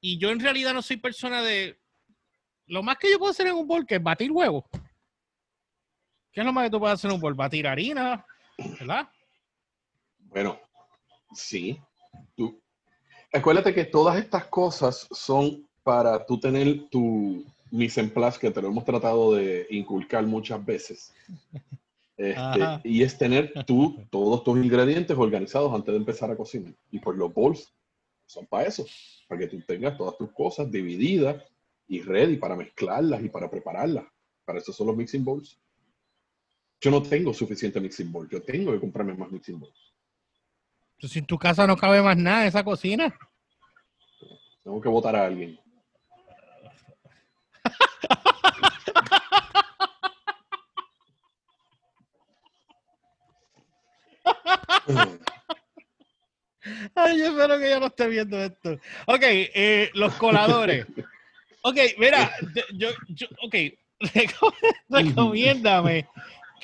Y 0.00 0.18
yo 0.18 0.30
en 0.30 0.40
realidad 0.40 0.74
no 0.74 0.82
soy 0.82 0.98
persona 0.98 1.40
de. 1.40 1.78
Lo 2.66 2.82
más 2.82 2.98
que 2.98 3.10
yo 3.10 3.18
puedo 3.18 3.30
hacer 3.30 3.46
en 3.46 3.54
un 3.54 3.66
bowl 3.66 3.87
que 3.87 3.94
es 3.94 4.02
batir 4.02 4.30
huevos. 4.30 4.64
¿Qué 6.30 6.40
es 6.40 6.46
lo 6.46 6.52
más 6.52 6.64
que 6.64 6.70
tú 6.70 6.80
puedes 6.80 6.94
hacer 6.94 7.10
en 7.10 7.14
un 7.14 7.20
bowl? 7.20 7.34
Batir 7.34 7.66
harina, 7.66 8.24
¿verdad? 8.78 9.08
bueno, 10.18 10.60
sí. 11.32 11.80
Tú, 12.37 12.60
acuérdate 13.35 13.75
que 13.75 13.85
todas 13.85 14.16
estas 14.16 14.47
cosas 14.47 15.09
son 15.11 15.66
para 15.83 16.25
tú 16.25 16.38
tener 16.38 16.88
tu 16.88 17.44
mise 17.70 18.01
en 18.01 18.11
place 18.11 18.38
que 18.38 18.51
te 18.51 18.62
lo 18.62 18.68
hemos 18.68 18.85
tratado 18.85 19.35
de 19.35 19.66
inculcar 19.70 20.25
muchas 20.25 20.64
veces. 20.64 21.12
Este, 22.16 22.61
y 22.85 23.03
es 23.03 23.18
tener 23.18 23.53
tú 23.66 24.01
todos 24.09 24.44
tus 24.44 24.57
ingredientes 24.57 25.18
organizados 25.18 25.75
antes 25.75 25.92
de 25.92 25.99
empezar 25.99 26.31
a 26.31 26.37
cocinar. 26.37 26.73
Y 26.92 27.01
pues 27.01 27.18
los 27.18 27.35
bowls 27.35 27.73
son 28.27 28.47
para 28.47 28.68
eso, 28.68 28.87
para 29.29 29.40
que 29.40 29.49
tú 29.49 29.61
tengas 29.66 29.99
todas 29.99 30.16
tus 30.16 30.31
cosas 30.31 30.70
divididas 30.70 31.42
y 31.88 32.01
ready 32.03 32.37
para 32.37 32.55
mezclarlas 32.55 33.23
y 33.23 33.29
para 33.29 33.51
prepararlas. 33.51 34.05
Para 34.44 34.61
eso 34.61 34.73
son 34.73 34.87
los 34.87 34.97
mixing 34.97 35.25
bowls. 35.25 35.59
Yo 36.81 36.90
no 36.90 37.03
tengo 37.03 37.35
suficiente 37.35 37.81
mixing 37.81 38.12
bowl, 38.12 38.29
yo 38.29 38.42
tengo 38.42 38.73
que 38.73 38.81
comprarme 38.81 39.14
más 39.14 39.31
mixing 39.33 39.59
bowls. 39.59 39.93
Pues 41.00 41.12
si 41.12 41.18
en 41.18 41.26
tu 41.26 41.38
casa 41.38 41.66
no 41.66 41.76
cabe 41.76 42.02
más 42.02 42.16
nada 42.16 42.46
esa 42.46 42.64
cocina. 42.64 43.14
Tengo 44.62 44.80
que 44.80 44.88
votar 44.88 45.14
a 45.16 45.26
alguien. 45.26 45.59
Ay, 56.94 57.18
yo 57.18 57.26
espero 57.26 57.59
que 57.59 57.66
ella 57.66 57.80
no 57.80 57.87
esté 57.87 58.09
viendo 58.09 58.40
esto. 58.42 58.72
Ok, 59.07 59.20
eh, 59.22 59.90
los 59.94 60.14
coladores. 60.14 60.87
Ok, 61.62 61.76
mira, 61.98 62.30
yo, 62.74 62.88
yo, 63.09 63.26
ok, 63.42 63.54
reco- 64.14 64.54
recomiéndame. 64.88 66.07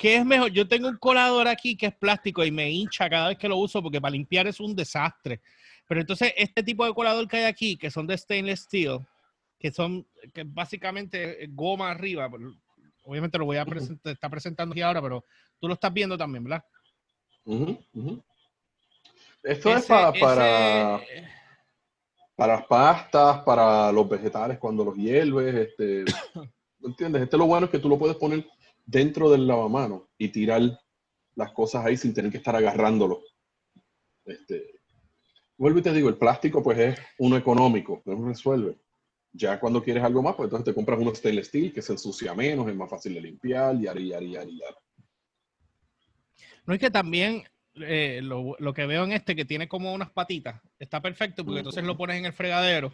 ¿Qué 0.01 0.15
es 0.15 0.25
mejor? 0.25 0.49
Yo 0.51 0.67
tengo 0.67 0.87
un 0.89 0.97
colador 0.97 1.47
aquí 1.47 1.77
que 1.77 1.85
es 1.85 1.93
plástico 1.95 2.43
y 2.43 2.49
me 2.49 2.67
hincha 2.71 3.07
cada 3.07 3.27
vez 3.27 3.37
que 3.37 3.47
lo 3.47 3.57
uso 3.57 3.83
porque 3.83 4.01
para 4.01 4.13
limpiar 4.13 4.47
es 4.47 4.59
un 4.59 4.75
desastre. 4.75 5.41
Pero 5.87 6.01
entonces, 6.01 6.33
este 6.35 6.63
tipo 6.63 6.83
de 6.83 6.93
colador 6.95 7.27
que 7.27 7.37
hay 7.37 7.43
aquí, 7.43 7.77
que 7.77 7.91
son 7.91 8.07
de 8.07 8.17
stainless 8.17 8.61
steel, 8.61 8.97
que 9.59 9.71
son 9.71 10.07
que 10.33 10.43
básicamente 10.43 11.45
goma 11.51 11.91
arriba, 11.91 12.27
obviamente 13.03 13.37
lo 13.37 13.45
voy 13.45 13.57
a 13.57 13.65
presentar, 13.65 14.13
está 14.13 14.27
presentando 14.27 14.73
aquí 14.73 14.81
ahora, 14.81 15.03
pero 15.03 15.23
tú 15.59 15.67
lo 15.67 15.75
estás 15.75 15.93
viendo 15.93 16.17
también, 16.17 16.45
¿verdad? 16.45 16.65
Esto 19.43 19.69
es 19.77 19.85
para, 19.85 20.11
para, 20.19 20.95
ese- 20.95 21.27
para 22.35 22.55
las 22.55 22.65
pastas, 22.65 23.39
para 23.43 23.91
los 23.91 24.09
vegetales 24.09 24.57
cuando 24.57 24.83
los 24.83 24.95
hierves. 24.95 25.53
Este, 25.53 26.05
¿me 26.79 26.89
¿Entiendes? 26.89 27.21
Este 27.21 27.37
lo 27.37 27.45
bueno 27.45 27.65
es 27.65 27.71
que 27.71 27.77
tú 27.77 27.87
lo 27.87 27.99
puedes 27.99 28.17
poner 28.17 28.47
dentro 28.85 29.29
del 29.29 29.47
lavamanos 29.47 30.03
y 30.17 30.29
tirar 30.29 30.61
las 31.35 31.51
cosas 31.51 31.85
ahí 31.85 31.97
sin 31.97 32.13
tener 32.13 32.31
que 32.31 32.37
estar 32.37 32.55
agarrándolo. 32.55 33.21
Este, 34.25 34.79
vuelvo 35.57 35.79
y 35.79 35.81
te 35.81 35.93
digo, 35.93 36.09
el 36.09 36.17
plástico 36.17 36.61
pues 36.61 36.77
es 36.79 36.99
uno 37.19 37.37
económico, 37.37 38.01
no 38.05 38.27
resuelve. 38.27 38.77
Ya 39.33 39.59
cuando 39.59 39.81
quieres 39.81 40.03
algo 40.03 40.21
más, 40.21 40.35
pues 40.35 40.47
entonces 40.47 40.65
te 40.65 40.75
compras 40.75 40.99
uno 40.99 41.15
stainless 41.15 41.47
steel 41.47 41.73
que 41.73 41.81
se 41.81 41.93
ensucia 41.93 42.33
menos, 42.33 42.67
es 42.67 42.75
más 42.75 42.89
fácil 42.89 43.13
de 43.13 43.21
limpiar, 43.21 43.75
y 43.75 43.83
yari, 43.83 44.09
yari, 44.09 44.31
yari, 44.31 44.59
yari. 44.59 44.75
No 46.65 46.73
es 46.73 46.79
que 46.79 46.91
también 46.91 47.43
eh, 47.75 48.19
lo, 48.21 48.55
lo 48.59 48.73
que 48.73 48.85
veo 48.85 49.05
en 49.05 49.13
este 49.13 49.35
que 49.35 49.45
tiene 49.45 49.69
como 49.69 49.93
unas 49.93 50.11
patitas, 50.11 50.61
está 50.77 51.01
perfecto 51.01 51.45
porque 51.45 51.59
entonces 51.59 51.83
lo 51.83 51.97
pones 51.97 52.17
en 52.17 52.25
el 52.25 52.33
fregadero 52.33 52.93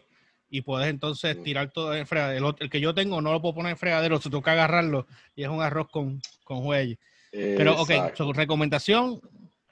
y 0.49 0.61
puedes 0.61 0.89
entonces 0.89 1.41
tirar 1.43 1.71
todo 1.71 1.93
en 1.93 1.99
el 1.99 2.07
fregadero. 2.07 2.55
El, 2.59 2.69
que 2.69 2.79
yo 2.79 2.93
tengo 2.93 3.21
no 3.21 3.31
lo 3.31 3.41
puedo 3.41 3.55
poner 3.55 3.71
en 3.71 3.77
fregadero, 3.77 4.19
se 4.21 4.29
toca 4.29 4.53
agarrarlo 4.53 5.07
y 5.35 5.43
es 5.43 5.49
un 5.49 5.61
arroz 5.61 5.89
con, 5.89 6.21
con 6.43 6.65
huelle. 6.65 6.97
Pero, 7.31 7.79
ok, 7.81 7.91
su 8.15 8.33
recomendación, 8.33 9.21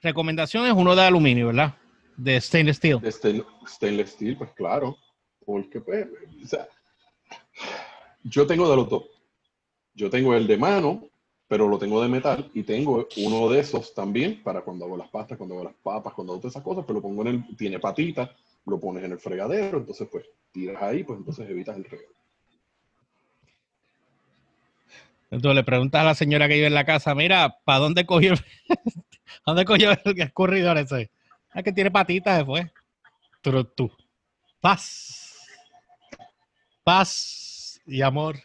recomendación 0.00 0.66
es 0.66 0.72
uno 0.72 0.94
de 0.94 1.02
aluminio, 1.02 1.48
¿verdad? 1.48 1.74
De 2.16 2.40
stainless 2.40 2.76
steel. 2.76 3.00
De 3.00 3.10
stainless, 3.10 3.46
stainless 3.66 4.10
steel, 4.10 4.36
pues 4.36 4.50
claro. 4.52 4.96
Porque, 5.44 5.80
pues, 5.80 6.06
o 6.44 6.46
sea, 6.46 6.68
yo 8.22 8.46
tengo 8.46 8.68
de 8.68 8.76
los 8.76 8.88
dos. 8.88 9.04
Yo 9.94 10.10
tengo 10.10 10.34
el 10.34 10.46
de 10.46 10.58
mano, 10.58 11.08
pero 11.48 11.68
lo 11.68 11.78
tengo 11.78 12.02
de 12.02 12.08
metal, 12.08 12.50
y 12.54 12.62
tengo 12.62 13.06
uno 13.18 13.48
de 13.48 13.60
esos 13.60 13.94
también 13.94 14.42
para 14.42 14.62
cuando 14.62 14.84
hago 14.84 14.96
las 14.96 15.08
pastas, 15.08 15.38
cuando 15.38 15.54
hago 15.54 15.64
las 15.64 15.74
papas, 15.82 16.12
cuando 16.12 16.32
hago 16.32 16.40
todas 16.40 16.52
esas 16.52 16.64
cosas, 16.64 16.84
pero 16.86 16.98
lo 16.98 17.02
pongo 17.02 17.22
en 17.22 17.28
el, 17.28 17.56
tiene 17.56 17.78
patitas, 17.78 18.30
lo 18.66 18.80
pones 18.80 19.04
en 19.04 19.12
el 19.12 19.18
fregadero, 19.18 19.78
entonces 19.78 20.08
pues 20.10 20.26
tiras 20.52 20.82
ahí, 20.82 21.04
pues 21.04 21.18
entonces 21.18 21.48
evitas 21.48 21.76
el 21.76 21.84
reguero. 21.84 22.12
Entonces 25.30 25.56
le 25.56 25.64
preguntas 25.64 26.00
a 26.00 26.04
la 26.04 26.14
señora 26.14 26.48
que 26.48 26.54
vive 26.54 26.66
en 26.68 26.74
la 26.74 26.84
casa, 26.84 27.14
mira, 27.14 27.56
¿para 27.64 27.80
dónde 27.80 28.06
cogió, 28.06 28.32
el- 28.34 28.44
¿a 29.44 29.52
dónde 29.52 29.64
cogió 29.64 29.90
el 29.92 30.20
escurridor 30.20 30.78
ese? 30.78 31.10
Ah, 31.50 31.62
que 31.62 31.72
tiene 31.72 31.90
patitas 31.90 32.38
después. 32.38 32.66
Pero 33.42 33.64
tú, 33.66 33.90
paz, 34.60 35.46
paz 36.84 37.80
y 37.86 38.02
amor 38.02 38.36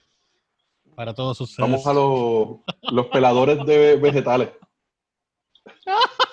para 0.96 1.14
todos 1.14 1.38
sus 1.38 1.52
seres. 1.54 1.72
Vamos 1.72 1.88
a 1.88 1.94
los, 1.94 2.60
los 2.94 3.08
peladores 3.08 3.66
de 3.66 3.96
vegetales. 3.98 4.50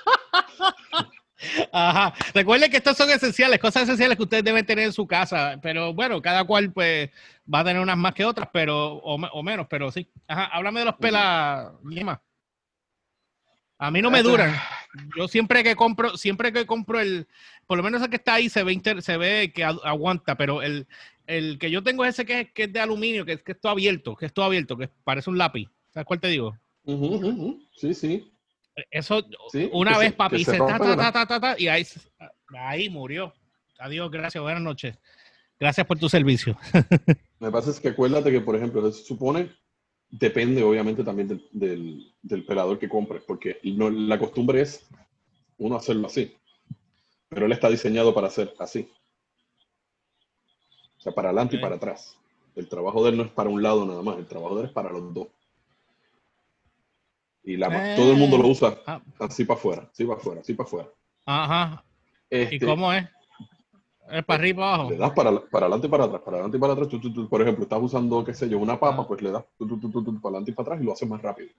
Ajá. 1.73 2.15
Recuerden 2.35 2.71
que 2.71 2.79
estos 2.79 2.97
son 2.97 3.11
esenciales, 3.11 3.59
cosas 3.59 3.85
esenciales 3.85 4.17
que 4.17 4.23
ustedes 4.25 4.45
deben 4.45 4.67
tener 4.67 4.85
en 4.87 4.93
su 4.93 5.07
casa, 5.07 5.59
pero 5.63 5.95
bueno, 5.95 6.21
cada 6.21 6.45
cual 6.45 6.73
pues 6.73 7.11
va 7.53 7.61
a 7.61 7.65
tener 7.65 7.81
unas 7.81 7.97
más 7.97 8.15
que 8.15 8.25
otras, 8.25 8.49
pero 8.53 8.95
o, 8.95 9.19
me- 9.19 9.29
o 9.33 9.43
menos, 9.43 9.67
pero 9.71 9.91
sí. 9.91 10.09
Ajá, 10.27 10.47
háblame 10.47 10.81
de 10.81 10.87
los 10.87 10.97
pelas, 10.97 11.73
Lima. 11.85 12.21
A 13.81 13.91
mí 13.91 14.03
no 14.03 14.11
me 14.11 14.23
duran. 14.23 14.57
Yo 15.17 15.29
siempre 15.29 15.63
que 15.63 15.77
compro, 15.77 16.17
siempre 16.17 16.53
que 16.53 16.67
compro 16.67 16.99
el, 16.99 17.29
por 17.67 17.77
lo 17.79 17.85
menos 17.85 18.03
el 18.03 18.11
que 18.11 18.17
está 18.17 18.35
ahí 18.35 18.49
se 18.49 18.65
ve, 18.65 18.73
inter- 18.73 19.03
se 19.03 19.17
ve 19.17 19.53
que 19.55 19.63
aguanta, 19.65 20.37
pero 20.37 20.63
el, 20.63 20.89
el 21.27 21.59
que 21.61 21.71
yo 21.71 21.83
tengo 21.85 22.05
es 22.05 22.15
ese 22.15 22.27
que 22.27 22.41
es, 22.41 22.53
que 22.53 22.65
es 22.65 22.73
de 22.73 22.81
aluminio, 22.81 23.25
que 23.25 23.35
es 23.35 23.43
que 23.43 23.53
es 23.53 23.61
todo 23.61 23.71
abierto, 23.71 24.17
que 24.17 24.27
es 24.27 24.33
todo 24.33 24.47
abierto, 24.47 24.77
que 24.77 24.89
parece 25.05 25.31
un 25.31 25.39
lápiz. 25.39 25.69
¿Sabes 25.91 26.07
cuál 26.07 26.21
te 26.21 26.29
digo? 26.29 26.57
Sí, 27.77 27.95
sí. 27.95 28.33
Eso, 28.91 29.23
Sí, 29.51 29.69
una 29.73 29.93
que 29.95 29.99
vez 29.99 30.09
se- 30.11 30.17
papi 30.17 30.45
se 30.45 30.53
ta, 30.53 30.59
rompe, 30.59 30.79
ta, 30.79 30.97
ta, 30.97 31.13
ta, 31.13 31.27
ta, 31.27 31.41
ta, 31.41 31.57
y 31.59 31.69
ahí, 31.69 31.87
ahí 32.57 32.89
murió. 32.91 33.33
Adiós, 33.79 34.11
gracias, 34.11 34.43
buenas 34.43 34.63
noches. 34.63 34.97
Gracias 35.59 35.87
por 35.87 35.99
tu 35.99 36.09
servicio. 36.09 36.57
Me 37.41 37.51
pasa 37.51 37.71
es 37.71 37.81
que 37.81 37.89
acuérdate 37.89 38.31
que, 38.31 38.41
por 38.41 38.55
ejemplo, 38.57 38.91
se 38.93 39.03
supone, 39.05 39.51
depende 40.11 40.63
obviamente 40.63 41.03
también 41.05 41.29
del, 41.29 41.49
del- 41.53 42.15
del 42.23 42.45
pelador 42.45 42.79
que 42.79 42.89
compres, 42.89 43.23
porque 43.27 43.59
no, 43.65 43.91
la 43.91 44.19
costumbre 44.19 44.61
es 44.61 44.87
uno 45.59 45.77
hacerlo 45.77 46.07
así, 46.07 46.35
pero 47.29 47.47
él 47.47 47.53
está 47.53 47.69
diseñado 47.69 48.15
para 48.15 48.29
hacer 48.29 48.55
así. 48.59 48.89
O 50.97 51.01
sea, 51.01 51.13
para 51.13 51.29
adelante 51.29 51.57
y 51.57 51.61
para 51.61 51.77
atrás. 51.77 52.17
El 52.57 52.69
trabajo 52.69 53.05
de 53.05 53.11
él 53.11 53.17
no 53.17 53.23
es 53.25 53.31
para 53.31 53.51
un 53.51 53.63
lado 53.63 53.87
nada 53.87 54.03
más, 54.03 54.19
el 54.19 54.27
trabajo 54.27 54.57
de 54.57 54.63
él 54.63 54.67
es 54.69 54.73
para 54.73 54.91
los 54.91 55.15
dos. 55.15 55.29
Y 57.45 57.57
la, 57.57 57.93
Eh. 57.93 57.97
todo 57.97 58.13
el 58.13 58.19
mundo 58.19 58.37
lo 58.39 58.49
usa 58.49 58.77
Ah, 58.87 59.01
así 59.21 59.45
para 59.45 59.59
afuera, 59.59 59.89
así 59.93 60.05
para 60.05 60.19
afuera, 60.21 60.41
así 60.41 60.55
para 60.55 60.67
afuera. 60.67 60.89
Ajá. 61.27 61.85
¿Y 62.31 62.37
Este, 62.37 62.61
cómo 62.67 62.93
es? 62.93 63.07
¿Es 64.11 64.25
para 64.25 64.41
arriba 64.41 64.57
para 64.63 64.75
abajo? 64.75 64.91
Le 64.91 64.97
das 64.97 65.13
para, 65.13 65.41
para 65.51 65.67
adelante 65.67 65.87
y 65.87 65.91
para 65.91 66.05
atrás, 66.05 66.23
para 66.23 66.37
adelante 66.37 66.57
y 66.57 66.61
para 66.61 66.73
atrás. 66.73 66.89
tú, 66.89 67.01
tú, 67.01 67.13
tú. 67.13 67.29
por 67.29 67.43
ejemplo, 67.43 67.65
estás 67.65 67.81
usando, 67.83 68.25
qué 68.25 68.35
sé 68.35 68.49
yo, 68.49 68.59
una 68.59 68.79
papa, 68.81 69.03
Ah. 69.03 69.07
pues 69.09 69.23
le 69.23 69.31
das 69.31 69.45
para 69.59 70.29
adelante 70.29 70.51
y 70.51 70.55
para 70.55 70.67
atrás 70.69 70.81
y 70.81 70.85
lo 70.85 70.93
haces 70.93 71.09
más 71.09 71.21
rápido. 71.23 71.51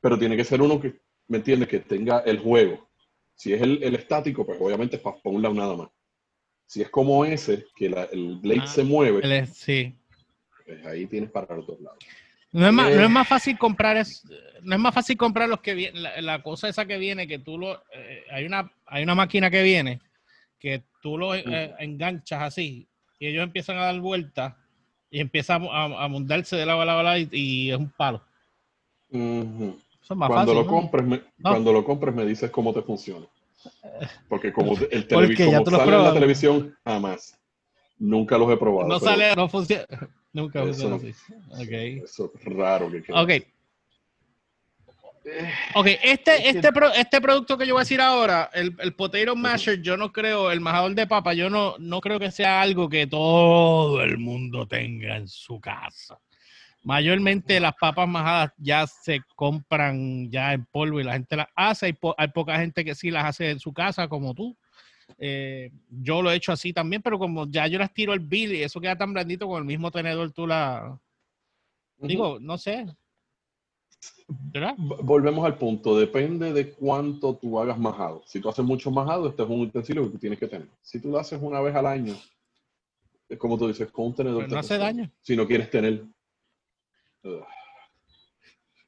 Pero 0.00 0.18
tiene 0.18 0.36
que 0.36 0.44
ser 0.44 0.60
uno 0.60 0.80
que, 0.80 1.00
¿me 1.28 1.38
entiendes? 1.38 1.68
Que 1.68 1.80
tenga 1.80 2.20
el 2.20 2.38
juego. 2.38 2.88
Si 3.34 3.52
es 3.52 3.62
el, 3.62 3.82
el 3.82 3.94
estático, 3.96 4.44
pues 4.46 4.60
obviamente 4.60 4.96
es 4.96 5.02
para, 5.02 5.16
un 5.24 5.42
lado 5.42 5.54
nada 5.54 5.76
más. 5.76 5.88
Si 6.66 6.82
es 6.82 6.90
como 6.90 7.24
ese, 7.24 7.66
que 7.76 7.88
la- 7.88 8.04
el 8.04 8.38
blade 8.38 8.60
Ah, 8.62 8.66
se 8.66 8.84
mueve, 8.84 9.46
sí. 9.46 9.96
pues 10.66 10.84
ahí 10.86 11.06
tienes 11.06 11.30
para 11.30 11.54
los 11.56 11.66
dos 11.66 11.80
lados. 11.80 11.98
No 12.54 12.66
es, 12.68 12.72
más, 12.72 12.88
no 12.94 13.00
Eh. 13.00 13.04
es 13.04 13.10
más 13.10 13.26
fácil 13.28 13.58
comprar 13.58 13.96
es, 13.96 14.24
no 14.62 14.74
es 14.76 14.80
más 14.80 14.94
fácil 14.94 15.16
comprar 15.16 15.48
los 15.48 15.60
que 15.60 15.74
vienen, 15.74 16.02
la, 16.04 16.20
la 16.22 16.42
cosa 16.42 16.68
esa 16.68 16.86
que 16.86 16.98
viene, 16.98 17.26
que 17.26 17.38
tú 17.40 17.58
lo, 17.58 17.82
eh, 17.92 18.24
hay 18.30 18.44
una, 18.46 18.70
hay 18.86 19.02
una 19.02 19.14
máquina 19.16 19.50
que 19.50 19.62
viene, 19.62 20.00
que 20.58 20.84
tú 21.02 21.18
lo 21.18 21.34
eh, 21.34 21.74
enganchas 21.80 22.42
así, 22.42 22.88
y 23.18 23.26
ellos 23.26 23.42
empiezan 23.42 23.76
a 23.78 23.86
dar 23.86 23.98
vueltas 24.00 24.54
y 25.10 25.20
empiezan 25.20 25.66
a, 25.70 26.04
a 26.04 26.08
mundarse 26.08 26.54
de 26.56 26.64
lado 26.64 26.80
a 26.80 26.84
lado, 26.84 27.00
a 27.00 27.02
lado 27.02 27.18
y, 27.18 27.28
y 27.32 27.70
es 27.72 27.76
un 27.76 27.90
palo. 27.90 28.22
Ujú. 29.10 29.76
Eso 30.02 30.14
es 30.14 30.18
más 30.18 30.28
Cuando 30.28 30.52
fácil. 30.52 30.54
lo 30.54 30.64
¿no? 30.64 30.80
compres, 30.80 31.06
me, 31.06 31.16
No. 31.38 31.50
cuando 31.50 31.72
lo 31.72 31.84
compres 31.84 32.14
me 32.14 32.24
dices 32.24 32.50
cómo 32.50 32.72
te 32.72 32.82
funciona. 32.82 33.26
Porque 34.28 34.52
como 34.52 34.72
el 34.92 35.06
televisor 35.08 35.70
sale 35.70 35.96
en 35.96 36.02
la 36.04 36.12
televisión, 36.14 36.76
jamás. 36.84 37.36
Nunca 37.98 38.36
los 38.38 38.50
he 38.52 38.56
probado. 38.56 38.88
No 38.88 38.98
sale, 39.00 39.34
no 39.34 39.48
funciona. 39.48 39.86
Nunca 40.34 40.62
Eso 40.64 40.90
no. 40.90 40.96
así. 40.96 41.14
Ok. 41.50 42.04
Eso 42.04 42.30
es 42.34 42.44
raro 42.54 42.90
que 42.90 43.02
quede. 43.02 43.16
Ok. 43.16 43.30
Ok, 45.74 45.86
este, 46.02 46.50
este, 46.50 46.70
pro- 46.70 46.92
este 46.92 47.18
producto 47.18 47.56
que 47.56 47.66
yo 47.66 47.72
voy 47.74 47.80
a 47.80 47.84
decir 47.84 48.00
ahora, 48.00 48.50
el, 48.52 48.76
el 48.78 48.94
potato 48.94 49.34
masher, 49.34 49.80
yo 49.80 49.96
no 49.96 50.12
creo, 50.12 50.50
el 50.50 50.60
majador 50.60 50.94
de 50.94 51.06
papa, 51.06 51.32
yo 51.32 51.48
no, 51.48 51.76
no 51.78 52.02
creo 52.02 52.20
que 52.20 52.30
sea 52.30 52.60
algo 52.60 52.90
que 52.90 53.06
todo 53.06 54.02
el 54.02 54.18
mundo 54.18 54.66
tenga 54.68 55.16
en 55.16 55.26
su 55.26 55.58
casa. 55.60 56.18
Mayormente 56.82 57.58
las 57.58 57.72
papas 57.80 58.06
majadas 58.06 58.52
ya 58.58 58.86
se 58.86 59.22
compran 59.34 60.30
ya 60.30 60.52
en 60.52 60.66
polvo 60.66 61.00
y 61.00 61.04
la 61.04 61.14
gente 61.14 61.36
las 61.36 61.48
hace. 61.56 61.86
Hay, 61.86 61.92
po- 61.94 62.14
hay 62.18 62.28
poca 62.28 62.58
gente 62.58 62.84
que 62.84 62.94
sí 62.94 63.10
las 63.10 63.24
hace 63.24 63.50
en 63.50 63.58
su 63.60 63.72
casa, 63.72 64.06
como 64.08 64.34
tú. 64.34 64.54
Eh, 65.18 65.70
yo 65.88 66.22
lo 66.22 66.30
he 66.30 66.36
hecho 66.36 66.52
así 66.52 66.72
también, 66.72 67.02
pero 67.02 67.18
como 67.18 67.46
ya 67.48 67.66
yo 67.66 67.78
las 67.78 67.92
tiro 67.92 68.12
al 68.12 68.20
bill 68.20 68.52
y 68.54 68.62
eso 68.62 68.80
queda 68.80 68.96
tan 68.96 69.12
blandito 69.12 69.46
con 69.46 69.58
el 69.58 69.64
mismo 69.64 69.90
tenedor, 69.90 70.32
tú 70.32 70.46
la... 70.46 70.98
Digo, 71.98 72.38
no 72.40 72.58
sé. 72.58 72.86
Volvemos 74.76 75.44
al 75.44 75.56
punto, 75.56 75.98
depende 75.98 76.52
de 76.52 76.70
cuánto 76.72 77.36
tú 77.36 77.58
hagas 77.58 77.78
majado. 77.78 78.22
Si 78.26 78.40
tú 78.40 78.48
haces 78.48 78.64
mucho 78.64 78.90
majado, 78.90 79.28
este 79.28 79.42
es 79.42 79.48
un 79.48 79.60
utensilio 79.60 80.04
que 80.04 80.10
tú 80.10 80.18
tienes 80.18 80.38
que 80.38 80.48
tener. 80.48 80.68
Si 80.82 81.00
tú 81.00 81.10
lo 81.10 81.18
haces 81.18 81.38
una 81.40 81.60
vez 81.60 81.74
al 81.74 81.86
año, 81.86 82.14
es 83.28 83.38
como 83.38 83.58
tú 83.58 83.68
dices, 83.68 83.90
con 83.90 84.06
un 84.06 84.14
tenedor. 84.14 84.38
Pero 84.40 84.48
te 84.48 84.54
no 84.54 84.60
hace 84.60 84.78
daño. 84.78 85.10
Si 85.22 85.36
no 85.36 85.46
quieres 85.46 85.70
tener. 85.70 86.04
Ugh. 87.22 87.44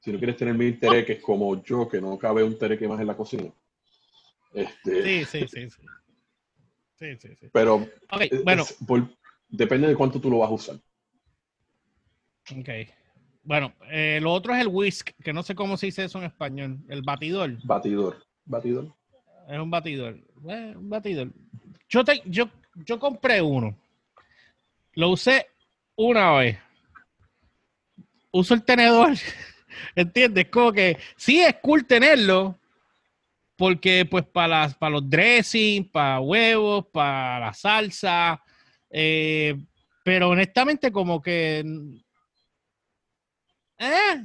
si 0.01 0.13
no 0.13 0.19
quieres 0.19 0.37
tener 0.37 0.55
mil 0.55 0.79
tereques 0.79 1.23
como 1.23 1.63
yo, 1.63 1.89
que 1.89 2.01
no 2.01 2.19
cabe 2.19 2.43
un 2.43 2.59
tereque 2.59 2.87
más 2.87 3.01
en 3.01 3.07
la 3.07 3.17
cocina. 3.17 3.51
Este, 4.53 5.25
Sí, 5.25 5.25
sí, 5.25 5.49
sí, 5.49 5.71
sí. 5.71 5.83
Sí, 6.99 7.17
sí, 7.19 7.29
sí. 7.41 7.49
Pero 7.53 7.87
es- 8.21 8.45
bueno, 8.45 8.65
depende 9.49 9.89
de 9.89 9.95
cuánto 9.97 10.21
tú 10.21 10.31
lo 10.31 10.39
vas 10.39 10.51
a 10.51 10.55
usar. 10.55 10.77
ok. 12.51 12.69
Bueno, 13.43 13.73
eh, 13.91 14.19
lo 14.21 14.33
otro 14.33 14.55
es 14.55 14.61
el 14.61 14.67
whisk, 14.69 15.11
que 15.23 15.33
no 15.33 15.43
sé 15.43 15.55
cómo 15.55 15.77
se 15.77 15.87
dice 15.87 16.05
eso 16.05 16.19
en 16.19 16.25
español. 16.25 16.79
El 16.89 17.03
batidor. 17.03 17.57
Batidor. 17.65 18.25
Batidor. 18.45 18.93
Es 19.49 19.59
un 19.59 19.71
batidor. 19.71 20.17
Eh, 20.49 20.75
un 20.77 20.91
batidor. 20.91 21.29
Yo, 21.89 22.05
te, 22.05 22.21
yo, 22.25 22.49
yo 22.75 22.99
compré 22.99 23.41
uno. 23.41 23.77
Lo 24.95 25.11
usé 25.11 25.47
una 25.95 26.33
vez. 26.33 26.59
Uso 28.33 28.55
el 28.55 28.65
tenedor. 28.65 29.13
¿Entiendes? 29.95 30.49
Como 30.49 30.73
que 30.73 30.99
sí 31.17 31.41
es 31.41 31.55
cool 31.63 31.87
tenerlo. 31.87 32.59
Porque, 33.57 34.05
pues, 34.05 34.25
para, 34.27 34.49
las, 34.49 34.75
para 34.77 34.91
los 34.91 35.09
dressing, 35.09 35.91
para 35.91 36.21
huevos, 36.21 36.87
para 36.93 37.41
la 37.47 37.55
salsa. 37.55 38.43
eh, 38.91 39.57
pero 40.05 40.29
honestamente, 40.31 40.93
como 40.93 41.21
que. 41.21 41.65
Eh, 43.79 44.25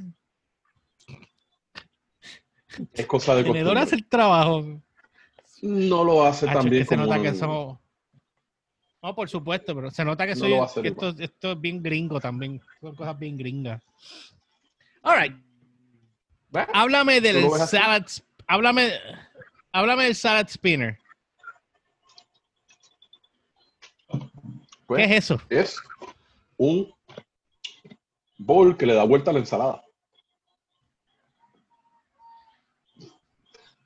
Es 2.94 3.06
cosa 3.06 3.34
de 3.34 3.44
costumbre. 3.44 3.80
hace 3.80 3.96
el 3.96 4.06
trabajo. 4.06 4.80
No 5.62 6.04
lo 6.04 6.24
hace 6.24 6.46
es 6.46 6.52
también 6.52 6.82
que 6.82 6.88
se 6.88 6.96
como 6.96 7.06
nota 7.06 7.22
que 7.22 7.34
somos. 7.34 7.78
No, 9.02 9.14
por 9.14 9.28
supuesto, 9.28 9.74
pero 9.74 9.90
se 9.90 10.04
nota 10.04 10.26
que 10.26 10.34
No 10.36 10.68
soy. 10.68 10.82
que 10.82 10.88
esto, 10.88 11.08
esto 11.18 11.52
es 11.52 11.60
bien 11.60 11.82
gringo 11.82 12.20
también. 12.20 12.60
Son 12.80 12.94
cosas 12.94 13.18
bien 13.18 13.36
gringas. 13.36 13.82
All 15.02 15.20
right. 15.20 15.36
Bueno, 16.48 16.68
Háblame 16.72 17.20
del 17.20 17.50
salad. 17.66 18.06
Háblame, 18.52 18.92
háblame 19.72 20.04
del 20.04 20.14
salad 20.14 20.46
spinner. 20.46 20.98
pues, 24.86 24.98
¿Qué 24.98 25.04
es 25.04 25.24
eso? 25.24 25.40
es 25.48 25.80
un 26.58 26.92
bowl 28.36 28.76
que 28.76 28.84
le 28.84 28.92
da 28.92 29.04
vuelta 29.04 29.30
a 29.30 29.32
la 29.32 29.38
ensalada. 29.38 29.82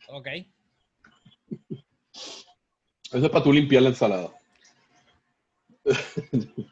Ok. 0.09 0.27
Eso 3.13 3.25
es 3.25 3.31
para 3.31 3.45
tú 3.45 3.53
limpiar 3.53 3.85
la 3.85 3.91
ensalada. 3.91 4.33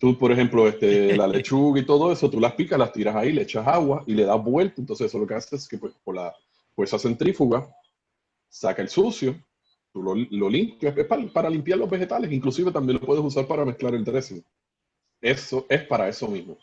tú, 0.00 0.18
por 0.18 0.32
ejemplo, 0.32 0.66
este, 0.66 1.16
la 1.16 1.28
lechuga 1.28 1.80
y 1.80 1.86
todo 1.86 2.10
eso, 2.10 2.28
tú 2.28 2.40
las 2.40 2.54
picas, 2.54 2.80
las 2.80 2.92
tiras 2.92 3.14
ahí, 3.14 3.32
le 3.32 3.42
echas 3.42 3.64
agua 3.64 4.02
y 4.08 4.14
le 4.14 4.24
das 4.24 4.42
vuelta. 4.42 4.80
Entonces, 4.80 5.06
eso 5.06 5.20
lo 5.20 5.26
que 5.28 5.34
hace 5.34 5.54
es 5.54 5.68
que 5.68 5.78
pues, 5.78 5.94
por 6.02 6.16
la 6.16 6.34
fuerza 6.78 6.96
centrífuga 6.96 7.68
saca 8.48 8.80
el 8.80 8.88
sucio, 8.88 9.34
tú 9.92 10.00
lo, 10.00 10.14
lo 10.14 10.48
limpias, 10.48 10.96
es 10.96 11.06
para, 11.06 11.26
para, 11.26 11.50
limpiar 11.50 11.76
los 11.76 11.90
vegetales, 11.90 12.30
inclusive 12.30 12.70
también 12.70 13.00
lo 13.00 13.04
puedes 13.04 13.24
usar 13.24 13.48
para 13.48 13.64
mezclar 13.64 13.96
el 13.96 14.04
dressing. 14.04 14.44
Eso 15.20 15.66
es 15.68 15.82
para 15.88 16.08
eso 16.08 16.28
mismo. 16.28 16.56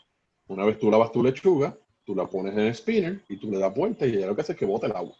Una 0.46 0.64
vez 0.64 0.78
tú 0.78 0.90
lavas 0.90 1.12
tu 1.12 1.22
lechuga, 1.22 1.76
tú 2.02 2.14
la 2.14 2.26
pones 2.26 2.54
en 2.54 2.60
el 2.60 2.74
spinner 2.74 3.22
y 3.28 3.36
tú 3.36 3.50
le 3.50 3.58
das 3.58 3.74
vuelta 3.74 4.06
y 4.06 4.14
ella 4.14 4.28
lo 4.28 4.34
que 4.34 4.40
hace 4.40 4.52
es 4.52 4.58
que 4.58 4.64
bota 4.64 4.86
el 4.86 4.96
agua. 4.96 5.14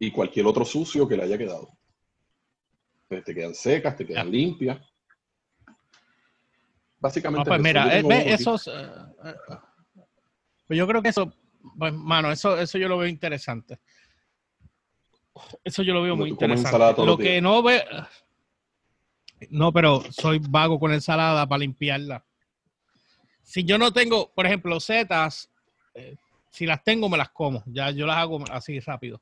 Y 0.00 0.10
cualquier 0.10 0.46
otro 0.46 0.64
sucio 0.64 1.06
que 1.06 1.16
le 1.16 1.22
haya 1.22 1.38
quedado. 1.38 1.68
Entonces 3.02 3.24
te 3.24 3.34
quedan 3.36 3.54
secas, 3.54 3.96
te 3.96 4.04
quedan 4.04 4.32
limpias. 4.32 4.80
Básicamente. 6.98 7.48
No, 7.48 7.56
pues 7.56 7.62
mira, 7.62 7.96
eh, 7.96 8.02
ve, 8.02 8.32
esos. 8.32 8.66
Uh, 8.66 8.70
uh, 8.72 9.54
pues 10.66 10.76
yo 10.76 10.88
creo 10.88 11.02
que 11.02 11.10
eso, 11.10 11.32
pues, 11.78 11.92
mano, 11.92 12.32
eso, 12.32 12.58
eso 12.58 12.78
yo 12.78 12.88
lo 12.88 12.98
veo 12.98 13.06
interesante. 13.06 13.78
Eso 15.64 15.82
yo 15.82 15.94
lo 15.94 16.02
veo 16.02 16.16
muy 16.16 16.30
interesante. 16.30 17.04
Lo 17.04 17.16
que 17.16 17.40
no 17.40 17.62
ve. 17.62 17.84
No, 19.50 19.72
pero 19.72 20.02
soy 20.10 20.40
vago 20.40 20.78
con 20.78 20.92
ensalada 20.92 21.46
para 21.46 21.60
limpiarla. 21.60 22.24
Si 23.42 23.64
yo 23.64 23.78
no 23.78 23.92
tengo, 23.92 24.30
por 24.34 24.46
ejemplo, 24.46 24.78
setas, 24.80 25.50
eh, 25.94 26.16
si 26.50 26.66
las 26.66 26.82
tengo, 26.82 27.08
me 27.08 27.16
las 27.16 27.30
como. 27.30 27.62
Ya 27.66 27.90
yo 27.90 28.06
las 28.06 28.16
hago 28.16 28.42
así 28.50 28.80
rápido. 28.80 29.20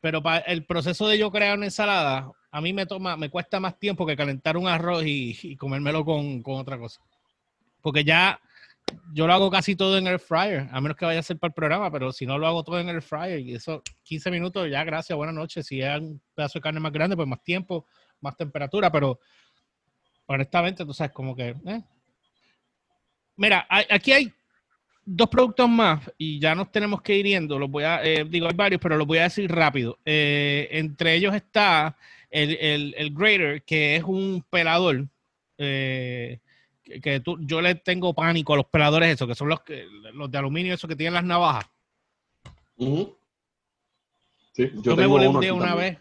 Pero 0.00 0.22
para 0.22 0.38
el 0.38 0.64
proceso 0.64 1.08
de 1.08 1.18
yo 1.18 1.30
crear 1.30 1.56
una 1.56 1.66
ensalada, 1.66 2.30
a 2.50 2.60
mí 2.60 2.72
me 2.72 2.86
toma, 2.86 3.16
me 3.16 3.30
cuesta 3.30 3.60
más 3.60 3.78
tiempo 3.78 4.06
que 4.06 4.16
calentar 4.16 4.56
un 4.56 4.68
arroz 4.68 5.04
y, 5.04 5.36
y 5.42 5.56
comérmelo 5.56 6.04
con, 6.04 6.42
con, 6.42 6.54
otra 6.54 6.78
cosa. 6.78 7.00
Porque 7.82 8.04
ya 8.04 8.40
yo 9.12 9.26
lo 9.26 9.32
hago 9.32 9.50
casi 9.50 9.74
todo 9.74 9.98
en 9.98 10.06
el 10.06 10.18
fryer, 10.18 10.68
a 10.70 10.80
menos 10.80 10.96
que 10.96 11.04
vaya 11.04 11.20
a 11.20 11.22
ser 11.22 11.38
para 11.38 11.48
el 11.48 11.54
programa, 11.54 11.90
pero 11.90 12.12
si 12.12 12.26
no 12.26 12.38
lo 12.38 12.46
hago 12.46 12.62
todo 12.62 12.78
en 12.78 12.88
el 12.88 13.02
fryer 13.02 13.40
y 13.40 13.54
eso 13.54 13.82
15 14.04 14.30
minutos, 14.30 14.70
ya 14.70 14.84
gracias, 14.84 15.16
buenas 15.16 15.34
noches. 15.34 15.66
Si 15.66 15.80
es 15.80 15.98
un 15.98 16.20
pedazo 16.34 16.58
de 16.58 16.62
carne 16.62 16.80
más 16.80 16.92
grande, 16.92 17.16
pues 17.16 17.26
más 17.26 17.42
tiempo, 17.42 17.86
más 18.20 18.36
temperatura, 18.36 18.92
pero 18.92 19.18
honestamente, 20.26 20.84
tú 20.84 20.92
sabes, 20.92 21.12
como 21.12 21.34
que... 21.34 21.48
Eh. 21.66 21.82
Mira, 23.36 23.66
aquí 23.68 24.12
hay 24.12 24.32
dos 25.04 25.28
productos 25.28 25.68
más 25.68 26.10
y 26.18 26.38
ya 26.38 26.54
nos 26.54 26.70
tenemos 26.70 27.00
que 27.02 27.16
ir 27.16 27.26
yendo. 27.26 27.58
Los 27.58 27.70
voy 27.70 27.84
a, 27.84 28.04
eh, 28.04 28.24
digo, 28.28 28.46
hay 28.46 28.54
varios, 28.54 28.80
pero 28.80 28.96
los 28.96 29.06
voy 29.06 29.18
a 29.18 29.24
decir 29.24 29.50
rápido. 29.50 29.98
Eh, 30.04 30.68
entre 30.72 31.14
ellos 31.14 31.34
está 31.34 31.96
el, 32.30 32.56
el, 32.56 32.94
el, 32.96 33.14
grater, 33.14 33.62
que 33.62 33.96
es 33.96 34.02
un 34.04 34.44
pelador. 34.50 35.08
Que, 37.02 37.20
tú, 37.20 37.38
yo 37.40 37.60
le 37.60 37.74
tengo 37.76 38.14
pánico 38.14 38.54
a 38.54 38.56
los 38.56 38.66
peladores, 38.66 39.14
esos 39.14 39.28
que 39.28 39.34
son 39.34 39.48
los, 39.48 39.60
que, 39.60 39.86
los 40.12 40.30
de 40.30 40.38
aluminio, 40.38 40.74
esos 40.74 40.88
que 40.88 40.96
tienen 40.96 41.14
las 41.14 41.24
navajas. 41.24 41.66
Uh 42.76 42.86
-huh. 42.86 43.16
Sí, 44.52 44.70
yo, 44.74 44.82
yo 44.82 44.96
me 44.96 45.06
volé 45.06 45.28
un 45.28 45.40
día 45.40 45.54
una 45.54 45.74
vez. 45.74 45.98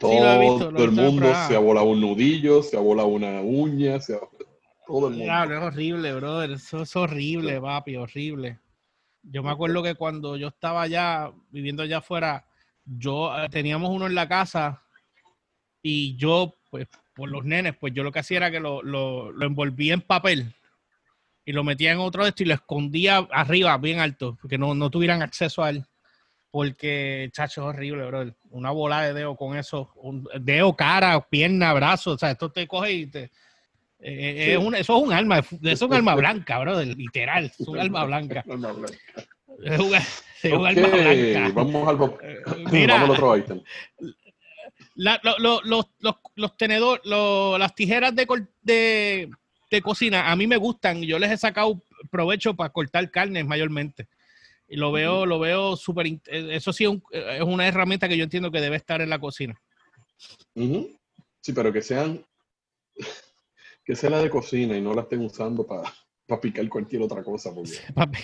Todo, 0.00 0.10
sí, 0.10 0.18
lo 0.18 0.32
he 0.32 0.40
visto, 0.40 0.70
lo 0.70 0.84
el 0.84 0.90
mundo 0.90 1.32
se 1.46 1.54
ha 1.54 1.60
volado 1.60 1.86
un 1.86 2.00
nudillo, 2.00 2.62
se 2.62 2.76
ha 2.76 2.80
volado 2.80 3.08
una 3.08 3.40
uña, 3.40 4.00
se 4.00 4.14
ha 4.14 4.18
todo 4.86 5.08
el 5.08 5.14
mundo. 5.14 5.24
Claro, 5.24 5.56
es 5.56 5.62
horrible, 5.62 6.14
brother. 6.14 6.50
Eso 6.50 6.82
es 6.82 6.96
horrible, 6.96 7.54
sí. 7.54 7.60
papi, 7.60 7.96
horrible. 7.96 8.58
Yo 9.22 9.42
me 9.42 9.50
acuerdo 9.50 9.82
que 9.82 9.94
cuando 9.94 10.36
yo 10.36 10.48
estaba 10.48 10.82
allá, 10.82 11.32
viviendo 11.50 11.84
allá 11.84 11.98
afuera, 11.98 12.44
yo 12.84 13.32
eh, 13.38 13.48
teníamos 13.48 13.90
uno 13.90 14.06
en 14.06 14.14
la 14.14 14.28
casa 14.28 14.82
y 15.80 16.16
yo, 16.16 16.54
pues, 16.70 16.88
por 17.14 17.30
los 17.30 17.44
nenes, 17.44 17.74
pues 17.78 17.92
yo 17.94 18.02
lo 18.02 18.12
que 18.12 18.20
hacía 18.20 18.38
era 18.38 18.50
que 18.50 18.60
lo, 18.60 18.82
lo, 18.82 19.32
lo 19.32 19.46
envolvía 19.46 19.94
en 19.94 20.00
papel 20.00 20.54
y 21.44 21.52
lo 21.52 21.64
metía 21.64 21.92
en 21.92 21.98
otro 21.98 22.22
de 22.22 22.30
esto 22.30 22.42
y 22.42 22.46
lo 22.46 22.54
escondía 22.54 23.26
arriba, 23.30 23.76
bien 23.78 24.00
alto, 24.00 24.36
porque 24.40 24.58
no, 24.58 24.74
no 24.74 24.90
tuvieran 24.90 25.22
acceso 25.22 25.62
a 25.62 25.70
él. 25.70 25.84
Porque, 26.50 27.30
chacho, 27.32 27.62
es 27.62 27.66
horrible, 27.68 28.04
bro. 28.06 28.34
Una 28.50 28.70
bola 28.70 29.02
de 29.02 29.14
dedo 29.14 29.36
con 29.36 29.56
eso, 29.56 29.90
un 29.96 30.28
dedo, 30.38 30.76
cara, 30.76 31.26
pierna, 31.28 31.72
brazo, 31.72 32.12
o 32.12 32.18
sea, 32.18 32.32
esto 32.32 32.52
te 32.52 32.66
coge 32.68 32.92
y 32.92 33.06
te, 33.06 33.30
eh, 34.04 34.44
sí. 34.46 34.50
es 34.50 34.58
un, 34.58 34.74
eso 34.74 34.96
es 34.96 35.02
un 35.04 35.12
alma, 35.12 35.38
eso 35.38 35.56
es 35.62 35.82
un 35.82 35.94
alma 35.94 36.14
blanca, 36.16 36.58
bro, 36.58 36.82
literal, 36.82 37.44
es 37.44 37.60
un 37.60 37.78
alma 37.78 38.04
blanca. 38.04 38.44
Es 39.64 39.78
un, 39.78 39.94
es 39.94 40.52
un 40.52 40.66
okay, 40.66 40.76
alma 40.76 40.88
blanca. 40.88 41.52
Vamos 41.54 41.88
al, 41.88 42.28
Eh, 42.28 42.42
Mira, 42.72 42.94
vamos 42.94 43.10
al 43.10 43.14
otro 43.14 43.36
item. 43.36 43.62
La, 44.94 45.20
lo, 45.22 45.38
lo, 45.38 45.60
los, 45.62 45.86
los, 46.00 46.16
los 46.34 46.56
tenedores, 46.56 47.04
las 47.04 47.74
tijeras 47.74 48.14
de, 48.14 48.26
de, 48.62 49.30
de, 49.70 49.82
cocina, 49.82 50.30
a 50.30 50.36
mí 50.36 50.46
me 50.46 50.56
gustan. 50.56 51.02
Yo 51.02 51.18
les 51.18 51.30
he 51.30 51.36
sacado 51.38 51.82
provecho 52.10 52.54
para 52.54 52.70
cortar 52.70 53.10
carnes 53.10 53.46
mayormente. 53.46 54.08
Y 54.68 54.76
lo 54.76 54.92
veo, 54.92 55.20
uh 55.20 55.22
-huh. 55.22 55.26
lo 55.26 55.38
veo 55.38 55.76
súper. 55.76 56.06
Eso 56.26 56.72
sí 56.72 56.86
un, 56.86 57.02
es 57.10 57.42
una 57.42 57.66
herramienta 57.66 58.08
que 58.08 58.16
yo 58.16 58.24
entiendo 58.24 58.50
que 58.50 58.60
debe 58.60 58.76
estar 58.76 59.00
en 59.00 59.10
la 59.10 59.18
cocina. 59.18 59.60
Uh 60.54 60.62
-huh. 60.62 60.98
Sí, 61.40 61.52
pero 61.52 61.72
que 61.72 61.82
sean 61.82 62.24
que 63.84 63.96
sea 63.96 64.10
la 64.10 64.22
de 64.22 64.30
cocina 64.30 64.76
y 64.76 64.80
no 64.80 64.94
la 64.94 65.02
estén 65.02 65.20
usando 65.20 65.66
para 65.66 65.92
pa 66.26 66.40
picar 66.40 66.68
cualquier 66.68 67.02
otra 67.02 67.22
cosa. 67.22 67.52
Porque... 67.54 67.72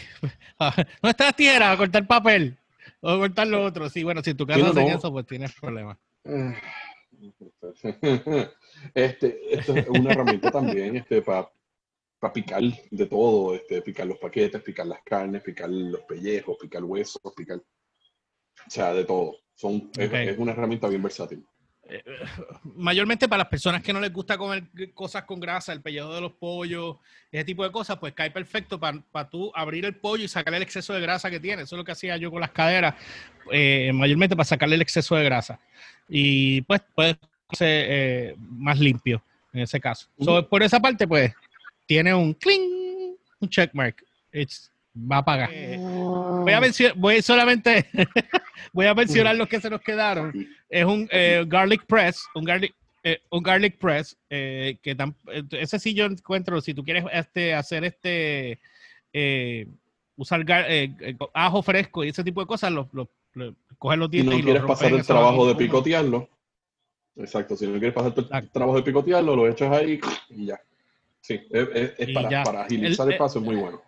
no 1.02 1.08
está 1.10 1.32
tierra 1.32 1.72
a 1.72 1.76
cortar 1.76 2.06
papel 2.06 2.56
o 3.00 3.18
cortar 3.18 3.46
lo 3.46 3.64
otro. 3.64 3.88
Sí, 3.90 4.02
bueno, 4.02 4.22
si 4.22 4.34
tu 4.34 4.46
casa 4.46 4.60
no, 4.60 4.66
hacen 4.70 4.88
eso, 4.88 5.12
pues 5.12 5.26
tienes 5.26 5.52
problemas. 5.52 5.98
Este, 8.94 9.54
esto 9.54 9.76
es 9.76 9.88
una 9.88 10.12
herramienta 10.12 10.52
también 10.52 10.96
este, 10.96 11.20
para 11.20 11.50
pa 12.20 12.32
picar 12.32 12.62
de 12.62 13.06
todo, 13.06 13.54
este, 13.54 13.82
picar 13.82 14.06
los 14.06 14.18
paquetes, 14.18 14.62
picar 14.62 14.86
las 14.86 15.02
carnes, 15.02 15.42
picar 15.42 15.68
los 15.68 16.02
pellejos, 16.02 16.56
picar 16.60 16.84
huesos, 16.84 17.20
picar, 17.36 17.58
o 17.58 18.70
sea, 18.70 18.94
de 18.94 19.04
todo. 19.04 19.36
Son, 19.54 19.90
okay. 19.90 20.28
es, 20.28 20.34
es 20.34 20.38
una 20.38 20.52
herramienta 20.52 20.88
bien 20.88 21.02
versátil 21.02 21.44
eh, 21.88 22.04
mayormente 22.76 23.28
para 23.28 23.38
las 23.38 23.48
personas 23.48 23.82
que 23.82 23.92
no 23.92 24.00
les 24.00 24.12
gusta 24.12 24.36
comer 24.36 24.64
cosas 24.94 25.24
con 25.24 25.40
grasa, 25.40 25.72
el 25.72 25.80
pellejo 25.80 26.14
de 26.14 26.20
los 26.20 26.32
pollos, 26.32 26.96
ese 27.32 27.44
tipo 27.44 27.64
de 27.64 27.72
cosas, 27.72 27.98
pues 27.98 28.12
cae 28.12 28.30
perfecto 28.30 28.78
para 28.78 29.00
pa 29.10 29.28
tú 29.28 29.50
abrir 29.54 29.84
el 29.84 29.94
pollo 29.96 30.24
y 30.24 30.28
sacarle 30.28 30.58
el 30.58 30.62
exceso 30.62 30.92
de 30.92 31.00
grasa 31.00 31.30
que 31.30 31.40
tiene. 31.40 31.62
Eso 31.62 31.76
es 31.76 31.78
lo 31.78 31.84
que 31.84 31.92
hacía 31.92 32.16
yo 32.16 32.30
con 32.30 32.40
las 32.40 32.50
caderas, 32.50 32.94
eh, 33.50 33.90
mayormente 33.94 34.36
para 34.36 34.44
sacarle 34.44 34.76
el 34.76 34.82
exceso 34.82 35.16
de 35.16 35.24
grasa. 35.24 35.58
Y 36.08 36.60
pues 36.62 36.82
puede 36.94 37.18
ser 37.52 37.86
eh, 37.88 38.34
más 38.38 38.78
limpio 38.78 39.22
en 39.52 39.60
ese 39.60 39.80
caso. 39.80 40.08
Uh 40.16 40.22
-huh. 40.22 40.24
so, 40.26 40.48
por 40.48 40.62
esa 40.62 40.80
parte, 40.80 41.06
pues, 41.06 41.32
tiene 41.86 42.14
un 42.14 42.34
cling, 42.34 43.16
un 43.40 43.48
checkmark. 43.48 44.04
It's, 44.32 44.70
va 44.94 45.18
a 45.18 45.24
pagar. 45.24 45.50
Voy 45.78 46.52
a 46.52 46.60
mencionar, 46.60 46.96
voy 46.96 47.22
solamente, 47.22 47.88
voy 48.72 48.86
a 48.86 48.94
mencionar 48.94 49.36
los 49.36 49.48
que 49.48 49.60
se 49.60 49.70
nos 49.70 49.80
quedaron. 49.80 50.32
Es 50.68 50.84
un 50.84 51.08
eh, 51.10 51.44
garlic 51.46 51.86
press, 51.86 52.24
un 52.34 52.44
garlic, 52.44 52.74
eh, 53.02 53.20
un 53.30 53.42
garlic 53.42 53.78
press, 53.78 54.16
eh, 54.28 54.78
que 54.82 54.94
tan, 54.94 55.14
ese 55.52 55.78
sí 55.78 55.94
yo 55.94 56.04
encuentro, 56.04 56.60
si 56.60 56.74
tú 56.74 56.84
quieres 56.84 57.04
este, 57.12 57.54
hacer 57.54 57.84
este, 57.84 58.58
eh, 59.12 59.66
usar 60.16 60.44
gar, 60.44 60.66
ajo 61.32 61.62
fresco 61.62 62.04
y 62.04 62.08
ese 62.08 62.24
tipo 62.24 62.40
de 62.40 62.46
cosas, 62.46 62.72
los, 62.72 62.86
los, 62.92 63.08
los 63.34 63.54
coger 63.78 63.98
los 63.98 64.10
dientes. 64.10 64.34
Si 64.34 64.36
no 64.36 64.42
y 64.42 64.44
quieres 64.44 64.68
pasar 64.68 64.92
el 64.92 65.06
trabajo 65.06 65.46
de 65.46 65.54
picotearlo, 65.54 66.28
exacto, 67.16 67.56
si 67.56 67.66
no 67.66 67.72
quieres 67.72 67.94
pasar 67.94 68.12
el 68.16 68.24
exacto. 68.24 68.50
trabajo 68.52 68.76
de 68.76 68.82
picotearlo, 68.82 69.36
lo 69.36 69.48
echas 69.48 69.72
ahí 69.72 70.00
y 70.30 70.46
ya. 70.46 70.60
Sí, 71.20 71.40
es, 71.50 71.68
es, 71.74 71.94
es 71.98 72.14
para, 72.14 72.42
para, 72.42 72.62
agilizar 72.62 73.06
el, 73.06 73.12
el 73.12 73.18
paso, 73.18 73.38
es 73.38 73.44
muy 73.44 73.56
bueno. 73.56 73.82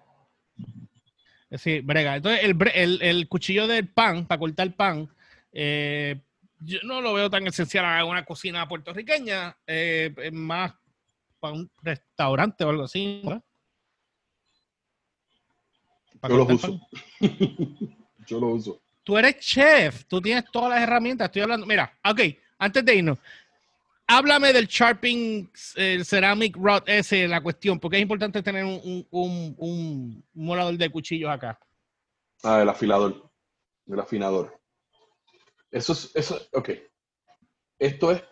Sí, 1.59 1.81
brega. 1.81 2.17
Entonces, 2.17 2.45
el, 2.45 2.57
el, 2.75 3.03
el, 3.03 3.29
cuchillo 3.29 3.67
del 3.67 3.89
pan, 3.89 4.27
para 4.27 4.39
cortar 4.39 4.73
pan, 4.75 5.09
eh, 5.53 6.21
yo 6.61 6.79
no 6.85 7.01
lo 7.01 7.15
veo 7.15 7.29
tan 7.29 7.47
esencial 7.47 8.01
en 8.01 8.09
una 8.09 8.25
cocina 8.25 8.69
puertorriqueña, 8.69 9.57
eh, 9.67 10.15
es 10.17 10.33
más 10.33 10.73
para 11.41 11.55
un 11.55 11.71
restaurante 11.83 12.65
o 12.65 12.71
algo 12.71 12.85
así. 12.85 13.23
Yo 16.23 16.37
lo 16.37 16.45
uso. 16.45 16.81
yo 18.27 18.41
lo 18.41 18.49
uso. 18.49 18.83
Tú 19.03 19.17
eres 19.17 19.39
chef, 19.39 20.05
tú 20.05 20.21
tienes 20.21 20.45
todas 20.53 20.71
las 20.71 20.83
herramientas. 20.83 21.27
Estoy 21.27 21.43
hablando. 21.43 21.67
Mira, 21.67 21.99
ok, 22.05 22.21
antes 22.59 22.85
de 22.85 22.95
irnos, 22.95 23.19
háblame 24.11 24.53
del 24.53 24.67
Sharping 24.67 25.51
el 25.77 26.05
Ceramic 26.05 26.57
Rod 26.57 26.83
ese, 26.87 27.29
la 27.29 27.41
cuestión, 27.41 27.79
porque 27.79 27.97
es 27.97 28.03
importante 28.03 28.43
tener 28.43 28.65
un, 28.65 30.25
molador 30.35 30.77
de 30.77 30.91
cuchillos 30.91 31.31
acá. 31.31 31.59
Ah, 32.43 32.61
el 32.63 32.69
afilador, 32.69 33.31
el 33.87 34.01
afinador. 34.01 34.61
Eso 35.71 35.93
es, 35.93 36.11
eso, 36.15 36.41
ok. 36.53 36.71
Esto 37.79 38.11
es, 38.11 38.23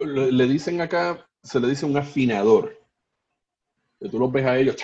le, 0.00 0.46
dicen 0.46 0.80
acá, 0.80 1.28
se 1.42 1.60
le 1.60 1.68
dice 1.68 1.86
un 1.86 1.96
afinador. 1.96 2.76
Tú 4.10 4.18
los 4.18 4.32
ves 4.32 4.44
a 4.44 4.58
ellos. 4.58 4.76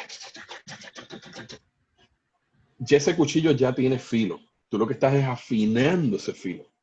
Ya 2.79 2.97
ese 2.97 3.17
cuchillo 3.17 3.51
ya 3.53 3.75
tiene 3.75 3.99
filo. 3.99 4.41
Tú 4.69 4.79
lo 4.79 4.87
que 4.87 4.95
estás 4.95 5.15
es 5.15 5.25
afinando 5.25 6.17
ese 6.17 6.33
filo. 6.33 6.74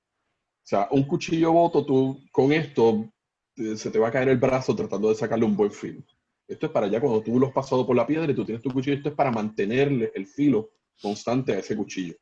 O 0.63 0.67
sea, 0.71 0.87
un 0.91 1.03
cuchillo 1.03 1.51
boto, 1.51 1.85
tú 1.85 2.21
con 2.31 2.51
esto 2.51 3.09
se 3.55 3.91
te 3.91 3.99
va 3.99 4.07
a 4.07 4.11
caer 4.11 4.29
el 4.29 4.37
brazo 4.37 4.75
tratando 4.75 5.09
de 5.09 5.15
sacarle 5.15 5.45
un 5.45 5.55
buen 5.55 5.71
filo. 5.71 6.01
Esto 6.47 6.65
es 6.67 6.71
para 6.71 6.87
ya 6.87 6.99
cuando 6.99 7.21
tú 7.21 7.39
lo 7.39 7.47
has 7.47 7.53
pasado 7.53 7.85
por 7.85 7.95
la 7.95 8.05
piedra 8.05 8.31
y 8.31 8.35
tú 8.35 8.45
tienes 8.45 8.61
tu 8.61 8.71
cuchillo, 8.71 8.97
esto 8.97 9.09
es 9.09 9.15
para 9.15 9.31
mantenerle 9.31 10.11
el 10.13 10.27
filo 10.27 10.71
constante 11.01 11.53
a 11.53 11.59
ese 11.59 11.75
cuchillo. 11.75 12.15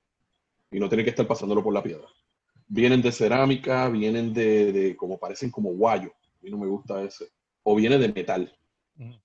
Y 0.71 0.79
no 0.79 0.87
tiene 0.87 1.03
que 1.03 1.09
estar 1.09 1.27
pasándolo 1.27 1.63
por 1.63 1.73
la 1.73 1.83
piedra. 1.83 2.07
Vienen 2.67 3.01
de 3.01 3.11
cerámica, 3.11 3.89
vienen 3.89 4.33
de, 4.33 4.71
de 4.71 4.95
como 4.95 5.17
parecen 5.17 5.49
como 5.49 5.71
guayo. 5.71 6.09
A 6.09 6.43
mí 6.43 6.51
no 6.51 6.57
me 6.57 6.67
gusta 6.67 7.01
ese. 7.03 7.29
O 7.63 7.75
viene 7.75 7.97
de 7.97 8.13
metal. 8.13 8.55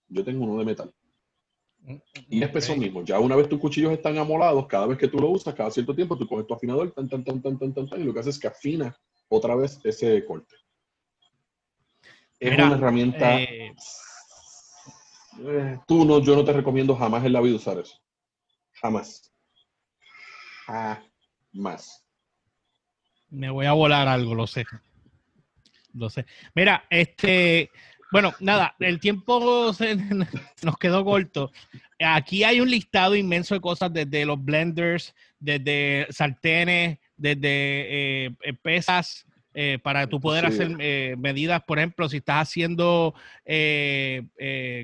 Yo 0.09 0.25
tengo 0.25 0.45
uno 0.45 0.59
de 0.59 0.65
metal. 0.65 0.95
Y 2.29 2.43
es 2.43 2.51
peso 2.51 2.75
mismo. 2.77 3.03
Ya 3.05 3.19
una 3.19 3.37
vez 3.37 3.49
tus 3.49 3.61
cuchillos 3.61 3.93
están 3.93 4.17
amolados, 4.17 4.67
cada 4.67 4.87
vez 4.87 4.99
que 4.99 5.09
tú 5.09 5.19
lo 5.19 5.29
usas, 5.29 5.55
cada 5.55 5.71
cierto 5.71 5.95
tiempo, 5.95 6.17
tú 6.17 6.27
coges 6.27 6.47
tu 6.47 6.55
afinador, 6.55 6.91
tan, 6.93 7.09
tan, 7.09 7.23
tan, 7.23 7.43
tan, 7.43 7.59
tan, 7.59 7.75
tan, 7.75 8.01
y 8.01 8.05
lo 8.05 8.15
que 8.15 8.21
haces 8.21 8.37
es 8.37 8.41
que 8.41 8.49
afina 8.49 8.97
otra 9.29 9.55
vez 9.55 9.79
ese 9.85 10.25
corte. 10.25 10.57
Es 12.41 12.55
una 12.55 12.75
herramienta. 12.75 13.41
Eh, 13.41 13.75
eh, 15.41 15.79
tú 15.87 16.05
no, 16.05 16.21
yo 16.21 16.37
no 16.37 16.45
te 16.45 16.53
recomiendo 16.53 16.97
jamás 16.97 17.25
en 17.25 17.33
la 17.33 17.41
vida 17.41 17.57
usar 17.57 17.79
eso. 17.79 17.99
Jamás. 18.73 19.33
Jamás. 20.67 22.07
Me 23.29 23.51
voy 23.51 23.67
a 23.67 23.73
volar 23.73 24.09
algo, 24.09 24.35
lo 24.35 24.47
sé. 24.47 24.65
Lo 25.93 26.11
sé. 26.11 26.27
Mira, 26.55 26.85
este, 26.91 27.71
bueno, 28.15 28.33
nada, 28.39 28.77
el 28.79 29.01
tiempo 29.01 29.73
nos 30.63 30.79
quedó 30.79 31.05
corto. 31.05 31.51
Aquí 31.99 32.45
hay 32.45 32.61
un 32.61 32.71
listado 32.71 33.17
inmenso 33.17 33.57
de 33.57 33.61
cosas, 33.61 33.93
desde 33.93 34.25
los 34.25 34.41
blenders, 34.41 35.13
desde 35.41 36.07
sartenes, 36.11 37.01
desde 37.17 38.27
eh, 38.27 38.31
pesas, 38.63 39.27
eh, 39.53 39.81
para 39.83 40.07
tú 40.07 40.21
poder 40.21 40.47
hacer 40.47 40.77
eh, 40.79 41.17
medidas, 41.19 41.61
por 41.65 41.81
ejemplo, 41.81 42.09
si 42.09 42.19
estás 42.19 42.43
haciendo, 42.49 43.15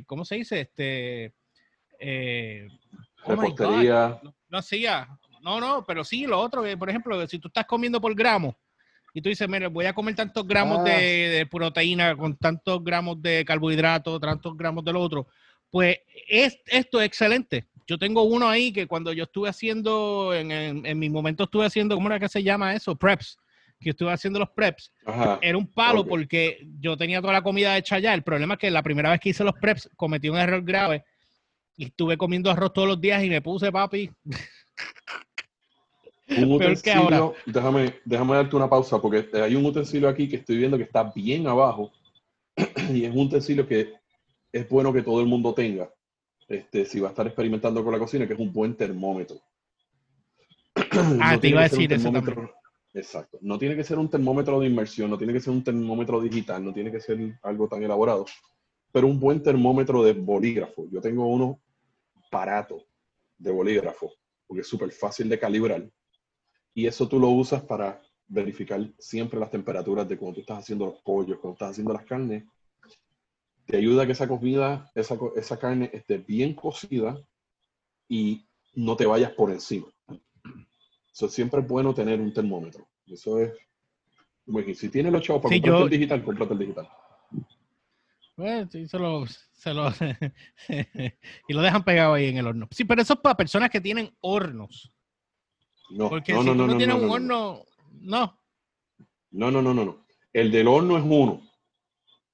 ¿cómo 0.06 0.24
se 0.24 0.34
dice? 0.34 0.62
Este, 0.62 1.32
oh 3.22 3.36
Repostería. 3.36 4.20
No, 4.48 4.58
hacía, 4.58 5.06
no, 5.40 5.60
no, 5.60 5.84
pero 5.86 6.02
sí, 6.02 6.26
lo 6.26 6.40
otro, 6.40 6.64
por 6.76 6.90
ejemplo, 6.90 7.24
si 7.28 7.38
tú 7.38 7.46
estás 7.46 7.66
comiendo 7.66 8.00
por 8.00 8.12
gramo 8.12 8.58
y 9.14 9.22
tú 9.22 9.28
dices, 9.28 9.48
mire, 9.48 9.66
voy 9.68 9.86
a 9.86 9.92
comer 9.92 10.14
tantos 10.14 10.46
gramos 10.46 10.80
ah. 10.80 10.84
de, 10.84 11.46
proteína 11.50 12.16
con 12.16 12.36
tantos 12.36 12.82
gramos 12.82 13.20
de 13.20 13.44
carbohidratos, 13.44 14.20
tantos 14.20 14.56
gramos 14.56 14.84
del 14.84 14.96
otro, 14.96 15.26
pues 15.70 15.98
es, 16.28 16.58
esto 16.66 17.00
es 17.00 17.06
excelente. 17.06 17.66
Yo 17.86 17.98
tengo 17.98 18.22
uno 18.22 18.48
ahí 18.48 18.72
que 18.72 18.86
cuando 18.86 19.12
yo 19.12 19.24
estuve 19.24 19.48
haciendo, 19.48 20.32
en, 20.32 20.52
en 20.52 20.98
mi 20.98 21.10
momento 21.10 21.44
estuve 21.44 21.66
haciendo, 21.66 21.96
¿cómo 21.96 22.08
era 22.08 22.20
que 22.20 22.28
se 22.28 22.42
llama 22.42 22.74
eso? 22.74 22.94
Preps 22.94 23.36
que 23.80 23.90
estuve 23.90 24.12
haciendo 24.12 24.38
los 24.38 24.50
preps, 24.50 24.92
era 25.40 25.56
un 25.56 25.66
palo 25.66 26.06
porque 26.06 26.68
yo 26.80 26.96
tenía 26.96 27.20
toda 27.20 27.32
la 27.32 27.42
comida 27.42 27.76
hecha 27.76 27.98
ya. 27.98 28.12
El 28.12 28.22
problema 28.22 28.54
es 28.54 28.60
que 28.60 28.70
la 28.70 28.82
primera 28.82 29.10
vez 29.10 29.20
que 29.20 29.30
hice 29.30 29.42
los 29.42 29.54
preps 29.54 29.88
cometí 29.96 30.28
un 30.28 30.36
error 30.36 30.62
grave 30.62 31.02
y 31.76 31.86
estuve 31.86 32.18
comiendo 32.18 32.50
arroz 32.50 32.74
todos 32.74 32.88
los 32.88 33.00
días 33.00 33.24
y 33.24 33.30
me 33.30 33.40
puse, 33.40 33.72
papi. 33.72 34.10
Un 36.38 36.52
utensilio, 36.52 37.34
déjame, 37.46 37.94
déjame 38.04 38.36
darte 38.36 38.56
una 38.56 38.70
pausa 38.70 39.00
porque 39.00 39.28
hay 39.34 39.56
un 39.56 39.64
utensilio 39.64 40.08
aquí 40.08 40.28
que 40.28 40.36
estoy 40.36 40.58
viendo 40.58 40.76
que 40.76 40.84
está 40.84 41.02
bien 41.14 41.46
abajo 41.46 41.90
y 42.92 43.04
es 43.04 43.12
un 43.12 43.26
utensilio 43.26 43.66
que 43.66 43.94
es 44.52 44.68
bueno 44.68 44.92
que 44.92 45.02
todo 45.02 45.20
el 45.20 45.26
mundo 45.26 45.54
tenga 45.54 45.90
este, 46.50 46.84
si 46.84 46.98
va 46.98 47.08
a 47.08 47.10
estar 47.10 47.26
experimentando 47.26 47.82
con 47.84 47.92
la 47.92 47.98
cocina, 47.98 48.26
que 48.26 48.32
es 48.32 48.38
un 48.38 48.52
buen 48.52 48.74
termómetro. 48.74 49.36
Ah, 51.20 51.38
te 51.40 51.48
iba 51.48 51.60
a 51.60 51.64
decir 51.64 51.92
eso 51.92 52.10
también. 52.10 52.50
Exacto. 52.92 53.38
No 53.40 53.56
tiene 53.56 53.76
que 53.76 53.84
ser 53.84 53.98
un 53.98 54.10
termómetro 54.10 54.58
de 54.58 54.66
inmersión, 54.66 55.10
no 55.10 55.16
tiene 55.16 55.32
que 55.32 55.40
ser 55.40 55.52
un 55.52 55.62
termómetro 55.62 56.20
digital, 56.20 56.64
no 56.64 56.72
tiene 56.72 56.90
que 56.90 57.00
ser 57.00 57.38
algo 57.42 57.68
tan 57.68 57.82
elaborado, 57.84 58.26
pero 58.90 59.06
un 59.06 59.20
buen 59.20 59.40
termómetro 59.42 60.02
de 60.02 60.12
bolígrafo. 60.12 60.88
Yo 60.90 61.00
tengo 61.00 61.26
uno 61.26 61.60
barato 62.32 62.84
de 63.38 63.52
bolígrafo, 63.52 64.12
porque 64.46 64.62
es 64.62 64.68
súper 64.68 64.90
fácil 64.90 65.28
de 65.28 65.38
calibrar. 65.38 65.88
Y 66.80 66.86
eso 66.86 67.08
tú 67.08 67.18
lo 67.18 67.28
usas 67.28 67.62
para 67.62 68.00
verificar 68.26 68.80
siempre 68.98 69.38
las 69.38 69.50
temperaturas 69.50 70.08
de 70.08 70.16
cuando 70.16 70.36
tú 70.36 70.40
estás 70.40 70.58
haciendo 70.58 70.86
los 70.86 70.98
pollos, 71.02 71.38
cuando 71.38 71.54
estás 71.54 71.70
haciendo 71.70 71.92
las 71.92 72.04
carnes. 72.04 72.44
Te 73.66 73.76
ayuda 73.76 74.02
a 74.02 74.06
que 74.06 74.12
esa 74.12 74.28
comida, 74.28 74.90
esa, 74.94 75.18
esa 75.36 75.58
carne 75.58 75.90
esté 75.92 76.18
bien 76.18 76.54
cocida 76.54 77.20
y 78.08 78.44
no 78.74 78.96
te 78.96 79.06
vayas 79.06 79.32
por 79.32 79.50
encima 79.50 79.86
siempre 81.28 81.60
es 81.60 81.68
bueno 81.68 81.94
tener 81.94 82.20
un 82.20 82.32
termómetro. 82.32 82.88
Eso 83.06 83.40
es. 83.40 83.52
Bueno, 84.46 84.74
si 84.74 84.88
tienes 84.88 85.12
los 85.12 85.22
chavos 85.22 85.42
para 85.42 85.54
comprar 85.54 85.82
el 85.82 85.90
digital, 85.90 86.24
cómprate 86.24 86.52
el 86.54 86.58
digital. 86.58 86.88
Bueno, 88.36 88.68
sí, 88.70 88.88
se 88.88 88.98
lo, 88.98 89.26
se 89.26 89.74
lo 89.74 89.90
y 91.48 91.52
lo 91.52 91.60
dejan 91.60 91.84
pegado 91.84 92.14
ahí 92.14 92.26
en 92.28 92.38
el 92.38 92.46
horno. 92.46 92.68
Sí, 92.70 92.84
pero 92.84 93.02
eso 93.02 93.14
es 93.14 93.20
para 93.20 93.36
personas 93.36 93.70
que 93.70 93.80
tienen 93.80 94.10
hornos. 94.20 94.90
No, 95.90 96.08
Porque 96.08 96.32
no, 96.32 96.42
si 96.42 96.48
no, 96.48 96.56
tú 96.56 96.66
no, 96.66 96.76
tienes 96.76 96.96
un 96.96 97.10
horno, 97.10 97.64
no. 98.00 98.38
No, 99.30 99.50
no, 99.50 99.62
no, 99.62 99.74
no, 99.74 99.84
no. 99.84 100.06
El 100.32 100.50
del 100.50 100.68
horno 100.68 100.96
es 100.96 101.04
uno. 101.04 101.42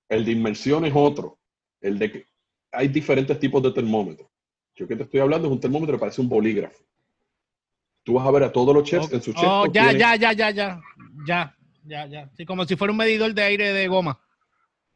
El 0.09 0.25
de 0.25 0.33
inmersión 0.33 0.85
es 0.85 0.93
otro. 0.95 1.39
El 1.81 1.99
de 1.99 2.13
que 2.13 2.27
hay 2.73 2.89
diferentes 2.89 3.39
tipos 3.39 3.63
de 3.63 3.73
termómetros. 3.73 4.29
Yo 4.75 4.87
que 4.87 4.97
te 4.97 5.05
estoy 5.05 5.21
hablando 5.21 5.49
es 5.49 5.53
un 5.53 5.61
termómetro 5.61 5.97
que 5.97 6.01
parece 6.01 6.21
un 6.21 6.29
bolígrafo. 6.29 6.85
Tú 8.05 8.15
vas 8.15 8.27
a 8.27 8.31
ver 8.31 8.45
a 8.45 8.53
todos 8.53 8.75
los 8.75 8.85
chefs 8.85 9.13
en 9.13 9.23
su 9.23 9.33
chef. 9.33 9.45
Oh, 9.45 9.67
ya, 9.73 9.93
ya, 9.93 10.15
ya, 10.17 10.33
ya, 10.33 10.51
ya. 10.51 10.81
Ya, 11.27 11.57
ya, 11.85 12.07
ya. 12.07 12.31
Sí, 12.37 12.45
como 12.45 12.65
si 12.65 12.77
fuera 12.77 12.93
un 12.93 12.99
medidor 12.99 13.35
de 13.35 13.43
aire 13.43 13.73
de 13.73 13.89
goma. 13.89 14.21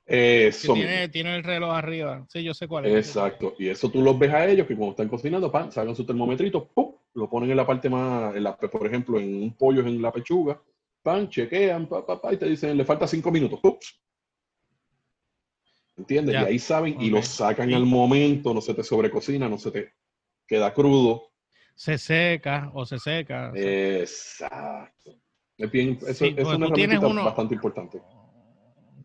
Eso. 0.06 0.74
Tiene, 0.74 1.08
tiene, 1.08 1.36
el 1.36 1.44
reloj 1.44 1.70
arriba. 1.72 2.26
Sí, 2.28 2.42
yo 2.42 2.52
sé 2.52 2.68
cuál 2.68 2.86
es. 2.86 3.06
Exacto. 3.06 3.54
Y 3.58 3.68
eso 3.68 3.90
tú 3.90 4.02
los 4.02 4.18
ves 4.18 4.32
a 4.32 4.46
ellos 4.46 4.66
que 4.66 4.76
cuando 4.76 4.92
están 4.92 5.08
cocinando, 5.08 5.50
pan, 5.50 5.72
sacan 5.72 5.96
su 5.96 6.04
termometrito, 6.04 6.68
¡pum! 6.68 6.94
Lo 7.14 7.28
ponen 7.28 7.50
en 7.50 7.56
la 7.56 7.66
parte 7.66 7.88
más, 7.88 8.34
en 8.34 8.44
la, 8.44 8.56
por 8.56 8.86
ejemplo, 8.86 9.18
en 9.18 9.42
un 9.42 9.56
pollo 9.56 9.80
en 9.80 10.00
la 10.00 10.12
pechuga, 10.12 10.60
pan, 11.02 11.28
chequean, 11.28 11.88
pa, 11.88 12.04
pa, 12.06 12.20
pa, 12.20 12.32
y 12.32 12.36
te 12.36 12.46
dicen, 12.46 12.76
le 12.76 12.84
falta 12.84 13.06
cinco 13.06 13.30
minutos. 13.30 13.60
¡pum! 13.60 13.76
¿Entiendes? 15.96 16.34
Y 16.34 16.38
ahí 16.38 16.58
saben 16.58 17.00
y 17.00 17.10
lo 17.10 17.22
sacan 17.22 17.72
al 17.74 17.84
momento, 17.84 18.54
no 18.54 18.60
se 18.60 18.74
te 18.74 18.82
sobrecocina, 18.82 19.48
no 19.48 19.58
se 19.58 19.70
te 19.70 19.92
queda 20.46 20.72
crudo 20.72 21.30
se 21.80 21.96
seca 21.96 22.70
o 22.74 22.84
se 22.84 22.98
seca. 22.98 23.52
Exacto. 23.54 25.12
Es 25.56 25.70
bien, 25.70 25.98
es 26.06 26.20
una 26.20 26.66
herramienta 26.66 27.08
bastante 27.24 27.54
importante. 27.54 28.02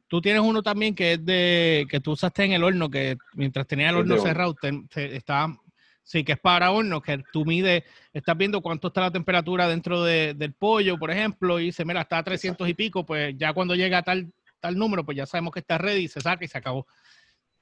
Tú 0.10 0.20
tienes 0.20 0.42
uno 0.42 0.62
también 0.62 0.94
que 0.94 1.14
es 1.14 1.26
de 1.26 1.88
que 1.90 2.02
tú 2.02 2.12
usaste 2.12 2.44
en 2.44 2.52
el 2.52 2.66
horno, 2.66 2.90
que 2.90 3.16
mientras 3.34 3.66
tenía 3.66 3.92
el 3.92 3.96
horno 3.96 4.18
cerrado, 4.18 4.54
estaba, 4.94 5.58
sí, 6.06 6.24
que 6.24 6.34
es 6.34 6.40
para 6.40 6.72
horno, 6.72 7.02
que 7.02 7.22
tú 7.34 7.44
mides, 7.44 7.84
estás 8.14 8.38
viendo 8.38 8.62
cuánto 8.62 8.88
está 8.88 9.02
la 9.02 9.12
temperatura 9.12 9.68
dentro 9.68 10.04
del 10.04 10.54
pollo, 10.54 10.98
por 10.98 11.12
ejemplo, 11.12 11.60
y 11.60 11.66
dice, 11.66 11.84
mira, 11.84 12.02
está 12.02 12.20
a 12.20 12.24
300 12.24 12.70
y 12.70 12.74
pico, 12.76 13.06
pues 13.06 13.36
ya 13.38 13.52
cuando 13.54 13.76
llega 13.76 13.98
a 13.98 14.04
tal, 14.04 14.32
tal 14.62 14.78
número, 14.78 15.04
pues 15.04 15.18
ya 15.18 15.26
sabemos 15.26 15.52
que 15.52 15.60
está 15.60 15.78
ready, 15.78 16.08
se 16.08 16.22
saca 16.22 16.46
y 16.46 16.48
se 16.48 16.58
acabó. 16.58 16.88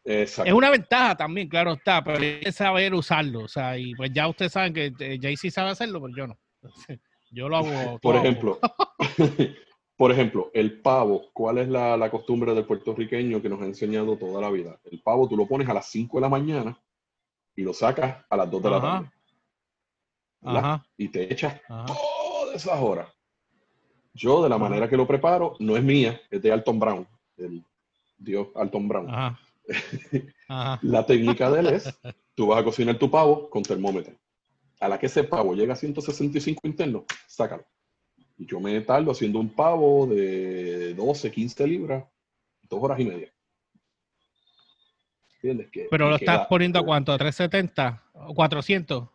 Es 0.03 0.37
una 0.37 0.69
ventaja 0.69 1.15
también, 1.15 1.47
claro 1.47 1.73
está, 1.73 2.03
pero 2.03 2.19
hay 2.19 2.41
que 2.41 2.51
saber 2.51 2.93
usarlo. 2.93 3.45
O 3.45 3.47
sea, 3.47 3.77
y 3.77 3.95
pues 3.95 4.11
ya 4.13 4.27
ustedes 4.27 4.51
saben 4.51 4.73
que 4.73 4.93
eh, 4.99 5.17
Jay 5.21 5.37
sí 5.37 5.49
sabe 5.49 5.69
hacerlo, 5.69 6.01
pero 6.01 6.13
yo 6.15 6.27
no. 6.27 6.37
Yo 7.31 7.47
lo 7.47 7.57
hago. 7.57 7.99
Por 8.01 8.17
ejemplo, 8.17 8.59
por 9.97 10.11
ejemplo, 10.11 10.51
el 10.53 10.81
pavo. 10.81 11.29
¿Cuál 11.31 11.59
es 11.59 11.69
la, 11.69 12.09
costumbre 12.11 12.53
del 12.53 12.65
puertorriqueño 12.65 13.41
que 13.41 13.47
nos 13.47 13.61
ha 13.61 13.65
enseñado 13.65 14.17
toda 14.17 14.41
la 14.41 14.51
vida? 14.51 14.77
El 14.91 15.01
pavo 15.01 15.29
tú 15.29 15.37
lo 15.37 15.47
pones 15.47 15.69
a 15.69 15.73
las 15.73 15.89
5 15.89 16.17
de 16.17 16.21
la 16.21 16.29
mañana 16.29 16.77
y 17.55 17.63
lo 17.63 17.73
sacas 17.73 18.25
a 18.29 18.37
las 18.37 18.49
2 18.49 18.63
de 18.63 18.69
la 18.69 18.81
tarde. 18.81 19.11
Ajá. 20.41 20.85
Y 20.97 21.07
te 21.09 21.31
echas 21.31 21.61
todas 21.67 22.55
esas 22.55 22.79
horas. 22.81 23.09
Yo, 24.13 24.43
de 24.43 24.49
la 24.49 24.57
manera 24.57 24.87
que 24.87 24.97
lo 24.97 25.07
preparo, 25.07 25.55
no 25.59 25.75
es 25.75 25.83
mía, 25.83 26.21
es 26.29 26.41
de 26.41 26.51
Alton 26.51 26.79
Brown, 26.79 27.07
el 27.37 27.63
dios 28.17 28.47
Alton 28.55 28.87
Brown. 28.87 29.37
La 30.81 31.05
técnica 31.05 31.49
de 31.49 31.59
él 31.61 31.67
es, 31.67 31.99
tú 32.35 32.47
vas 32.47 32.59
a 32.59 32.63
cocinar 32.63 32.99
tu 32.99 33.09
pavo 33.09 33.49
con 33.49 33.63
termómetro. 33.63 34.15
A 34.79 34.87
la 34.87 34.99
que 34.99 35.07
ese 35.07 35.23
pavo 35.23 35.55
llega 35.55 35.73
a 35.73 35.77
165 35.77 36.61
internos, 36.65 37.03
sácalo. 37.27 37.65
Y 38.37 38.45
yo 38.45 38.59
me 38.59 38.79
tardo 38.81 39.11
haciendo 39.11 39.39
un 39.39 39.49
pavo 39.49 40.05
de 40.05 40.93
12, 40.93 41.31
15 41.31 41.67
libras, 41.67 42.05
dos 42.63 42.83
horas 42.83 42.99
y 42.99 43.05
media. 43.05 43.32
Que, 45.43 45.87
Pero 45.91 46.09
lo 46.09 46.15
estás 46.15 46.47
poniendo 46.47 46.79
a 46.79 46.85
cuánto, 46.85 47.11
a 47.11 47.17
370 47.17 48.01
o 48.13 48.33
400. 48.33 49.09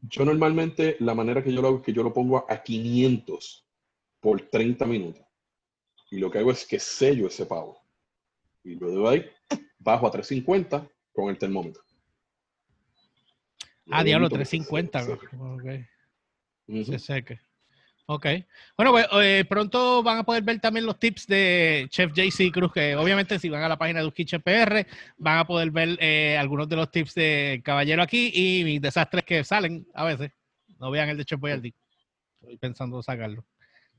Yo 0.00 0.24
normalmente 0.24 0.96
la 1.00 1.14
manera 1.14 1.44
que 1.44 1.52
yo 1.52 1.60
lo 1.60 1.68
hago 1.68 1.76
es 1.78 1.82
que 1.82 1.92
yo 1.92 2.02
lo 2.02 2.14
pongo 2.14 2.46
a 2.48 2.62
500 2.62 3.66
por 4.18 4.40
30 4.40 4.86
minutos. 4.86 5.22
Y 6.10 6.18
lo 6.18 6.30
que 6.30 6.38
hago 6.38 6.52
es 6.52 6.66
que 6.66 6.78
sello 6.78 7.26
ese 7.26 7.44
pavo 7.44 7.86
y 8.66 8.74
luego 8.74 9.08
ahí 9.08 9.24
bajo 9.78 10.06
a 10.06 10.10
350 10.10 10.88
con 11.12 11.30
el 11.30 11.38
termómetro. 11.38 11.82
Ah, 13.90 14.02
diablo, 14.02 14.28
350. 14.28 15.06
Se 16.84 16.98
seque. 16.98 17.38
Ok. 18.08 18.26
Bueno, 18.76 18.92
pues 18.92 19.06
eh, 19.20 19.44
pronto 19.48 20.00
van 20.02 20.18
a 20.18 20.22
poder 20.24 20.44
ver 20.44 20.60
también 20.60 20.86
los 20.86 20.98
tips 20.98 21.26
de 21.26 21.86
Chef 21.90 22.12
JC 22.12 22.52
Cruz, 22.52 22.72
que 22.72 22.94
obviamente 22.94 23.38
si 23.40 23.48
van 23.48 23.62
a 23.64 23.68
la 23.68 23.76
página 23.76 24.00
de 24.02 24.12
Kitchen 24.12 24.42
PR, 24.42 24.86
van 25.18 25.38
a 25.38 25.46
poder 25.46 25.72
ver 25.72 25.98
eh, 26.00 26.36
algunos 26.38 26.68
de 26.68 26.76
los 26.76 26.90
tips 26.90 27.14
de 27.14 27.60
Caballero 27.64 28.02
aquí 28.02 28.30
y 28.32 28.62
mis 28.64 28.80
desastres 28.80 29.24
que 29.24 29.42
salen 29.42 29.86
a 29.92 30.04
veces. 30.04 30.30
No 30.78 30.90
vean 30.92 31.08
el 31.08 31.16
de 31.16 31.24
Chef 31.24 31.40
Boyardee. 31.40 31.74
Estoy 32.42 32.56
pensando 32.58 33.02
sacarlo. 33.02 33.44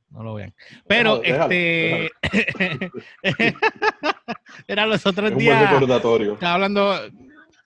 No 0.10 0.24
lo 0.24 0.36
vean. 0.36 0.54
Pero 0.88 1.18
Déjalo, 1.20 1.52
este. 1.52 2.12
Era 4.68 4.86
los 4.86 5.02
Es 5.02 5.06
otros 5.06 5.32
un 5.32 5.36
buen 5.36 5.46
días. 5.46 5.70
recordatorio. 5.72 6.34
Estaba 6.36 6.54
hablando, 6.54 6.96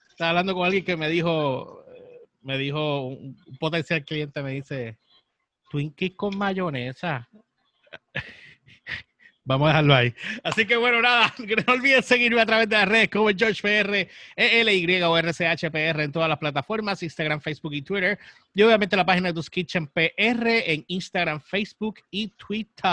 estaba 0.09 0.29
hablando 0.29 0.55
con 0.55 0.65
alguien 0.65 0.83
que 0.83 0.97
me 0.97 1.07
dijo, 1.07 1.85
me 2.41 2.57
dijo, 2.57 3.05
un 3.07 3.37
un 3.45 3.57
potencial 3.57 4.03
cliente 4.03 4.41
me 4.41 4.51
dice, 4.53 4.97
Twinkies 5.71 6.15
con 6.17 6.37
mayonesa. 6.37 7.29
Vamos 9.45 9.65
a 9.65 9.69
dejarlo 9.69 9.95
ahí. 9.95 10.13
Así 10.43 10.67
que 10.67 10.75
bueno, 10.75 11.01
nada, 11.01 11.33
no 11.67 11.73
olviden 11.73 12.03
seguirme 12.03 12.41
a 12.41 12.45
través 12.45 12.67
de 12.67 12.75
las 12.75 12.87
redes 12.87 13.09
como 13.09 13.29
GeorgePR, 13.29 14.07
ELY 14.35 15.01
o 15.01 15.17
RCHPR 15.17 16.01
en 16.01 16.11
todas 16.11 16.27
las 16.29 16.37
plataformas, 16.37 17.01
Instagram, 17.01 17.39
Facebook 17.39 17.73
y 17.73 17.81
Twitter. 17.81 18.19
Y 18.53 18.61
obviamente 18.63 18.97
la 18.97 19.05
página 19.05 19.29
de 19.29 19.33
Tus 19.33 19.49
Kitchen 19.49 19.87
PR 19.87 20.11
en 20.71 20.83
Instagram, 20.87 21.39
Facebook 21.39 22.01
y 22.11 22.27
Twitter. 22.27 22.91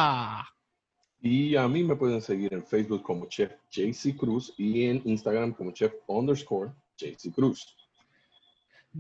Y 1.21 1.57
a 1.57 1.67
mí 1.67 1.83
me 1.83 1.97
pueden 1.97 2.23
seguir 2.23 2.55
en 2.55 2.65
Facebook 2.65 3.03
como 3.03 3.27
Chef 3.27 3.51
JC 3.73 4.17
Cruz 4.17 4.55
y 4.57 4.85
en 4.85 5.03
Instagram 5.05 5.53
como 5.53 5.73
Chef 5.73 5.93
underscore 6.07 6.71
JC 6.97 7.33
Cruz. 7.35 7.77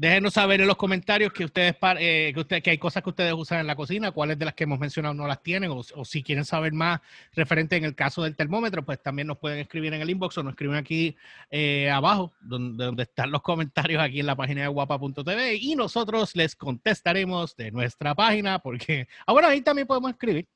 Déjenos 0.00 0.34
saber 0.34 0.60
en 0.60 0.68
los 0.68 0.76
comentarios 0.76 1.32
que 1.32 1.44
ustedes 1.44 1.74
eh, 1.98 2.30
que, 2.32 2.38
usted- 2.38 2.62
que 2.62 2.70
hay 2.70 2.78
cosas 2.78 3.02
que 3.02 3.10
ustedes 3.10 3.32
usan 3.32 3.58
en 3.58 3.66
la 3.66 3.74
cocina, 3.74 4.12
cuáles 4.12 4.38
de 4.38 4.44
las 4.44 4.54
que 4.54 4.62
hemos 4.62 4.78
mencionado 4.78 5.12
no 5.12 5.26
las 5.26 5.42
tienen, 5.42 5.72
o, 5.72 5.82
si 6.04 6.22
quieren 6.22 6.44
saber 6.44 6.72
más 6.72 7.00
referente 7.32 7.74
en 7.74 7.82
el 7.82 7.96
caso 7.96 8.22
del 8.22 8.36
termómetro, 8.36 8.84
pues 8.84 9.02
también 9.02 9.26
nos 9.26 9.38
pueden 9.38 9.58
escribir 9.58 9.92
en 9.92 10.00
el 10.00 10.08
inbox 10.08 10.38
o 10.38 10.44
nos 10.44 10.52
escriben 10.52 10.76
aquí 10.76 11.16
eh, 11.50 11.90
abajo, 11.90 12.32
donde, 12.40 13.02
están 13.02 13.32
los 13.32 13.42
comentarios 13.42 14.00
aquí 14.00 14.20
en 14.20 14.26
la 14.26 14.36
página 14.36 14.62
de 14.62 14.68
guapa.tv 14.68 15.56
y 15.56 15.74
nosotros 15.74 16.36
les 16.36 16.54
contestaremos 16.54 17.56
de 17.56 17.72
nuestra 17.72 18.14
página, 18.14 18.60
porque, 18.60 19.08
ah, 19.26 19.32
bueno, 19.32 19.48
ahí 19.48 19.62
también 19.62 19.88
podemos 19.88 20.12
escribir, 20.12 20.46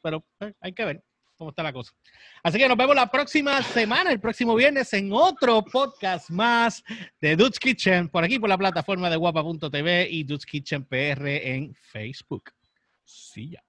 pero 0.00 0.24
eh, 0.38 0.52
hay 0.60 0.72
que 0.72 0.84
ver 0.84 1.02
cómo 1.38 1.50
está 1.50 1.62
la 1.62 1.72
cosa. 1.72 1.92
Así 2.42 2.58
que 2.58 2.68
nos 2.68 2.76
vemos 2.76 2.96
la 2.96 3.06
próxima 3.06 3.62
semana, 3.62 4.10
el 4.10 4.20
próximo 4.20 4.56
viernes, 4.56 4.92
en 4.92 5.12
otro 5.12 5.62
podcast 5.62 6.28
más 6.30 6.82
de 7.20 7.36
Dude's 7.36 7.60
Kitchen, 7.60 8.08
por 8.08 8.24
aquí 8.24 8.38
por 8.38 8.48
la 8.48 8.58
plataforma 8.58 9.08
de 9.08 9.16
guapa.tv 9.16 10.08
y 10.10 10.24
Dude's 10.24 10.44
Kitchen 10.44 10.84
PR 10.84 11.28
en 11.28 11.74
Facebook. 11.74 12.50
Sí, 13.04 13.50
ya. 13.50 13.67